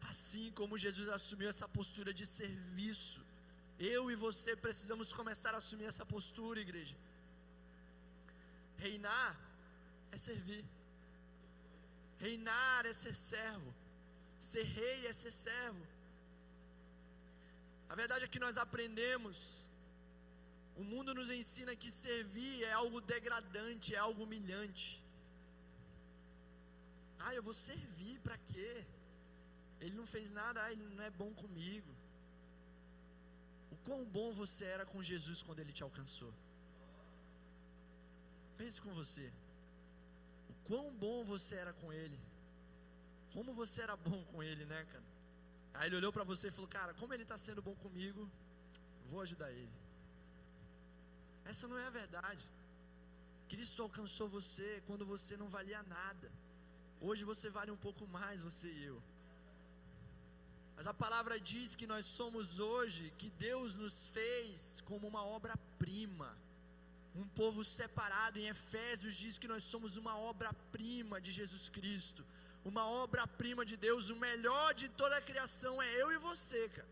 Assim 0.09 0.51
como 0.59 0.81
Jesus 0.85 1.07
assumiu 1.17 1.49
essa 1.49 1.67
postura 1.77 2.13
de 2.19 2.25
serviço, 2.25 3.21
eu 3.93 4.03
e 4.11 4.15
você 4.25 4.51
precisamos 4.65 5.11
começar 5.19 5.53
a 5.53 5.61
assumir 5.63 5.87
essa 5.91 6.05
postura, 6.13 6.59
igreja. 6.59 6.95
Reinar 8.77 9.33
é 10.11 10.17
servir, 10.17 10.63
reinar 12.25 12.85
é 12.85 12.93
ser 12.93 13.15
servo, 13.15 13.73
ser 14.39 14.63
rei 14.79 15.07
é 15.07 15.13
ser 15.13 15.31
servo. 15.31 15.85
A 17.89 17.95
verdade 17.95 18.25
é 18.25 18.27
que 18.33 18.43
nós 18.45 18.57
aprendemos, 18.65 19.37
o 20.81 20.83
mundo 20.83 21.13
nos 21.13 21.29
ensina 21.39 21.75
que 21.75 21.89
servir 21.89 22.63
é 22.63 22.73
algo 22.73 22.99
degradante, 23.13 23.95
é 23.95 23.97
algo 23.97 24.23
humilhante. 24.23 24.87
Ah, 27.19 27.33
eu 27.33 27.43
vou 27.43 27.53
servir 27.53 28.19
para 28.19 28.37
quê? 28.49 28.71
Ele 29.85 29.95
não 30.01 30.07
fez 30.13 30.31
nada, 30.31 30.63
ah, 30.63 30.71
ele 30.71 30.83
não 30.95 31.03
é 31.03 31.11
bom 31.11 31.31
comigo. 31.41 31.91
O 33.73 33.75
quão 33.87 34.03
bom 34.17 34.31
você 34.33 34.65
era 34.65 34.85
com 34.91 35.07
Jesus 35.09 35.43
quando 35.43 35.59
ele 35.59 35.71
te 35.71 35.83
alcançou. 35.83 36.33
Pense 38.57 38.81
com 38.81 38.91
você. 39.01 39.27
O 40.49 40.55
quão 40.69 40.95
bom 40.95 41.23
você 41.23 41.55
era 41.63 41.73
com 41.73 41.93
ele. 41.93 42.19
Como 43.33 43.53
você 43.53 43.81
era 43.81 43.95
bom 43.95 44.23
com 44.31 44.41
ele, 44.41 44.65
né, 44.65 44.81
cara? 44.85 45.07
Aí 45.75 45.87
ele 45.87 45.97
olhou 45.97 46.11
para 46.11 46.23
você 46.23 46.47
e 46.47 46.55
falou: 46.57 46.69
Cara, 46.79 46.93
como 46.95 47.13
ele 47.13 47.23
está 47.23 47.37
sendo 47.37 47.61
bom 47.61 47.75
comigo, 47.75 48.27
vou 49.11 49.21
ajudar 49.21 49.51
ele. 49.51 49.77
Essa 51.45 51.67
não 51.67 51.77
é 51.77 51.85
a 51.85 51.97
verdade. 52.01 52.49
Cristo 53.49 53.83
alcançou 53.83 54.27
você 54.27 54.81
quando 54.87 55.05
você 55.05 55.37
não 55.37 55.47
valia 55.47 55.83
nada. 55.83 56.31
Hoje 56.99 57.23
você 57.23 57.49
vale 57.49 57.69
um 57.69 57.83
pouco 57.87 58.07
mais, 58.07 58.41
você 58.41 58.67
e 58.67 58.83
eu. 58.85 58.99
Mas 60.75 60.87
a 60.87 60.93
palavra 60.93 61.39
diz 61.39 61.73
que 61.73 61.87
nós 61.87 62.05
somos 62.05 62.59
hoje, 62.59 63.11
que 63.17 63.29
Deus 63.31 63.75
nos 63.75 64.07
fez 64.09 64.81
como 64.85 65.07
uma 65.07 65.23
obra-prima, 65.23 66.29
um 67.15 67.27
povo 67.29 67.63
separado. 67.63 68.39
Em 68.39 68.47
Efésios 68.47 69.15
diz 69.15 69.37
que 69.37 69.47
nós 69.47 69.63
somos 69.63 69.95
uma 69.95 70.17
obra-prima 70.17 71.21
de 71.21 71.31
Jesus 71.31 71.69
Cristo, 71.69 72.25
uma 72.65 72.85
obra-prima 72.85 73.63
de 73.65 73.77
Deus. 73.77 74.09
O 74.09 74.17
melhor 74.17 74.73
de 74.73 74.89
toda 74.89 75.15
a 75.17 75.21
criação 75.21 75.81
é 75.81 76.01
eu 76.01 76.11
e 76.11 76.17
você, 76.17 76.67
cara. 76.69 76.87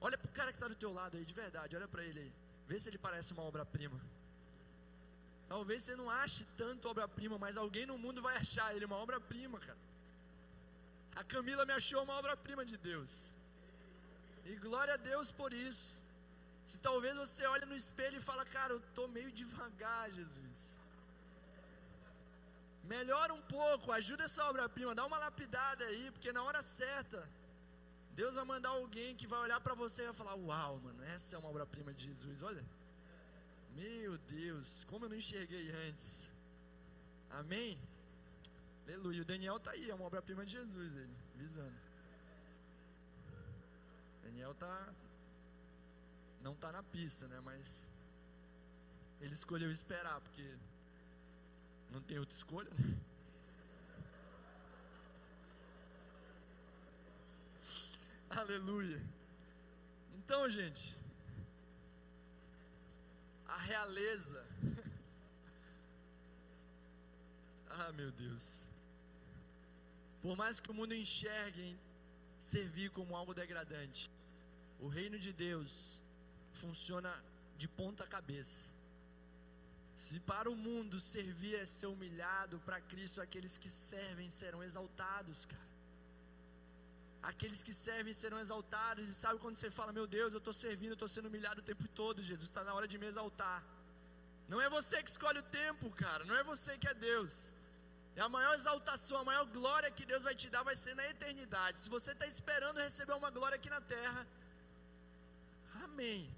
Olha 0.00 0.16
para 0.18 0.28
o 0.28 0.32
cara 0.32 0.50
que 0.50 0.56
está 0.56 0.68
do 0.68 0.74
teu 0.74 0.92
lado 0.92 1.16
aí, 1.16 1.24
de 1.24 1.34
verdade, 1.34 1.76
olha 1.76 1.86
para 1.86 2.02
ele 2.02 2.20
aí. 2.20 2.32
Vê 2.66 2.78
se 2.78 2.88
ele 2.88 2.98
parece 2.98 3.32
uma 3.34 3.42
obra-prima. 3.42 4.00
Talvez 5.48 5.82
você 5.82 5.94
não 5.94 6.10
ache 6.10 6.44
tanto 6.56 6.88
obra-prima, 6.88 7.38
mas 7.38 7.58
alguém 7.58 7.84
no 7.84 7.98
mundo 7.98 8.22
vai 8.22 8.36
achar 8.44 8.74
ele 8.74 8.86
uma 8.86 8.96
obra-prima, 8.96 9.60
cara. 9.60 9.78
A 11.20 11.24
Camila 11.32 11.64
me 11.66 11.72
achou 11.72 12.02
uma 12.02 12.14
obra-prima 12.20 12.64
de 12.64 12.76
Deus. 12.76 13.34
E 14.44 14.56
glória 14.56 14.94
a 14.94 14.96
Deus 14.96 15.30
por 15.30 15.52
isso. 15.52 16.02
Se 16.64 16.78
talvez 16.78 17.16
você 17.16 17.44
olhe 17.46 17.66
no 17.66 17.76
espelho 17.76 18.16
e 18.18 18.26
fala, 18.28 18.44
cara, 18.44 18.72
eu 18.72 18.78
estou 18.78 19.06
meio 19.08 19.30
devagar, 19.32 20.10
Jesus. 20.10 20.80
Melhora 22.84 23.32
um 23.34 23.42
pouco, 23.42 23.92
ajuda 23.92 24.24
essa 24.24 24.44
obra-prima, 24.50 24.94
dá 24.94 25.04
uma 25.06 25.18
lapidada 25.18 25.84
aí, 25.84 26.10
porque 26.10 26.32
na 26.32 26.42
hora 26.42 26.62
certa, 26.62 27.20
Deus 28.14 28.34
vai 28.36 28.44
mandar 28.44 28.70
alguém 28.70 29.14
que 29.14 29.26
vai 29.26 29.40
olhar 29.40 29.60
para 29.60 29.74
você 29.74 30.02
e 30.02 30.06
vai 30.06 30.14
falar: 30.14 30.34
Uau, 30.34 30.78
mano, 30.78 31.02
essa 31.04 31.36
é 31.36 31.38
uma 31.38 31.48
obra-prima 31.48 31.92
de 31.94 32.06
Jesus, 32.06 32.42
olha. 32.42 32.64
Meu 33.74 34.18
Deus, 34.18 34.84
como 34.90 35.06
eu 35.06 35.08
não 35.08 35.16
enxerguei 35.16 35.70
antes. 35.88 36.28
Amém? 37.30 37.78
Aleluia. 38.86 39.22
O 39.22 39.24
Daniel 39.24 39.56
está 39.56 39.70
aí, 39.70 39.90
é 39.90 39.94
uma 39.94 40.04
obra-prima 40.04 40.44
de 40.44 40.52
Jesus, 40.52 40.96
ele, 40.96 41.16
visando. 41.36 41.80
Daniel 44.22 44.54
tá 44.54 44.92
não 46.42 46.52
está 46.52 46.70
na 46.72 46.82
pista, 46.82 47.26
né? 47.28 47.40
Mas 47.40 47.90
ele 49.20 49.32
escolheu 49.32 49.70
esperar, 49.70 50.20
porque 50.20 50.58
não 51.90 52.02
tem 52.02 52.18
outra 52.18 52.34
escolha, 52.34 52.70
né? 52.70 53.00
Aleluia. 58.30 59.00
Então, 60.14 60.50
gente, 60.50 60.96
a 63.46 63.56
realeza. 63.58 64.44
ah, 67.70 67.92
meu 67.92 68.10
Deus. 68.10 68.71
Por 70.22 70.36
mais 70.36 70.60
que 70.60 70.70
o 70.70 70.74
mundo 70.74 70.94
enxergue 70.94 71.68
servir 72.38 72.90
como 72.90 73.16
algo 73.16 73.34
degradante, 73.34 74.08
o 74.80 74.88
reino 74.88 75.18
de 75.18 75.32
Deus 75.32 76.02
funciona 76.52 77.12
de 77.56 77.66
ponta 77.68 78.06
cabeça. 78.06 78.70
Se 79.94 80.18
para 80.20 80.50
o 80.50 80.56
mundo 80.56 80.98
servir 80.98 81.54
é 81.54 81.66
ser 81.66 81.86
humilhado, 81.86 82.58
para 82.60 82.80
Cristo 82.80 83.20
aqueles 83.20 83.56
que 83.62 83.68
servem 83.68 84.28
serão 84.30 84.62
exaltados, 84.62 85.44
cara. 85.46 85.72
Aqueles 87.30 87.62
que 87.62 87.72
servem 87.72 88.12
serão 88.12 88.38
exaltados. 88.40 89.08
E 89.08 89.14
sabe 89.14 89.38
quando 89.38 89.56
você 89.56 89.70
fala, 89.70 89.92
meu 89.92 90.06
Deus, 90.06 90.32
eu 90.32 90.38
estou 90.38 90.52
servindo, 90.52 90.92
eu 90.92 91.00
estou 91.00 91.08
sendo 91.08 91.28
humilhado 91.28 91.60
o 91.60 91.64
tempo 91.64 91.86
todo, 91.88 92.22
Jesus, 92.22 92.48
está 92.48 92.64
na 92.64 92.74
hora 92.74 92.88
de 92.88 92.98
me 92.98 93.06
exaltar. 93.06 93.64
Não 94.48 94.60
é 94.60 94.68
você 94.68 95.02
que 95.02 95.10
escolhe 95.10 95.38
o 95.38 95.42
tempo, 95.42 95.90
cara, 95.90 96.24
não 96.24 96.36
é 96.36 96.42
você 96.42 96.76
que 96.76 96.88
é 96.88 96.94
Deus. 96.94 97.54
E 98.16 98.20
a 98.20 98.28
maior 98.28 98.54
exaltação, 98.54 99.18
a 99.18 99.24
maior 99.24 99.46
glória 99.46 99.90
que 99.90 100.04
Deus 100.04 100.22
vai 100.22 100.34
te 100.34 100.48
dar 100.50 100.62
vai 100.62 100.76
ser 100.76 100.94
na 100.94 101.08
eternidade. 101.08 101.80
Se 101.80 101.88
você 101.88 102.12
está 102.12 102.26
esperando 102.26 102.78
receber 102.78 103.14
uma 103.14 103.30
glória 103.30 103.56
aqui 103.56 103.70
na 103.70 103.80
terra, 103.80 104.26
amém. 105.84 106.28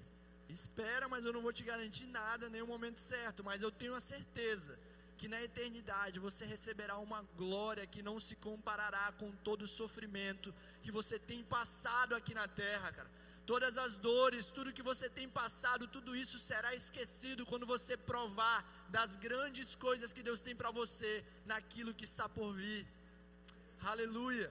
Espera, 0.49 1.09
mas 1.09 1.25
eu 1.25 1.33
não 1.33 1.43
vou 1.43 1.53
te 1.53 1.65
garantir 1.65 2.07
nada, 2.07 2.49
nem 2.49 2.63
o 2.63 2.67
momento 2.67 2.99
certo. 2.99 3.43
Mas 3.43 3.63
eu 3.63 3.73
tenho 3.73 3.95
a 3.95 4.01
certeza 4.01 4.79
que 5.17 5.27
na 5.27 5.43
eternidade 5.43 6.21
você 6.21 6.45
receberá 6.45 6.97
uma 6.99 7.23
glória 7.37 7.87
que 7.87 8.03
não 8.03 8.21
se 8.21 8.37
comparará 8.37 9.13
com 9.19 9.31
todo 9.49 9.63
o 9.63 9.69
sofrimento 9.69 10.55
que 10.83 10.93
você 10.93 11.19
tem 11.19 11.43
passado 11.45 12.15
aqui 12.15 12.35
na 12.35 12.47
terra, 12.47 12.93
cara 12.93 13.11
todas 13.51 13.77
as 13.85 13.95
dores, 14.09 14.47
tudo 14.57 14.73
que 14.77 14.89
você 14.91 15.07
tem 15.19 15.29
passado, 15.41 15.93
tudo 15.97 16.17
isso 16.23 16.39
será 16.39 16.71
esquecido 16.75 17.47
quando 17.51 17.67
você 17.75 17.95
provar 17.97 18.59
das 18.97 19.17
grandes 19.17 19.75
coisas 19.87 20.13
que 20.17 20.27
Deus 20.29 20.41
tem 20.47 20.55
para 20.61 20.71
você 20.81 21.13
naquilo 21.53 21.97
que 21.99 22.07
está 22.11 22.29
por 22.29 22.51
vir. 22.55 22.87
Aleluia. 23.93 24.51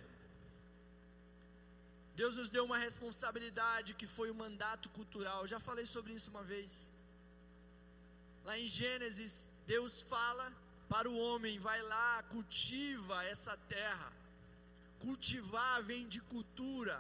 Deus 2.16 2.36
nos 2.40 2.50
deu 2.56 2.64
uma 2.70 2.78
responsabilidade 2.88 3.96
que 4.00 4.08
foi 4.16 4.30
o 4.30 4.40
mandato 4.44 4.88
cultural. 4.98 5.40
Eu 5.42 5.52
já 5.54 5.60
falei 5.60 5.86
sobre 5.86 6.14
isso 6.18 6.30
uma 6.36 6.44
vez. 6.44 6.90
Lá 8.48 8.56
em 8.64 8.68
Gênesis, 8.68 9.50
Deus 9.66 10.02
fala 10.14 10.46
para 10.88 11.10
o 11.10 11.18
homem: 11.26 11.58
vai 11.58 11.82
lá, 11.94 12.24
cultiva 12.34 13.26
essa 13.26 13.56
terra. 13.78 14.12
Cultivar 15.00 15.82
vem 15.84 16.08
de 16.08 16.22
cultura 16.34 16.98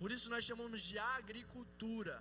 por 0.00 0.10
isso 0.12 0.30
nós 0.30 0.44
chamamos 0.44 0.82
de 0.82 0.98
agricultura. 1.20 2.16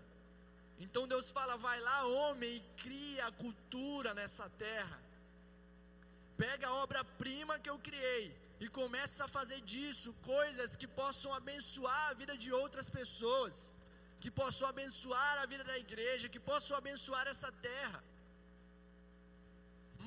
Então 0.85 1.03
Deus 1.13 1.29
fala: 1.37 1.57
vai 1.57 1.79
lá, 1.81 1.97
homem, 2.07 2.55
e 2.55 2.63
cria 2.83 3.25
a 3.27 3.31
cultura 3.43 4.13
nessa 4.19 4.49
terra. 4.65 4.99
Pega 6.43 6.67
a 6.67 6.75
obra-prima 6.83 7.59
que 7.59 7.69
eu 7.73 7.79
criei 7.79 8.25
e 8.59 8.67
começa 8.79 9.25
a 9.25 9.33
fazer 9.37 9.59
disso 9.71 10.13
coisas 10.33 10.75
que 10.75 10.87
possam 11.01 11.31
abençoar 11.33 12.03
a 12.09 12.13
vida 12.21 12.35
de 12.43 12.51
outras 12.61 12.89
pessoas, 12.89 13.71
que 14.19 14.29
possam 14.41 14.67
abençoar 14.67 15.35
a 15.39 15.45
vida 15.45 15.63
da 15.63 15.77
igreja, 15.85 16.29
que 16.35 16.39
possam 16.51 16.77
abençoar 16.77 17.25
essa 17.27 17.51
terra. 17.69 18.03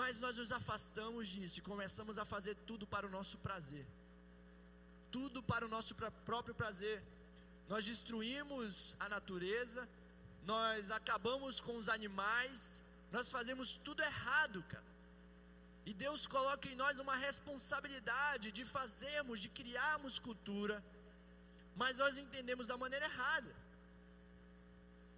Mas 0.00 0.18
nós 0.24 0.36
nos 0.38 0.52
afastamos 0.52 1.28
disso 1.28 1.58
e 1.58 1.68
começamos 1.70 2.16
a 2.18 2.24
fazer 2.24 2.54
tudo 2.68 2.86
para 2.86 3.06
o 3.06 3.10
nosso 3.10 3.38
prazer. 3.38 3.86
Tudo 5.16 5.42
para 5.42 5.66
o 5.66 5.68
nosso 5.68 5.94
próprio 6.28 6.54
prazer. 6.54 6.98
Nós 7.70 7.84
destruímos 7.92 8.96
a 9.04 9.08
natureza, 9.08 9.82
nós 10.52 10.90
acabamos 10.90 11.60
com 11.60 11.74
os 11.80 11.88
animais, 11.88 12.82
nós 13.12 13.30
fazemos 13.36 13.76
tudo 13.86 14.02
errado, 14.02 14.60
cara. 14.72 14.90
E 15.86 15.94
Deus 15.94 16.26
coloca 16.26 16.68
em 16.68 16.74
nós 16.82 16.98
uma 17.04 17.16
responsabilidade 17.16 18.50
de 18.50 18.64
fazermos, 18.64 19.38
de 19.44 19.48
criarmos 19.48 20.18
cultura, 20.18 20.76
mas 21.76 21.98
nós 21.98 22.18
entendemos 22.18 22.66
da 22.66 22.76
maneira 22.76 23.06
errada. 23.06 23.54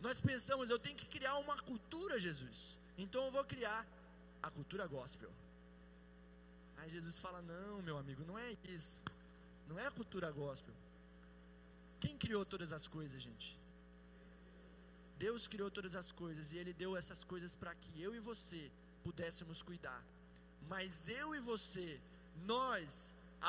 Nós 0.03 0.21
pensamos, 0.21 0.69
eu 0.69 0.79
tenho 0.79 0.97
que 1.03 1.07
criar 1.07 1.37
uma 1.39 1.57
cultura, 1.71 2.21
Jesus. 2.21 2.79
Então 2.99 3.25
eu 3.25 3.31
vou 3.31 3.45
criar 3.45 3.81
a 4.43 4.51
cultura 4.51 4.87
gospel. 4.87 5.33
Aí 6.77 6.91
Jesus 6.91 7.19
fala: 7.19 7.41
Não, 7.41 7.81
meu 7.83 7.97
amigo, 7.97 8.23
não 8.25 8.39
é 8.39 8.49
isso. 8.69 9.03
Não 9.69 9.79
é 9.79 9.87
a 9.87 9.91
cultura 9.91 10.31
gospel. 10.31 10.82
Quem 12.03 12.15
criou 12.25 12.45
todas 12.53 12.71
as 12.79 12.87
coisas, 12.97 13.21
gente? 13.27 13.49
Deus 15.25 15.43
criou 15.53 15.71
todas 15.79 15.95
as 16.01 16.09
coisas 16.23 16.47
e 16.53 16.57
Ele 16.61 16.73
deu 16.83 16.93
essas 17.01 17.21
coisas 17.33 17.53
para 17.61 17.75
que 17.83 17.93
eu 18.07 18.13
e 18.19 18.21
você 18.31 18.63
pudéssemos 19.05 19.59
cuidar. 19.69 20.01
Mas 20.73 21.09
eu 21.21 21.29
e 21.39 21.41
você, 21.51 21.89
nós 22.55 22.93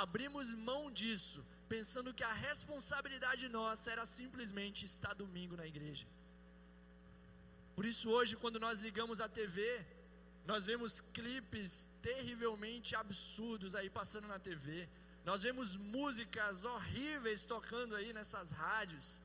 abrimos 0.03 0.53
mão 0.69 0.83
disso, 0.99 1.39
pensando 1.73 2.13
que 2.17 2.25
a 2.31 2.33
responsabilidade 2.49 3.45
nossa 3.57 3.87
era 3.95 4.05
simplesmente 4.19 4.85
estar 4.91 5.13
domingo 5.23 5.55
na 5.61 5.67
igreja. 5.73 6.07
Por 7.75 7.85
isso, 7.91 8.07
hoje, 8.15 8.35
quando 8.43 8.59
nós 8.65 8.79
ligamos 8.87 9.19
a 9.25 9.29
TV, 9.39 9.61
nós 10.51 10.65
vemos 10.71 10.99
clipes 11.17 11.71
terrivelmente 12.09 12.95
absurdos 13.03 13.73
aí 13.79 13.89
passando 13.99 14.27
na 14.33 14.39
TV. 14.49 14.87
Nós 15.25 15.43
vemos 15.43 15.77
músicas 15.77 16.65
horríveis 16.65 17.43
tocando 17.43 17.95
aí 17.95 18.11
nessas 18.13 18.51
rádios. 18.51 19.21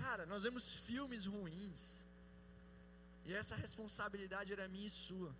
Cara, 0.00 0.26
nós 0.26 0.42
vemos 0.42 0.64
filmes 0.86 1.26
ruins. 1.26 2.04
E 3.26 3.32
essa 3.34 3.56
responsabilidade 3.56 4.52
era 4.52 4.66
minha 4.68 4.86
e 4.86 4.90
sua. 4.90 5.32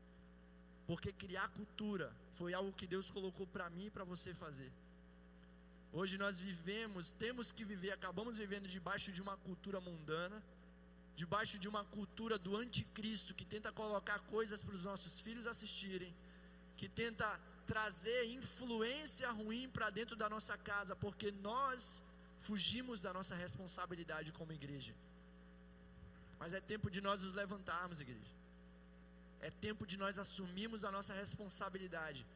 Porque 0.86 1.12
criar 1.12 1.48
cultura 1.48 2.14
foi 2.32 2.54
algo 2.54 2.72
que 2.72 2.86
Deus 2.86 3.10
colocou 3.10 3.46
para 3.46 3.68
mim 3.70 3.86
e 3.86 3.90
para 3.90 4.04
você 4.04 4.32
fazer. 4.32 4.70
Hoje 5.92 6.16
nós 6.18 6.40
vivemos, 6.40 7.10
temos 7.12 7.50
que 7.52 7.64
viver, 7.64 7.92
acabamos 7.92 8.38
vivendo 8.38 8.68
debaixo 8.68 9.12
de 9.12 9.22
uma 9.22 9.36
cultura 9.38 9.80
mundana, 9.80 10.42
debaixo 11.14 11.56
de 11.58 11.68
uma 11.68 11.84
cultura 11.84 12.36
do 12.36 12.56
anticristo 12.56 13.34
que 13.34 13.44
tenta 13.44 13.70
colocar 13.72 14.18
coisas 14.34 14.60
para 14.60 14.74
os 14.74 14.84
nossos 14.84 15.20
filhos 15.20 15.46
assistirem, 15.46 16.12
que 16.76 16.88
tenta 16.88 17.28
trazer 17.72 18.20
influência 18.38 19.30
ruim 19.30 19.68
para 19.68 19.88
dentro 19.90 20.16
da 20.22 20.28
nossa 20.34 20.56
casa, 20.70 20.94
porque 21.04 21.30
nós 21.48 22.02
fugimos 22.38 23.00
da 23.00 23.12
nossa 23.18 23.34
responsabilidade 23.34 24.30
como 24.38 24.52
igreja. 24.52 24.94
Mas 26.38 26.52
é 26.58 26.60
tempo 26.72 26.90
de 26.94 27.00
nós 27.00 27.22
nos 27.24 27.32
levantarmos, 27.32 28.00
igreja. 28.00 28.32
É 29.40 29.50
tempo 29.66 29.86
de 29.86 29.96
nós 30.02 30.18
assumirmos 30.18 30.84
a 30.84 30.90
nossa 30.96 31.14
responsabilidade. 31.22 32.26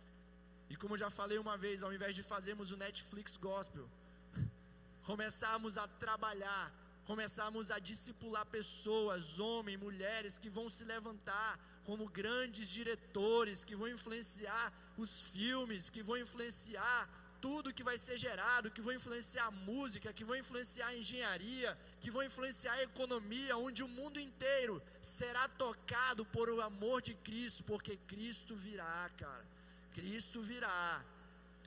E 0.70 0.76
como 0.76 0.94
eu 0.94 0.98
já 1.04 1.10
falei 1.18 1.38
uma 1.38 1.56
vez, 1.64 1.82
ao 1.82 1.92
invés 1.96 2.14
de 2.14 2.22
fazermos 2.22 2.70
o 2.70 2.76
Netflix 2.76 3.36
Gospel, 3.36 3.86
começarmos 5.10 5.76
a 5.78 5.86
trabalhar, 6.04 6.62
começarmos 7.10 7.70
a 7.74 7.78
discipular 7.90 8.44
pessoas, 8.58 9.40
homens, 9.44 9.80
mulheres 9.86 10.36
que 10.42 10.50
vão 10.56 10.66
se 10.68 10.84
levantar 10.84 11.52
como 11.86 12.06
grandes 12.20 12.68
diretores, 12.78 13.64
que 13.68 13.74
vão 13.80 13.88
influenciar 13.96 14.66
os 15.02 15.12
filmes, 15.34 15.88
que 15.94 16.02
vão 16.08 16.18
influenciar 16.24 17.00
tudo 17.40 17.72
que 17.72 17.86
vai 17.88 17.96
ser 17.96 18.16
gerado, 18.24 18.70
que 18.70 18.82
vão 18.86 18.92
influenciar 18.98 19.46
a 19.46 19.56
música, 19.70 20.12
que 20.12 20.26
vão 20.28 20.36
influenciar 20.42 20.88
a 20.88 20.98
engenharia, 21.02 21.70
que 22.02 22.10
vão 22.10 22.22
influenciar 22.30 22.74
a 22.74 22.82
economia, 22.82 23.56
onde 23.56 23.82
o 23.82 23.88
mundo 23.88 24.20
inteiro 24.20 24.76
será 25.00 25.44
tocado 25.64 26.26
por 26.26 26.50
o 26.50 26.60
amor 26.60 27.00
de 27.00 27.14
Cristo, 27.28 27.64
porque 27.64 27.96
Cristo 28.12 28.54
virá, 28.54 29.10
cara. 29.16 29.46
Cristo 29.94 30.42
virá. 30.42 31.02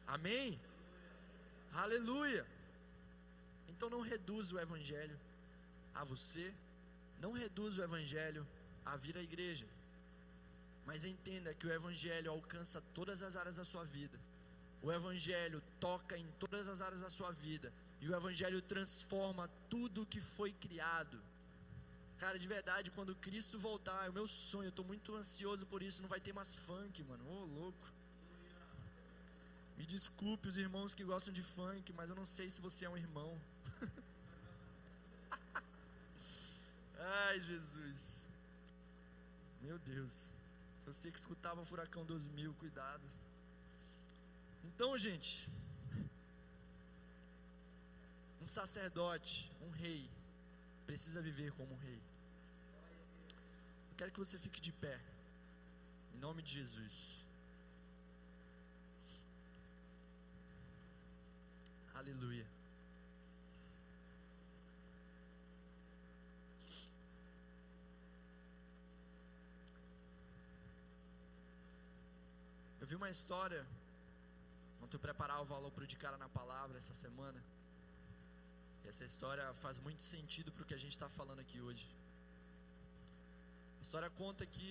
Amém? 0.05 0.61
Aleluia. 1.73 2.45
Então 3.69 3.89
não 3.89 4.01
reduza 4.01 4.55
o 4.55 4.59
evangelho 4.67 5.19
a 5.93 6.03
você, 6.03 6.53
não 7.19 7.31
reduza 7.31 7.81
o 7.81 7.85
evangelho 7.85 8.47
a 8.85 8.97
vir 8.97 9.17
à 9.17 9.21
igreja. 9.21 9.67
Mas 10.85 11.05
entenda 11.05 11.53
que 11.53 11.67
o 11.67 11.71
evangelho 11.71 12.31
alcança 12.31 12.81
todas 12.93 13.21
as 13.21 13.35
áreas 13.35 13.57
da 13.57 13.65
sua 13.65 13.83
vida 13.83 14.19
o 14.81 14.91
Evangelho 14.91 15.61
toca 15.79 16.17
em 16.17 16.27
todas 16.39 16.67
as 16.67 16.81
áreas 16.81 17.01
da 17.01 17.09
sua 17.09 17.31
vida. 17.31 17.71
E 18.01 18.09
o 18.09 18.15
Evangelho 18.15 18.61
transforma 18.61 19.47
tudo 19.69 20.05
que 20.05 20.19
foi 20.19 20.51
criado. 20.53 21.21
Cara, 22.17 22.37
de 22.37 22.47
verdade, 22.47 22.89
quando 22.91 23.15
Cristo 23.15 23.59
voltar, 23.59 24.05
é 24.05 24.09
o 24.09 24.13
meu 24.13 24.27
sonho, 24.27 24.65
eu 24.65 24.69
estou 24.69 24.85
muito 24.85 25.15
ansioso 25.15 25.65
por 25.67 25.83
isso. 25.83 26.01
Não 26.01 26.09
vai 26.09 26.19
ter 26.19 26.33
mais 26.33 26.55
funk, 26.55 27.03
mano. 27.03 27.23
Ô, 27.27 27.41
oh, 27.41 27.45
louco. 27.45 27.93
Me 29.77 29.85
desculpe 29.85 30.47
os 30.47 30.57
irmãos 30.57 30.93
que 30.95 31.03
gostam 31.03 31.33
de 31.33 31.43
funk, 31.43 31.93
mas 31.93 32.09
eu 32.09 32.15
não 32.15 32.25
sei 32.25 32.49
se 32.49 32.59
você 32.61 32.85
é 32.85 32.89
um 32.89 32.97
irmão. 32.97 33.39
Ai, 37.01 37.41
Jesus. 37.41 38.27
Meu 39.61 39.77
Deus. 39.79 40.33
Se 40.77 40.85
você 40.85 41.11
que 41.11 41.17
escutava 41.17 41.61
o 41.61 41.65
Furacão 41.65 42.05
2000, 42.05 42.53
cuidado. 42.55 43.07
Então, 44.63 44.97
gente, 44.97 45.49
um 48.41 48.47
sacerdote, 48.47 49.51
um 49.61 49.69
rei, 49.71 50.09
precisa 50.85 51.21
viver 51.21 51.51
como 51.53 51.73
um 51.73 51.77
rei. 51.77 52.01
Eu 53.89 53.95
quero 53.97 54.11
que 54.11 54.19
você 54.19 54.37
fique 54.37 54.59
de 54.59 54.71
pé, 54.73 54.99
em 56.13 56.19
nome 56.19 56.41
de 56.41 56.53
Jesus. 56.53 57.25
Aleluia. 61.93 62.60
Eu 72.81 72.87
vi 72.87 72.95
uma 72.95 73.09
história 73.09 73.63
tu 74.91 74.99
preparar 74.99 75.39
o 75.41 75.45
valor 75.45 75.71
para 75.71 75.85
o 75.85 75.87
de 75.91 75.97
cara 76.03 76.17
na 76.17 76.27
palavra 76.37 76.77
essa 76.77 76.93
semana. 76.93 77.41
E 78.83 78.87
essa 78.91 79.05
história 79.05 79.45
faz 79.53 79.79
muito 79.79 80.03
sentido 80.03 80.51
para 80.51 80.63
o 80.63 80.65
que 80.69 80.77
a 80.79 80.83
gente 80.83 80.95
está 80.97 81.07
falando 81.07 81.39
aqui 81.39 81.61
hoje. 81.61 81.87
A 83.79 83.81
história 83.85 84.09
conta 84.09 84.45
que 84.45 84.69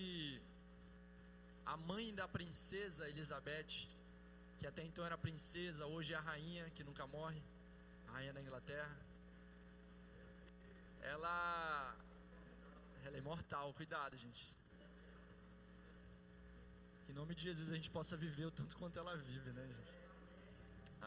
a 1.64 1.76
mãe 1.90 2.14
da 2.20 2.28
princesa 2.28 3.08
Elizabeth, 3.08 3.72
que 4.58 4.66
até 4.66 4.82
então 4.84 5.04
era 5.06 5.16
princesa, 5.16 5.86
hoje 5.86 6.12
é 6.12 6.16
a 6.16 6.20
rainha 6.20 6.68
que 6.70 6.84
nunca 6.84 7.06
morre, 7.06 7.42
a 8.08 8.12
rainha 8.12 8.34
da 8.34 8.42
Inglaterra, 8.42 8.96
ela, 11.00 11.96
ela 13.06 13.16
é 13.16 13.18
imortal, 13.18 13.72
cuidado, 13.72 14.18
gente. 14.18 14.59
Em 17.10 17.14
nome 17.20 17.34
de 17.34 17.42
Jesus 17.48 17.68
a 17.72 17.74
gente 17.74 17.90
possa 17.90 18.16
viver 18.16 18.46
o 18.46 18.52
tanto 18.58 18.76
quanto 18.80 18.96
ela 19.02 19.14
vive, 19.16 19.52
né, 19.52 19.64
gente? 19.76 19.94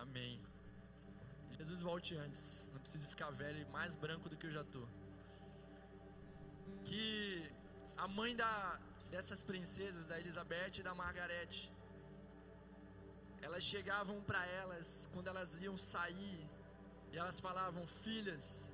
Amém. 0.01 0.33
Jesus 1.57 1.81
volte 1.81 2.11
antes. 2.23 2.69
Não 2.73 2.81
preciso 2.81 3.07
ficar 3.07 3.29
velho 3.31 3.59
e 3.61 3.65
mais 3.77 3.95
branco 3.95 4.27
do 4.31 4.35
que 4.35 4.47
eu 4.47 4.51
já 4.57 4.63
estou. 4.67 4.85
Que 6.83 7.01
a 7.95 8.07
mãe 8.19 8.35
da, 8.35 8.79
dessas 9.11 9.43
princesas, 9.43 10.05
da 10.05 10.19
Elizabeth 10.19 10.79
e 10.79 10.83
da 10.83 10.93
Margarete, 10.93 11.71
elas 13.41 13.63
chegavam 13.63 14.19
para 14.23 14.45
elas 14.61 15.07
quando 15.13 15.27
elas 15.27 15.61
iam 15.61 15.77
sair 15.77 16.41
e 17.13 17.17
elas 17.17 17.39
falavam: 17.39 17.87
Filhas, 17.87 18.73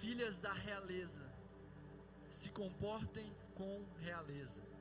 filhas 0.00 0.38
da 0.38 0.54
realeza, 0.54 1.30
se 2.30 2.48
comportem 2.62 3.28
com 3.54 3.72
realeza. 3.98 4.77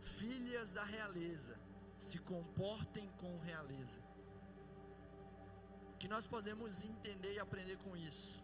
Filhas 0.00 0.72
da 0.72 0.82
realeza, 0.82 1.56
se 1.98 2.18
comportem 2.20 3.06
com 3.18 3.38
realeza. 3.40 4.02
O 5.94 5.98
que 5.98 6.08
nós 6.08 6.26
podemos 6.26 6.84
entender 6.84 7.34
e 7.34 7.38
aprender 7.38 7.76
com 7.78 7.94
isso 7.96 8.42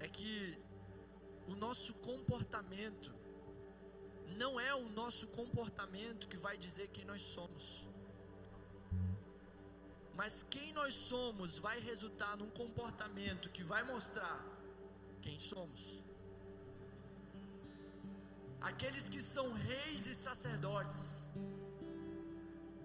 é 0.00 0.08
que 0.08 0.58
o 1.46 1.54
nosso 1.54 1.94
comportamento 1.94 3.14
não 4.36 4.58
é 4.58 4.74
o 4.74 4.88
nosso 4.90 5.28
comportamento 5.28 6.26
que 6.26 6.36
vai 6.36 6.56
dizer 6.58 6.88
quem 6.88 7.04
nós 7.04 7.22
somos. 7.22 7.86
Mas 10.14 10.42
quem 10.42 10.72
nós 10.72 10.94
somos 10.94 11.58
vai 11.58 11.78
resultar 11.80 12.36
num 12.36 12.50
comportamento 12.50 13.50
que 13.50 13.62
vai 13.62 13.82
mostrar 13.84 14.44
quem 15.20 15.38
somos. 15.38 16.03
Aqueles 18.70 19.08
que 19.12 19.20
são 19.20 19.46
reis 19.70 20.06
e 20.06 20.14
sacerdotes 20.14 21.00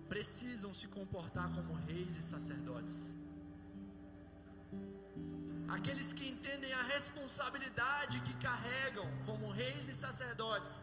precisam 0.10 0.72
se 0.80 0.88
comportar 0.88 1.48
como 1.56 1.74
reis 1.92 2.18
e 2.18 2.24
sacerdotes. 2.34 2.98
Aqueles 5.78 6.12
que 6.12 6.28
entendem 6.28 6.74
a 6.74 6.84
responsabilidade 6.96 8.20
que 8.28 8.34
carregam 8.48 9.08
como 9.26 9.50
reis 9.62 9.88
e 9.88 9.96
sacerdotes 10.06 10.76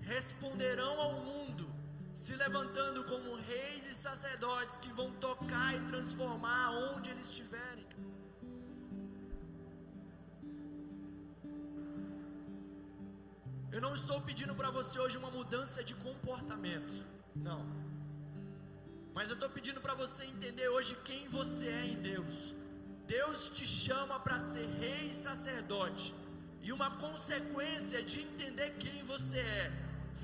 responderão 0.00 0.94
ao 1.06 1.12
mundo, 1.28 1.66
se 2.14 2.34
levantando 2.36 3.04
como 3.04 3.36
reis 3.52 3.86
e 3.86 3.94
sacerdotes 3.94 4.78
que 4.78 4.92
vão 5.00 5.10
tocar 5.26 5.70
e 5.76 5.80
transformar 5.92 6.70
onde 6.70 7.10
eles 7.10 7.26
estiverem. 7.30 7.91
Eu 13.74 13.80
não 13.80 13.94
estou 13.94 14.20
pedindo 14.28 14.54
para 14.54 14.70
você 14.70 14.98
hoje 15.02 15.16
uma 15.16 15.30
mudança 15.30 15.82
de 15.82 15.94
comportamento, 16.06 16.94
não. 17.34 17.60
Mas 19.14 19.28
eu 19.30 19.34
estou 19.34 19.48
pedindo 19.48 19.80
para 19.80 19.94
você 19.94 20.24
entender 20.24 20.68
hoje 20.68 20.96
quem 21.06 21.22
você 21.28 21.68
é 21.68 21.84
em 21.92 21.96
Deus. 22.10 22.54
Deus 23.06 23.48
te 23.56 23.66
chama 23.66 24.18
para 24.20 24.38
ser 24.38 24.66
rei 24.82 25.06
e 25.10 25.14
sacerdote. 25.14 26.14
E 26.62 26.70
uma 26.72 26.90
consequência 27.04 28.02
de 28.02 28.20
entender 28.20 28.68
quem 28.82 29.02
você 29.04 29.38
é, 29.38 29.72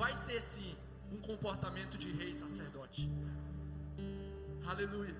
vai 0.02 0.12
ser 0.12 0.40
sim 0.40 0.76
um 1.10 1.18
comportamento 1.30 1.96
de 1.96 2.10
rei 2.18 2.30
e 2.30 2.34
sacerdote. 2.34 3.10
Aleluia. 4.66 5.16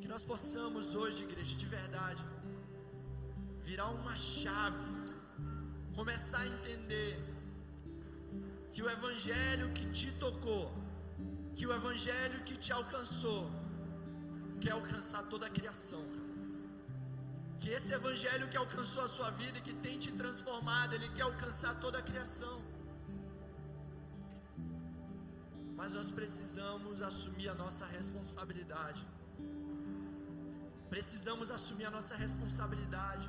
Que 0.00 0.08
nós 0.08 0.24
possamos 0.24 0.94
hoje, 0.96 1.22
igreja, 1.22 1.54
de 1.54 1.66
verdade, 1.66 2.22
virar 3.68 3.88
uma 4.00 4.14
chave, 4.16 4.86
começar 5.98 6.40
a 6.44 6.48
entender 6.54 7.12
que 8.72 8.82
o 8.84 8.88
Evangelho 8.96 9.66
que 9.76 9.86
te 9.98 10.10
tocou, 10.24 10.64
que 11.56 11.66
o 11.66 11.72
Evangelho 11.80 12.38
que 12.48 12.56
te 12.64 12.72
alcançou, 12.80 13.42
quer 14.62 14.72
alcançar 14.80 15.22
toda 15.32 15.46
a 15.46 15.54
criação. 15.58 16.04
Que 17.60 17.68
esse 17.76 17.92
Evangelho 18.00 18.48
que 18.52 18.60
alcançou 18.64 19.02
a 19.08 19.10
sua 19.16 19.30
vida 19.42 19.56
e 19.58 19.64
que 19.66 19.74
tem 19.86 19.96
te 20.04 20.12
transformado, 20.22 20.94
ele 20.96 21.08
quer 21.16 21.26
alcançar 21.30 21.72
toda 21.84 21.98
a 21.98 22.04
criação. 22.10 22.56
Mas 25.78 25.92
nós 25.98 26.10
precisamos 26.18 27.02
assumir 27.10 27.48
a 27.54 27.56
nossa 27.62 27.86
responsabilidade. 27.98 29.02
Precisamos 30.94 31.50
assumir 31.56 31.86
a 31.90 31.94
nossa 31.98 32.16
responsabilidade. 32.24 33.28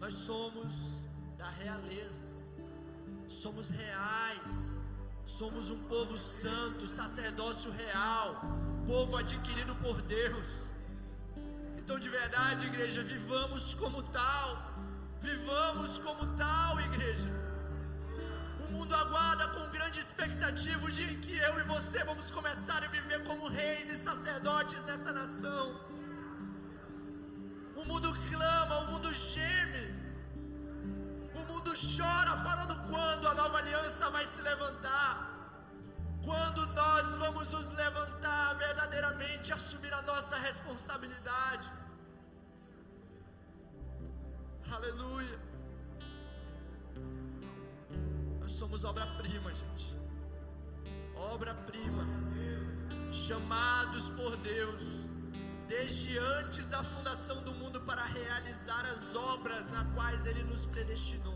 Nós 0.00 0.14
somos 0.14 1.06
da 1.38 1.48
realeza, 1.48 2.22
somos 3.28 3.70
reais, 3.70 4.78
somos 5.24 5.70
um 5.70 5.78
povo 5.88 6.16
santo, 6.16 6.86
sacerdócio 6.86 7.70
real, 7.72 8.42
povo 8.86 9.16
adquirido 9.16 9.74
por 9.76 10.00
Deus. 10.02 10.70
Então, 11.76 11.98
de 11.98 12.08
verdade, 12.08 12.66
igreja, 12.66 13.02
vivamos 13.02 13.74
como 13.74 14.02
tal, 14.04 14.74
vivamos 15.20 15.98
como 15.98 16.26
tal, 16.36 16.80
igreja. 16.80 17.28
O 18.60 18.72
mundo 18.72 18.94
aguarda 18.94 19.48
com 19.48 19.70
grande 19.70 20.00
expectativa 20.00 20.90
de 20.90 21.06
que 21.24 21.36
eu 21.36 21.60
e 21.60 21.62
você 21.64 22.02
vamos 22.04 22.30
começar 22.30 22.82
a 22.82 22.88
viver 22.88 23.24
como 23.24 23.48
reis 23.48 23.88
e 23.88 23.96
sacerdotes 23.96 24.82
nessa 24.84 25.12
nação. 25.12 25.80
O 27.76 27.84
mundo 27.84 28.12
clama, 28.30 28.78
o 28.80 28.92
mundo 28.92 29.12
geme, 29.12 29.85
mundo 31.66 31.74
chora, 31.74 32.36
falando 32.44 32.74
quando 32.88 33.26
a 33.26 33.34
nova 33.34 33.58
aliança 33.58 34.08
vai 34.10 34.24
se 34.24 34.40
levantar. 34.42 35.12
Quando 36.24 36.66
nós 36.74 37.16
vamos 37.16 37.50
nos 37.52 37.72
levantar 37.72 38.54
verdadeiramente, 38.54 39.52
assumir 39.52 39.92
a 39.92 40.02
nossa 40.02 40.36
responsabilidade. 40.38 41.70
Aleluia. 44.70 45.38
Nós 48.40 48.52
somos 48.52 48.84
obra-prima, 48.84 49.52
gente. 49.54 49.98
Obra-prima. 51.16 52.04
Chamados 53.12 54.10
por 54.10 54.36
Deus 54.38 55.10
desde 55.66 56.18
antes 56.18 56.68
da 56.68 56.82
fundação 56.82 57.42
do 57.42 57.52
mundo 57.54 57.80
para 57.80 58.04
realizar 58.04 58.84
as 58.86 59.16
obras 59.16 59.70
na 59.72 59.84
quais 59.94 60.26
Ele 60.26 60.44
nos 60.44 60.66
predestinou. 60.66 61.35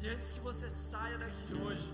E 0.00 0.08
antes 0.08 0.30
que 0.30 0.40
você 0.40 0.68
saia 0.70 1.18
daqui 1.18 1.54
hoje, 1.54 1.92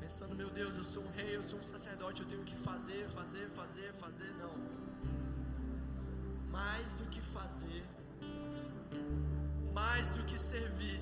pensando, 0.00 0.34
meu 0.34 0.50
Deus, 0.50 0.76
eu 0.76 0.84
sou 0.84 1.02
um 1.04 1.12
rei, 1.12 1.36
eu 1.36 1.42
sou 1.42 1.58
um 1.60 1.62
sacerdote, 1.62 2.22
eu 2.22 2.28
tenho 2.28 2.42
que 2.44 2.56
fazer, 2.56 3.06
fazer, 3.08 3.46
fazer, 3.48 3.92
fazer, 3.92 4.32
não. 4.40 4.54
Mais 6.50 6.94
do 6.94 7.04
que 7.06 7.20
fazer, 7.20 7.84
mais 9.72 10.10
do 10.10 10.24
que 10.24 10.38
servir, 10.38 11.00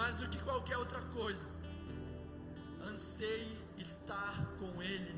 mais 0.00 0.14
do 0.14 0.28
que 0.30 0.38
qualquer 0.38 0.78
outra 0.78 1.00
coisa, 1.18 1.46
anseie 2.90 3.56
estar 3.76 4.34
com 4.58 4.82
Ele, 4.82 5.14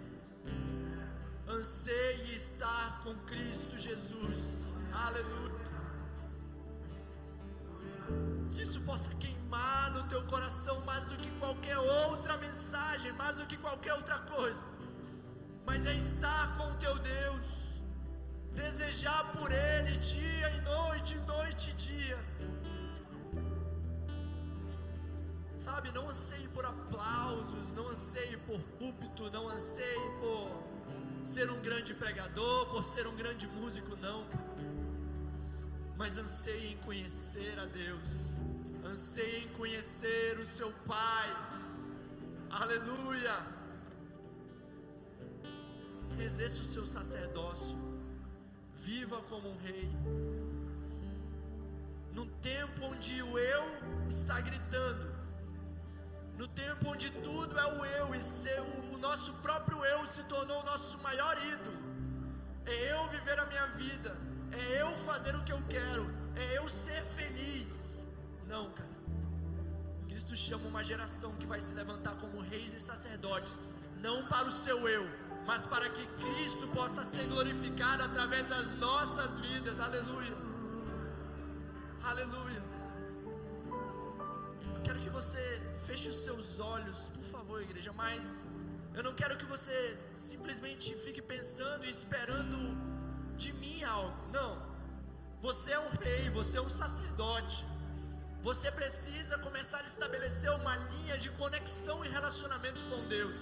anseie 1.48 2.34
estar 2.34 3.00
com 3.04 3.14
Cristo 3.20 3.78
Jesus, 3.78 4.72
aleluia. 4.92 5.61
Que 8.52 8.62
isso 8.62 8.80
possa 8.82 9.10
queimar 9.22 9.90
no 9.92 10.02
teu 10.08 10.22
coração 10.24 10.80
mais 10.90 11.04
do 11.06 11.16
que 11.16 11.30
qualquer 11.42 11.78
outra 11.78 12.36
mensagem, 12.38 13.12
mais 13.12 13.36
do 13.36 13.46
que 13.46 13.56
qualquer 13.56 13.94
outra 13.94 14.18
coisa, 14.34 14.62
mas 15.66 15.86
é 15.86 15.94
estar 15.94 16.56
com 16.58 16.72
teu 16.74 16.96
Deus, 16.98 17.82
desejar 18.54 19.22
por 19.32 19.50
Ele 19.50 19.96
dia 19.96 20.50
e 20.50 20.60
noite, 20.62 21.14
noite 21.34 21.70
e 21.70 21.72
dia 21.74 22.18
Sabe, 25.62 25.92
não 25.92 26.08
anseie 26.08 26.48
por 26.48 26.64
aplausos, 26.66 27.72
não 27.74 27.86
anseie 27.86 28.36
por 28.38 28.58
púlpito, 28.80 29.30
não 29.30 29.48
anseie 29.48 30.10
por 30.20 30.60
ser 31.22 31.48
um 31.48 31.60
grande 31.60 31.94
pregador, 31.94 32.66
por 32.72 32.82
ser 32.82 33.06
um 33.06 33.14
grande 33.14 33.46
músico, 33.46 33.94
não. 33.98 34.26
Mas 36.02 36.18
anseie 36.18 36.72
em 36.72 36.76
conhecer 36.78 37.56
a 37.60 37.64
Deus, 37.66 38.40
anseie 38.84 39.44
em 39.44 39.48
conhecer 39.50 40.36
o 40.40 40.44
seu 40.44 40.68
Pai. 40.84 41.28
Aleluia. 42.50 43.36
Exerça 46.18 46.60
o 46.62 46.64
seu 46.64 46.84
sacerdócio, 46.84 47.78
viva 48.74 49.22
como 49.30 49.48
um 49.48 49.56
rei. 49.58 49.88
Num 52.12 52.28
tempo 52.50 52.84
onde 52.86 53.22
o 53.22 53.38
eu 53.38 53.64
está 54.08 54.40
gritando, 54.40 55.06
no 56.36 56.48
tempo 56.48 56.88
onde 56.88 57.12
tudo 57.28 57.56
é 57.56 57.66
o 57.78 57.86
eu 58.00 58.14
e 58.16 58.20
ser 58.20 58.60
o 58.60 58.98
nosso 58.98 59.34
próprio 59.34 59.84
eu 59.84 60.04
se 60.06 60.24
tornou 60.24 60.62
o 60.62 60.64
nosso 60.64 60.98
maior 60.98 61.38
ídolo. 61.54 61.78
É 62.66 62.92
eu 62.92 63.08
viver 63.10 63.38
a 63.38 63.46
minha 63.46 63.66
vida, 63.68 64.31
é 64.52 64.82
eu 64.82 64.90
fazer 64.98 65.34
o 65.34 65.42
que 65.44 65.52
eu 65.52 65.62
quero, 65.68 66.04
é 66.36 66.58
eu 66.58 66.68
ser 66.68 67.02
feliz. 67.02 68.06
Não, 68.46 68.70
cara. 68.70 68.90
Cristo 70.08 70.36
chama 70.36 70.66
uma 70.66 70.84
geração 70.84 71.34
que 71.36 71.46
vai 71.46 71.60
se 71.60 71.74
levantar 71.74 72.14
como 72.16 72.40
reis 72.40 72.72
e 72.74 72.80
sacerdotes, 72.80 73.68
não 74.02 74.26
para 74.26 74.46
o 74.46 74.52
seu 74.52 74.88
eu, 74.88 75.04
mas 75.46 75.64
para 75.66 75.88
que 75.88 76.06
Cristo 76.22 76.68
possa 76.68 77.02
ser 77.04 77.24
glorificado 77.28 78.02
através 78.02 78.48
das 78.48 78.72
nossas 78.78 79.38
vidas. 79.40 79.80
Aleluia. 79.80 80.36
Aleluia. 82.04 82.62
Eu 84.74 84.82
quero 84.82 84.98
que 84.98 85.08
você 85.08 85.72
Feche 85.86 86.10
os 86.10 86.20
seus 86.24 86.60
olhos, 86.60 87.08
por 87.08 87.24
favor, 87.24 87.60
igreja. 87.60 87.92
Mas 87.92 88.46
eu 88.94 89.02
não 89.02 89.12
quero 89.12 89.36
que 89.36 89.44
você 89.46 89.98
simplesmente 90.14 90.94
fique 90.94 91.20
pensando 91.20 91.84
e 91.84 91.90
esperando 91.90 92.56
de 93.44 93.52
mim 93.60 93.82
algo. 93.96 94.14
Não. 94.32 94.52
Você 95.46 95.72
é 95.72 95.80
um 95.86 95.90
rei, 96.04 96.30
você 96.30 96.58
é 96.58 96.62
um 96.62 96.70
sacerdote. 96.82 97.64
Você 98.48 98.70
precisa 98.72 99.38
começar 99.38 99.78
a 99.78 99.88
estabelecer 99.92 100.50
uma 100.60 100.74
linha 100.92 101.16
de 101.24 101.28
conexão 101.40 102.04
e 102.04 102.08
relacionamento 102.08 102.80
com 102.90 103.00
Deus. 103.08 103.40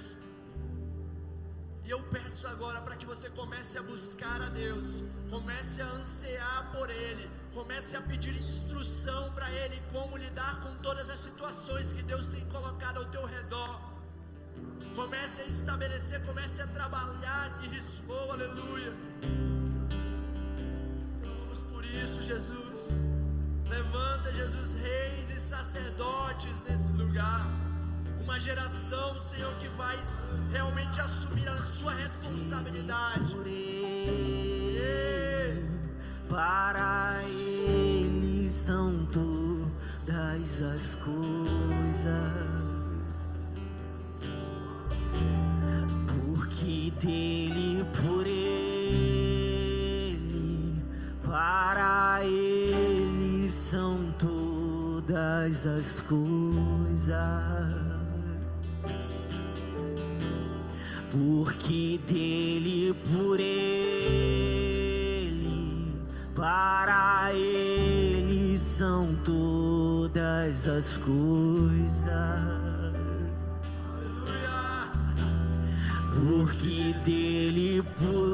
E 1.84 1.90
eu 1.90 2.03
peço 2.14 2.46
agora 2.48 2.80
para 2.82 2.96
que 2.96 3.07
você 3.12 3.28
comece 3.30 3.78
a 3.78 3.82
buscar 3.82 4.40
a 4.42 4.48
Deus, 4.51 5.03
comece 5.30 5.80
a 5.82 5.86
ansiar 5.86 6.72
por 6.72 6.88
Ele, 6.90 7.28
comece 7.55 7.96
a 7.96 8.03
pedir 8.03 8.34
instrução 8.34 9.32
para 9.32 9.51
Ele 9.62 9.82
como 9.92 10.16
lidar 10.16 10.61
com 10.62 10.72
todas 10.82 11.09
as 11.11 11.18
situações 11.18 11.92
que 11.92 12.03
Deus 12.03 12.26
tem 12.26 12.44
colocado 12.46 12.98
ao 12.98 13.07
teu 13.07 13.24
redor. 13.24 13.80
Comece 14.94 15.40
a 15.40 15.46
estabelecer, 15.46 16.24
comece 16.26 16.61
a 16.62 16.66
trabalhar 16.68 17.59
nisso, 17.62 18.05
oh 18.09 18.32
aleluia. 18.32 18.92
Estamos 22.01 22.01
por 22.01 22.05
isso, 22.05 22.22
Jesus. 22.22 23.05
Levanta, 23.68 24.32
Jesus, 24.32 24.74
reis 24.74 25.30
e 25.30 25.36
sacerdotes 25.36 26.62
nesse 26.68 26.92
lugar 26.92 27.46
uma 28.22 28.38
geração, 28.38 29.18
Senhor, 29.18 29.53
que 29.57 29.68
vai 29.76 29.96
realmente 30.53 31.01
assumir 31.01 31.48
a 31.48 31.57
sua 31.64 31.92
responsabilidade. 31.94 33.34
Para 36.28 37.20
Ele 37.24 38.48
são 38.51 39.05
todas 39.07 40.62
as 40.62 40.94
coisas, 40.94 42.74
porque 46.07 46.92
dele, 47.01 47.84
por 48.01 48.26
Ele, 48.26 49.20
para 51.24 51.70
todas 55.51 55.66
as 55.66 56.01
coisas. 56.03 57.11
porque 61.11 61.98
dele, 62.07 62.94
por 63.12 63.40
ele, 63.40 63.53
para 66.36 67.32
ele 67.34 68.57
são 68.57 69.16
todas 69.24 70.68
as 70.68 70.96
coisas. 70.98 72.11
Porque 76.14 76.94
dele, 77.05 77.82
por 77.98 78.30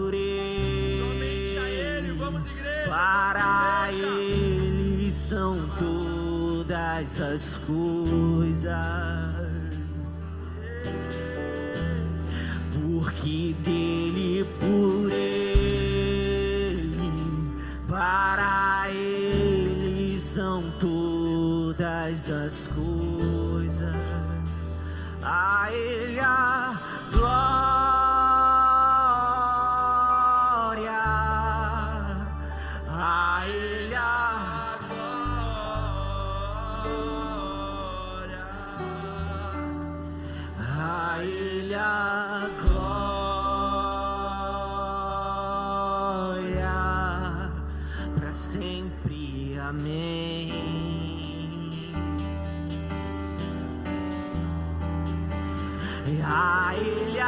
todas 7.17 7.21
as 7.21 7.57
coisas. 7.59 8.77
porque 12.75 13.57
dele, 13.65 14.45
por 14.61 15.11
ele, 15.11 17.01
para 17.89 18.87
ele 18.91 20.19
são 20.19 20.63
todas 20.79 22.31
as 22.31 22.69
coisas. 22.69 23.97
A 25.23 25.73
ele 25.73 26.21
a 26.21 26.86
Amém. 49.69 50.53
A 56.23 56.75
Ele 56.77 57.19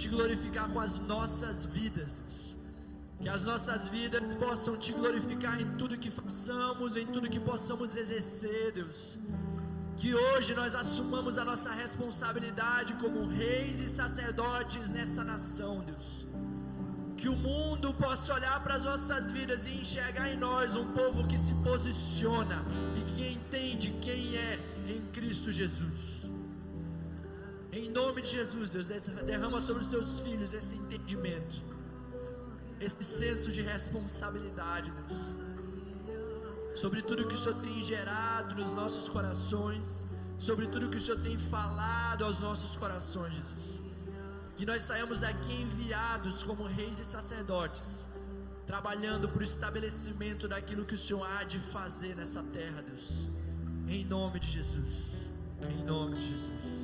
te 0.00 0.08
glorificar 0.08 0.66
com 0.72 0.80
as 0.80 0.98
nossas 1.12 1.66
vidas. 1.66 2.12
Deus. 2.20 2.56
Que 3.20 3.28
as 3.28 3.42
nossas 3.42 3.90
vidas 3.90 4.34
possam 4.34 4.74
te 4.78 4.92
glorificar 4.92 5.60
em 5.60 5.68
tudo 5.76 5.98
que 5.98 6.10
façamos, 6.10 6.96
em 6.96 7.06
tudo 7.06 7.28
que 7.28 7.38
possamos 7.38 7.96
exercer, 7.96 8.72
Deus. 8.72 9.18
Que 9.98 10.14
hoje 10.14 10.54
nós 10.54 10.74
assumamos 10.74 11.36
a 11.36 11.44
nossa 11.44 11.70
responsabilidade 11.74 12.94
como 12.94 13.28
reis 13.28 13.80
e 13.82 13.88
sacerdotes 13.90 14.88
nessa 14.88 15.22
nação, 15.22 15.80
Deus. 15.80 16.08
Que 17.18 17.28
o 17.28 17.36
mundo 17.36 17.92
possa 17.92 18.32
olhar 18.32 18.58
para 18.64 18.76
as 18.76 18.84
nossas 18.86 19.30
vidas 19.30 19.66
e 19.66 19.72
enxergar 19.82 20.30
em 20.32 20.38
nós 20.38 20.74
um 20.74 20.86
povo 20.94 21.28
que 21.28 21.36
se 21.36 21.52
posiciona 21.56 22.58
e 22.96 23.02
que 23.12 23.32
entende 23.32 23.90
quem 24.00 24.34
é 24.34 24.58
em 24.88 25.02
Cristo 25.12 25.52
Jesus. 25.52 26.19
Nome 28.10 28.22
de 28.22 28.30
Jesus, 28.30 28.70
Deus, 28.70 28.86
derrama 29.24 29.60
sobre 29.60 29.84
os 29.84 29.88
teus 29.88 30.18
filhos 30.20 30.52
esse 30.52 30.74
entendimento, 30.74 31.62
esse 32.80 33.04
senso 33.04 33.52
de 33.52 33.60
responsabilidade, 33.60 34.90
Deus 34.90 35.40
sobre 36.80 37.02
tudo 37.02 37.26
que 37.28 37.34
o 37.34 37.36
Senhor 37.36 37.60
tem 37.60 37.84
gerado 37.84 38.54
nos 38.54 38.74
nossos 38.74 39.08
corações, 39.08 40.06
sobre 40.38 40.66
tudo 40.66 40.88
que 40.88 40.96
o 40.96 41.00
Senhor 41.00 41.20
tem 41.20 41.38
falado 41.38 42.24
aos 42.24 42.40
nossos 42.40 42.74
corações, 42.74 43.34
Jesus. 43.34 43.80
Que 44.56 44.64
nós 44.64 44.82
saímos 44.82 45.20
daqui 45.20 45.52
enviados 45.52 46.42
como 46.42 46.64
reis 46.64 46.98
e 46.98 47.04
sacerdotes, 47.04 48.06
trabalhando 48.66 49.28
para 49.28 49.40
o 49.40 49.44
estabelecimento 49.44 50.48
daquilo 50.48 50.84
que 50.84 50.94
o 50.94 50.98
Senhor 50.98 51.24
há 51.32 51.44
de 51.44 51.58
fazer 51.58 52.16
nessa 52.16 52.42
terra, 52.44 52.82
Deus. 52.82 53.28
Em 53.86 54.04
nome 54.06 54.40
de 54.40 54.48
Jesus. 54.48 55.28
Em 55.68 55.84
nome 55.84 56.14
de 56.14 56.28
Jesus. 56.28 56.79